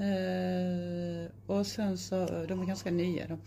Eh, 0.00 1.30
och 1.46 1.66
sen 1.66 1.98
så, 1.98 2.26
de 2.48 2.60
är 2.62 2.66
ganska 2.66 2.90
nya 2.90 3.26
då. 3.28 3.38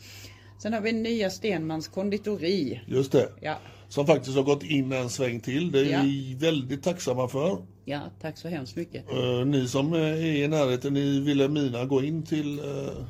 Sen 0.62 0.74
har 0.74 0.82
vi 0.82 0.92
nya 0.94 1.30
Stenmans 1.30 1.88
konditori. 1.88 2.82
Just 2.88 3.12
det. 3.12 3.30
Ja, 3.42 3.58
Som 3.90 4.06
faktiskt 4.08 4.36
har 4.36 4.44
gått 4.44 4.64
in 4.64 4.92
en 4.92 5.10
sväng 5.10 5.40
till. 5.40 5.72
Det 5.72 5.80
är 5.80 5.86
Ja. 5.92 6.02
vi 6.04 6.36
väldigt 6.40 6.84
tacksamma 6.84 7.28
för. 7.28 7.58
ja, 7.86 8.02
tack 8.22 8.38
så 8.38 8.48
hemskt 8.48 8.76
mycket. 8.76 9.12
Eh, 9.12 9.46
ni 9.46 9.68
som 9.68 9.94
är 9.94 10.16
i 10.16 10.48
närheten 10.48 10.98
i 10.98 11.20
Vilhelmina, 11.20 11.86
gå 11.86 12.04
in 12.04 12.24
till... 12.24 12.60
eh, 12.60 13.06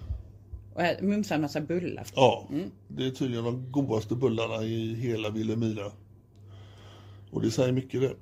Och 0.73 0.81
här 0.81 1.01
mumsar 1.01 1.35
en 1.35 1.41
massa 1.41 1.61
bullar. 1.61 2.05
ja, 2.15 2.47
Mm. 2.51 2.71
det 2.87 3.05
är 3.05 3.09
tydligen 3.11 3.43
de 3.45 3.71
godaste 3.71 4.15
bullarna 4.15 4.63
i 4.63 4.95
hela 4.95 5.29
Vilhelmina. 5.29 5.91
Och 7.31 7.41
det 7.41 7.51
säger 7.51 7.71
mycket 7.71 8.01
det. 8.01 8.13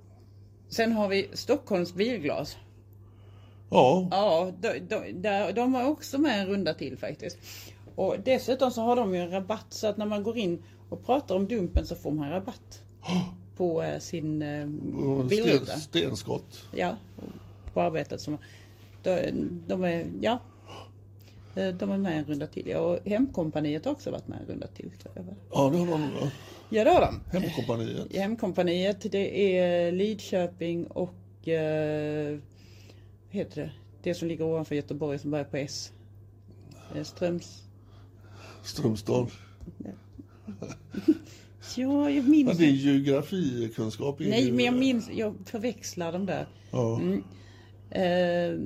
Sen 0.70 0.92
har 0.92 1.08
vi 1.08 1.30
Stockholms 1.34 1.94
bilglas. 1.94 2.58
Ja, 3.72 4.08
Ja, 4.12 4.52
de, 4.62 4.80
de, 5.14 5.52
de, 5.52 5.72
var 5.72 5.88
också 5.88 6.18
med 6.18 6.42
en 6.42 6.48
runda 6.48 6.74
till 6.74 6.98
faktiskt. 6.98 7.38
Och 7.96 8.16
dessutom 8.26 8.72
så 8.72 8.82
har 8.82 8.96
de 8.96 9.16
ju 9.16 9.22
en 9.22 9.32
rabatt 9.32 9.66
så 9.70 9.88
att 9.88 9.98
när 9.98 10.06
man 10.06 10.24
går 10.24 10.38
in 10.38 10.64
och 10.90 11.06
pratar 11.06 11.36
om 11.36 11.48
Dumpen 11.48 11.86
så 11.86 11.96
får 11.96 12.12
man 12.12 12.30
rabatt. 12.30 12.82
På 13.58 13.84
eh, 13.84 14.00
sin 14.00 14.42
eh, 14.42 14.68
bilruta. 15.30 15.66
sten, 15.66 15.80
stenskott. 15.80 16.66
Ja, 16.76 16.96
på 17.74 17.82
arbetet. 17.82 18.22
Som, 18.22 18.38
de, 19.04 19.32
de 19.68 19.84
är, 19.84 20.06
ja. 20.22 20.40
Eh, 21.56 21.68
De 21.68 21.92
är 21.92 21.98
med 21.98 22.18
en 22.18 22.26
runda 22.26 22.48
till. 22.48 22.68
Ja, 22.68 22.80
och 22.80 23.00
Hemkompaniet 23.06 23.86
har 23.86 23.92
också 23.92 24.12
varit 24.12 24.28
med 24.28 24.40
en 24.42 24.48
runda 24.48 24.68
till. 24.68 24.92
Ja, 25.04 25.22
det 25.70 25.78
har 25.78 25.86
de 25.86 26.10
ja. 26.22 26.32
Ja, 26.70 26.84
det 26.84 26.90
har 26.90 27.02
de. 27.02 27.40
Hemkompaniet. 27.40 28.16
Hemkompaniet, 28.16 29.12
det 29.12 29.58
är 29.58 29.92
Lidköping 29.92 30.86
och 30.86 31.48
eh, 31.48 32.38
heter 33.32 33.62
det? 33.62 33.72
Det 34.04 34.14
som 34.14 34.28
ligger 34.28 34.46
ovanför 34.46 34.76
Göteborg 34.76 35.20
som 35.20 35.32
börjar 35.32 35.46
på 35.46 35.58
S. 35.58 35.92
Eh, 36.96 37.04
Ströms... 37.04 37.64
Strömstad. 38.64 39.28
Ja, 41.76 42.10
jag 42.10 42.12
Ja, 42.18 42.22
minns. 42.24 42.58
det 42.58 42.66
är 42.66 42.72
geografikunskap. 42.72 44.16
Nej, 44.20 44.46
ju- 44.46 44.52
men 44.54 44.66
jag 44.66 44.74
minns. 44.74 45.10
Jag 45.14 45.36
förväxlar 45.46 46.12
dem 46.12 46.26
där. 46.26 46.48
Ja. 46.72 47.02
Eh, 47.92 48.60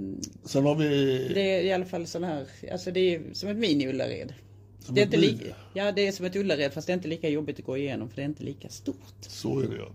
Sen 0.44 0.66
har 0.66 0.76
vi... 0.76 0.88
det 1.34 1.42
är 1.56 1.64
i 1.64 1.74
alla 1.74 1.86
fall 1.86 2.08
sån 2.08 2.24
här, 2.24 2.46
alltså 2.72 2.92
det 2.92 3.00
är 3.16 3.22
som 3.34 3.50
ett 3.50 3.58
mini-Ullared. 3.58 4.34
Som 4.80 4.96
Det 4.96 5.02
är 5.02 5.06
inte 5.06 5.18
mini. 5.18 5.32
lika, 5.32 5.56
ja, 5.74 5.92
det 5.92 6.08
är 6.08 6.12
som 6.12 6.26
ett 6.26 6.36
Ullared 6.36 6.74
fast 6.74 6.88
det 6.88 6.94
är 6.94 6.98
inte 6.98 7.08
lika 7.08 7.30
jobbigt 7.30 7.60
att 7.60 7.66
gå 7.66 7.78
igenom 7.78 8.10
för 8.10 8.16
det 8.16 8.22
är 8.22 8.26
inte 8.26 8.44
lika 8.44 8.70
stort. 8.70 8.98
Så 9.22 9.60
är 9.60 9.68
det 9.68 9.76
ja. 9.78 9.92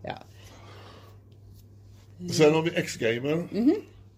Ja. 2.18 2.29
Sen 2.31 2.55
har 2.55 2.62
vi 2.62 2.71
X-Gamer. 2.75 3.49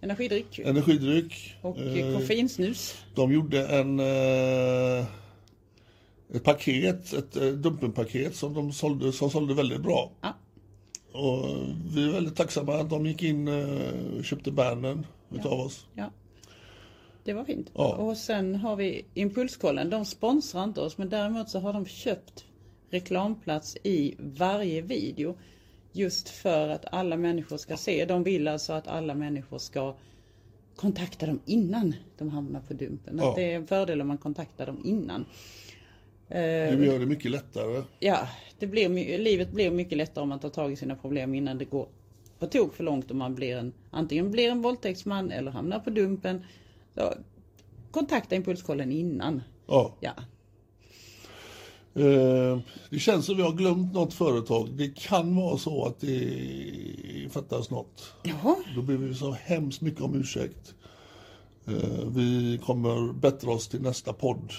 Energidryck 0.02 0.58
Energidryck. 0.58 1.56
och 1.62 1.78
Eh, 1.78 2.18
koffeinsnus. 2.18 3.04
De 3.14 3.32
gjorde 3.32 3.66
en... 3.66 4.00
Eh, 4.00 5.06
ett 6.34 6.44
paket, 6.44 7.12
ett 7.12 7.36
eh, 7.36 7.48
dumpenpaket 7.48 8.36
som 8.36 8.54
de 8.54 8.72
sålde, 8.72 9.12
som 9.12 9.30
sålde 9.30 9.54
väldigt 9.54 9.80
bra. 9.80 10.12
Ja. 10.20 10.34
Och 11.12 11.48
vi 11.94 12.08
är 12.08 12.12
väldigt 12.12 12.36
tacksamma 12.36 12.74
att 12.74 12.90
de 12.90 13.06
gick 13.06 13.22
in 13.22 13.48
eh, 13.48 14.18
och 14.18 14.24
köpte 14.24 14.50
bärnen 14.52 15.06
utav 15.30 15.60
oss. 15.60 15.86
Ja. 15.94 16.10
Det 17.24 17.32
var 17.32 17.44
fint. 17.44 17.70
Ja. 17.74 17.94
Och 17.94 18.16
sen 18.16 18.54
har 18.54 18.76
vi 18.76 19.04
Impulskollen. 19.14 19.90
De 19.90 20.04
sponsrar 20.04 20.64
inte 20.64 20.80
oss 20.80 20.98
men 20.98 21.08
däremot 21.08 21.48
så 21.48 21.58
har 21.58 21.72
de 21.72 21.86
köpt 21.86 22.44
reklamplats 22.90 23.76
i 23.76 24.14
varje 24.18 24.82
video. 24.82 25.36
Just 25.92 26.28
för 26.28 26.68
att 26.68 26.84
alla 26.92 27.16
människor 27.16 27.56
ska 27.56 27.76
se. 27.76 28.04
De 28.04 28.22
vill 28.22 28.48
alltså 28.48 28.72
att 28.72 28.88
alla 28.88 29.14
människor 29.14 29.58
ska 29.58 29.94
kontakta 30.76 31.26
dem 31.26 31.40
innan 31.44 31.94
de 32.18 32.28
hamnar 32.28 32.60
på 32.60 32.74
dumpen. 32.74 33.18
Ja. 33.18 33.30
Att 33.30 33.36
det 33.36 33.52
är 33.52 33.56
en 33.56 33.66
fördel 33.66 34.00
om 34.00 34.08
man 34.08 34.18
kontaktar 34.18 34.66
dem 34.66 34.80
innan. 34.84 35.24
Det 36.28 36.84
gör 36.84 36.98
det 36.98 37.06
mycket 37.06 37.30
lättare. 37.30 37.82
Ja, 37.98 38.28
det 38.58 38.66
blir, 38.66 39.18
livet 39.18 39.52
blir 39.52 39.70
mycket 39.70 39.98
lättare 39.98 40.22
om 40.22 40.28
man 40.28 40.40
tar 40.40 40.48
tag 40.48 40.72
i 40.72 40.76
sina 40.76 40.96
problem 40.96 41.34
innan 41.34 41.58
det 41.58 41.64
går 41.64 41.88
på 42.38 42.46
tok 42.46 42.74
för 42.74 42.84
långt 42.84 43.10
och 43.10 43.16
man 43.16 43.34
blir 43.34 43.56
en, 43.56 43.72
antingen 43.90 44.30
blir 44.30 44.50
en 44.50 44.62
våldtäktsman 44.62 45.30
eller 45.30 45.50
hamnar 45.50 45.78
på 45.78 45.90
dumpen. 45.90 46.44
Så, 46.94 47.14
kontakta 47.90 48.36
impulskollen 48.36 48.92
innan. 48.92 49.42
Ja. 49.66 49.94
Ja, 50.00 50.12
Eh, 50.12 50.22
Det 52.90 52.98
känns 52.98 53.26
som 53.26 53.36
vi 53.36 53.42
har 53.42 53.52
glömt 53.52 53.92
något 53.94 54.14
företag. 54.14 54.68
Det 54.72 54.96
kan 54.98 55.36
vara 55.36 55.58
så 55.58 55.84
att 55.84 56.00
det 56.00 57.28
fattas 57.30 57.70
något. 57.70 58.12
Jaha. 58.22 58.56
Då 58.76 58.82
ber 58.82 58.94
vi 58.94 59.14
så 59.14 59.30
hemskt 59.32 59.80
mycket 59.80 60.00
om 60.00 60.14
ursäkt. 60.14 60.74
Eh, 61.66 62.06
Vi 62.14 62.60
kommer 62.66 63.12
bättra 63.12 63.50
oss 63.50 63.68
till 63.68 63.82
nästa 63.82 64.12
podd. 64.12 64.52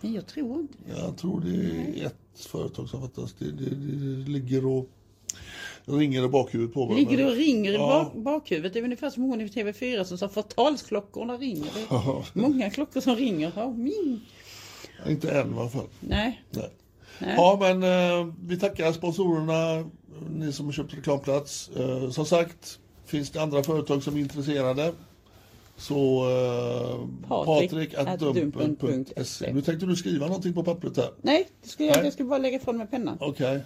jag 0.00 0.26
tror 0.26 0.60
inte 0.60 0.74
Jag 0.98 1.16
tror 1.16 1.40
det 1.40 2.00
är 2.00 2.06
ett 2.06 2.44
företag 2.46 2.88
som 2.88 3.00
fattas. 3.00 3.34
Det, 3.38 3.44
det, 3.52 3.70
det 3.74 4.30
ligger 4.30 4.66
och 4.66 4.86
ringer 5.84 6.24
i 6.24 6.28
bakhuvudet 6.28 6.74
på 6.74 6.86
mig. 6.86 6.96
Ligger 6.96 7.26
och 7.26 7.32
ringer 7.36 7.70
i 7.70 7.74
Ja. 7.74 8.10
bak, 8.14 8.22
bakhuvudet? 8.24 8.72
Det 8.72 8.78
är 8.78 8.84
ungefär 8.84 9.10
som 9.10 9.22
hon 9.22 9.40
i 9.40 9.46
TV4 9.46 10.04
som 10.04 10.18
sa 10.18 10.28
förtalsklockorna 10.28 11.36
ringer. 11.36 11.68
Det 11.74 11.80
är 11.94 12.38
många 12.38 12.70
klockor 12.70 13.00
som 13.00 13.16
ringer. 13.16 13.52
Ja, 13.56 13.70
min. 13.72 14.20
Inte 15.06 15.30
än 15.30 15.54
i 15.54 15.58
alla 15.58 15.68
fall. 15.68 15.86
Nej. 16.00 16.42
Nej. 16.50 16.70
Nej. 17.18 17.34
Ja, 17.36 17.56
men 17.60 17.82
eh, 17.82 18.34
vi 18.46 18.58
tackar 18.58 18.92
sponsorerna, 18.92 19.90
ni 20.30 20.52
som 20.52 20.66
har 20.66 20.72
köpt 20.72 20.94
reklamplats. 20.94 21.70
Eh, 21.76 22.10
som 22.10 22.26
sagt, 22.26 22.78
finns 23.06 23.30
det 23.30 23.42
andra 23.42 23.62
företag 23.62 24.02
som 24.02 24.16
är 24.16 24.20
intresserade 24.20 24.92
så 25.76 26.28
eh, 26.30 27.28
Patrik 27.28 27.70
patrik 27.70 27.94
at 27.94 28.08
at 28.08 28.20
dumpen.se. 28.20 28.66
dumpen.se. 28.66 29.52
Nu 29.52 29.60
tänkte 29.62 29.86
du 29.86 29.96
skriva 29.96 30.26
någonting 30.26 30.52
på 30.52 30.64
pappret 30.64 30.96
här. 30.96 31.10
Nej, 31.22 31.48
det 31.62 31.68
skulle 31.68 31.88
jag, 31.88 31.96
Nej. 31.96 32.04
jag 32.04 32.12
skulle 32.12 32.28
bara 32.28 32.38
lägga 32.38 32.56
ifrån 32.56 32.76
mig 32.76 32.86
pennan. 32.86 33.16
Okej. 33.20 33.60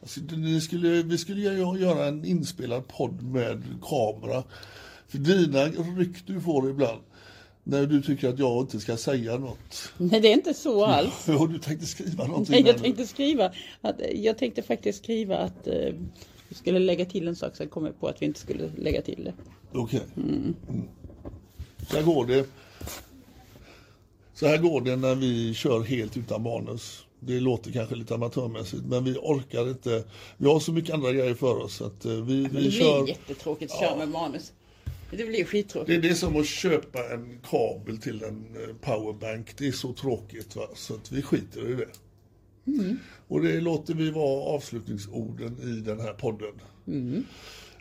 Alltså, 0.00 0.20
ni 0.20 0.60
skulle, 0.60 1.02
vi 1.02 1.18
skulle 1.18 1.40
ju 1.40 1.78
göra 1.78 2.06
en 2.06 2.24
inspelad 2.24 2.88
podd 2.88 3.22
med 3.22 3.62
kamera. 3.82 4.42
För 5.08 5.18
dina 5.18 5.64
ryck 5.98 6.26
du 6.26 6.40
får 6.40 6.70
ibland 6.70 7.00
när 7.64 7.86
du 7.86 8.02
tycker 8.02 8.28
att 8.28 8.38
jag 8.38 8.62
inte 8.62 8.80
ska 8.80 8.96
säga 8.96 9.38
något. 9.38 9.92
Nej, 9.98 10.20
det 10.20 10.28
är 10.28 10.32
inte 10.32 10.54
så 10.54 10.84
alls. 10.84 11.28
Och 11.40 11.48
du 11.48 11.58
tänkte 11.58 11.86
skriva 11.86 12.26
någonting. 12.26 12.52
Nej, 12.52 12.66
jag 12.66 12.78
tänkte 12.78 13.06
skriva 13.06 13.52
att, 13.80 14.00
jag 14.14 14.38
tänkte 14.38 14.62
faktiskt 14.62 15.04
skriva 15.04 15.38
att 15.38 15.66
eh, 15.66 15.94
vi 16.48 16.54
skulle 16.54 16.78
lägga 16.78 17.04
till 17.04 17.28
en 17.28 17.36
sak, 17.36 17.56
sen 17.56 17.68
kom 17.68 17.84
jag 17.84 18.00
på 18.00 18.08
att 18.08 18.22
vi 18.22 18.26
inte 18.26 18.40
skulle 18.40 18.70
lägga 18.76 19.02
till 19.02 19.24
det. 19.24 19.34
Okej. 19.78 20.02
Mm. 20.16 20.54
Så 21.90 21.96
här 21.96 22.02
går 22.02 22.26
det. 22.26 22.46
Så 24.34 24.46
här 24.46 24.58
går 24.58 24.80
det 24.80 24.96
när 24.96 25.14
vi 25.14 25.54
kör 25.54 25.80
helt 25.82 26.16
utan 26.16 26.42
manus. 26.42 27.04
Det 27.20 27.40
låter 27.40 27.72
kanske 27.72 27.94
lite 27.94 28.14
amatörmässigt 28.14 28.82
men 28.86 29.04
vi 29.04 29.16
orkar 29.22 29.68
inte. 29.68 30.04
Vi 30.36 30.48
har 30.48 30.60
så 30.60 30.72
mycket 30.72 30.94
andra 30.94 31.12
grejer 31.12 31.34
för 31.34 31.56
oss. 31.56 31.82
Att 31.82 32.04
eh, 32.04 32.12
vi, 32.12 32.48
vi 32.52 32.64
det 32.64 32.70
kör. 32.70 33.02
blir 33.02 33.14
jättetråkigt 33.14 33.72
att 33.72 33.80
köra 33.80 33.96
med 33.96 34.08
manus. 34.08 34.52
Det 35.16 35.24
blir 35.24 35.44
skittråkigt. 35.44 35.88
Det 35.88 35.94
är 35.94 36.10
det 36.10 36.14
som 36.14 36.36
att 36.36 36.46
köpa 36.46 36.98
en 37.12 37.40
kabel 37.50 37.98
till 37.98 38.22
en 38.22 38.46
eh, 38.56 38.76
powerbank. 38.80 39.58
Det 39.58 39.66
är 39.66 39.72
så 39.72 39.92
tråkigt 39.92 40.56
va? 40.56 40.68
så 40.74 40.94
att 40.94 41.12
vi 41.12 41.22
skiter 41.22 41.70
i 41.70 41.74
det. 41.74 41.88
Och 43.28 43.42
det 43.42 43.60
låter 43.60 43.94
vi 43.94 44.10
vara 44.10 44.54
avslutningsorden 44.54 45.58
i 45.62 45.80
den 45.80 46.00
här 46.00 46.12
podden. 46.12 46.54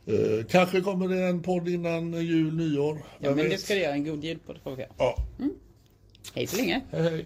Eh, 0.06 0.46
kanske 0.50 0.82
kommer 0.82 1.08
det 1.08 1.24
en 1.24 1.42
podd 1.42 1.70
innan 1.70 2.26
jul, 2.26 2.56
nyår. 2.56 2.98
Ja, 3.20 3.30
men 3.30 3.38
det 3.38 3.44
vet? 3.44 3.60
ska 3.60 3.74
det 3.74 3.80
göra. 3.80 3.94
En 3.94 4.04
god 4.04 4.24
jul 4.24 4.40
på 4.46 4.54
det 4.54 4.60
får 4.60 4.76
vi. 4.76 4.86
Ja. 4.98 5.18
Hej 6.34 6.48
så 6.48 6.58
länge. 6.58 6.82
Hej 6.92 7.02
hej. 7.02 7.26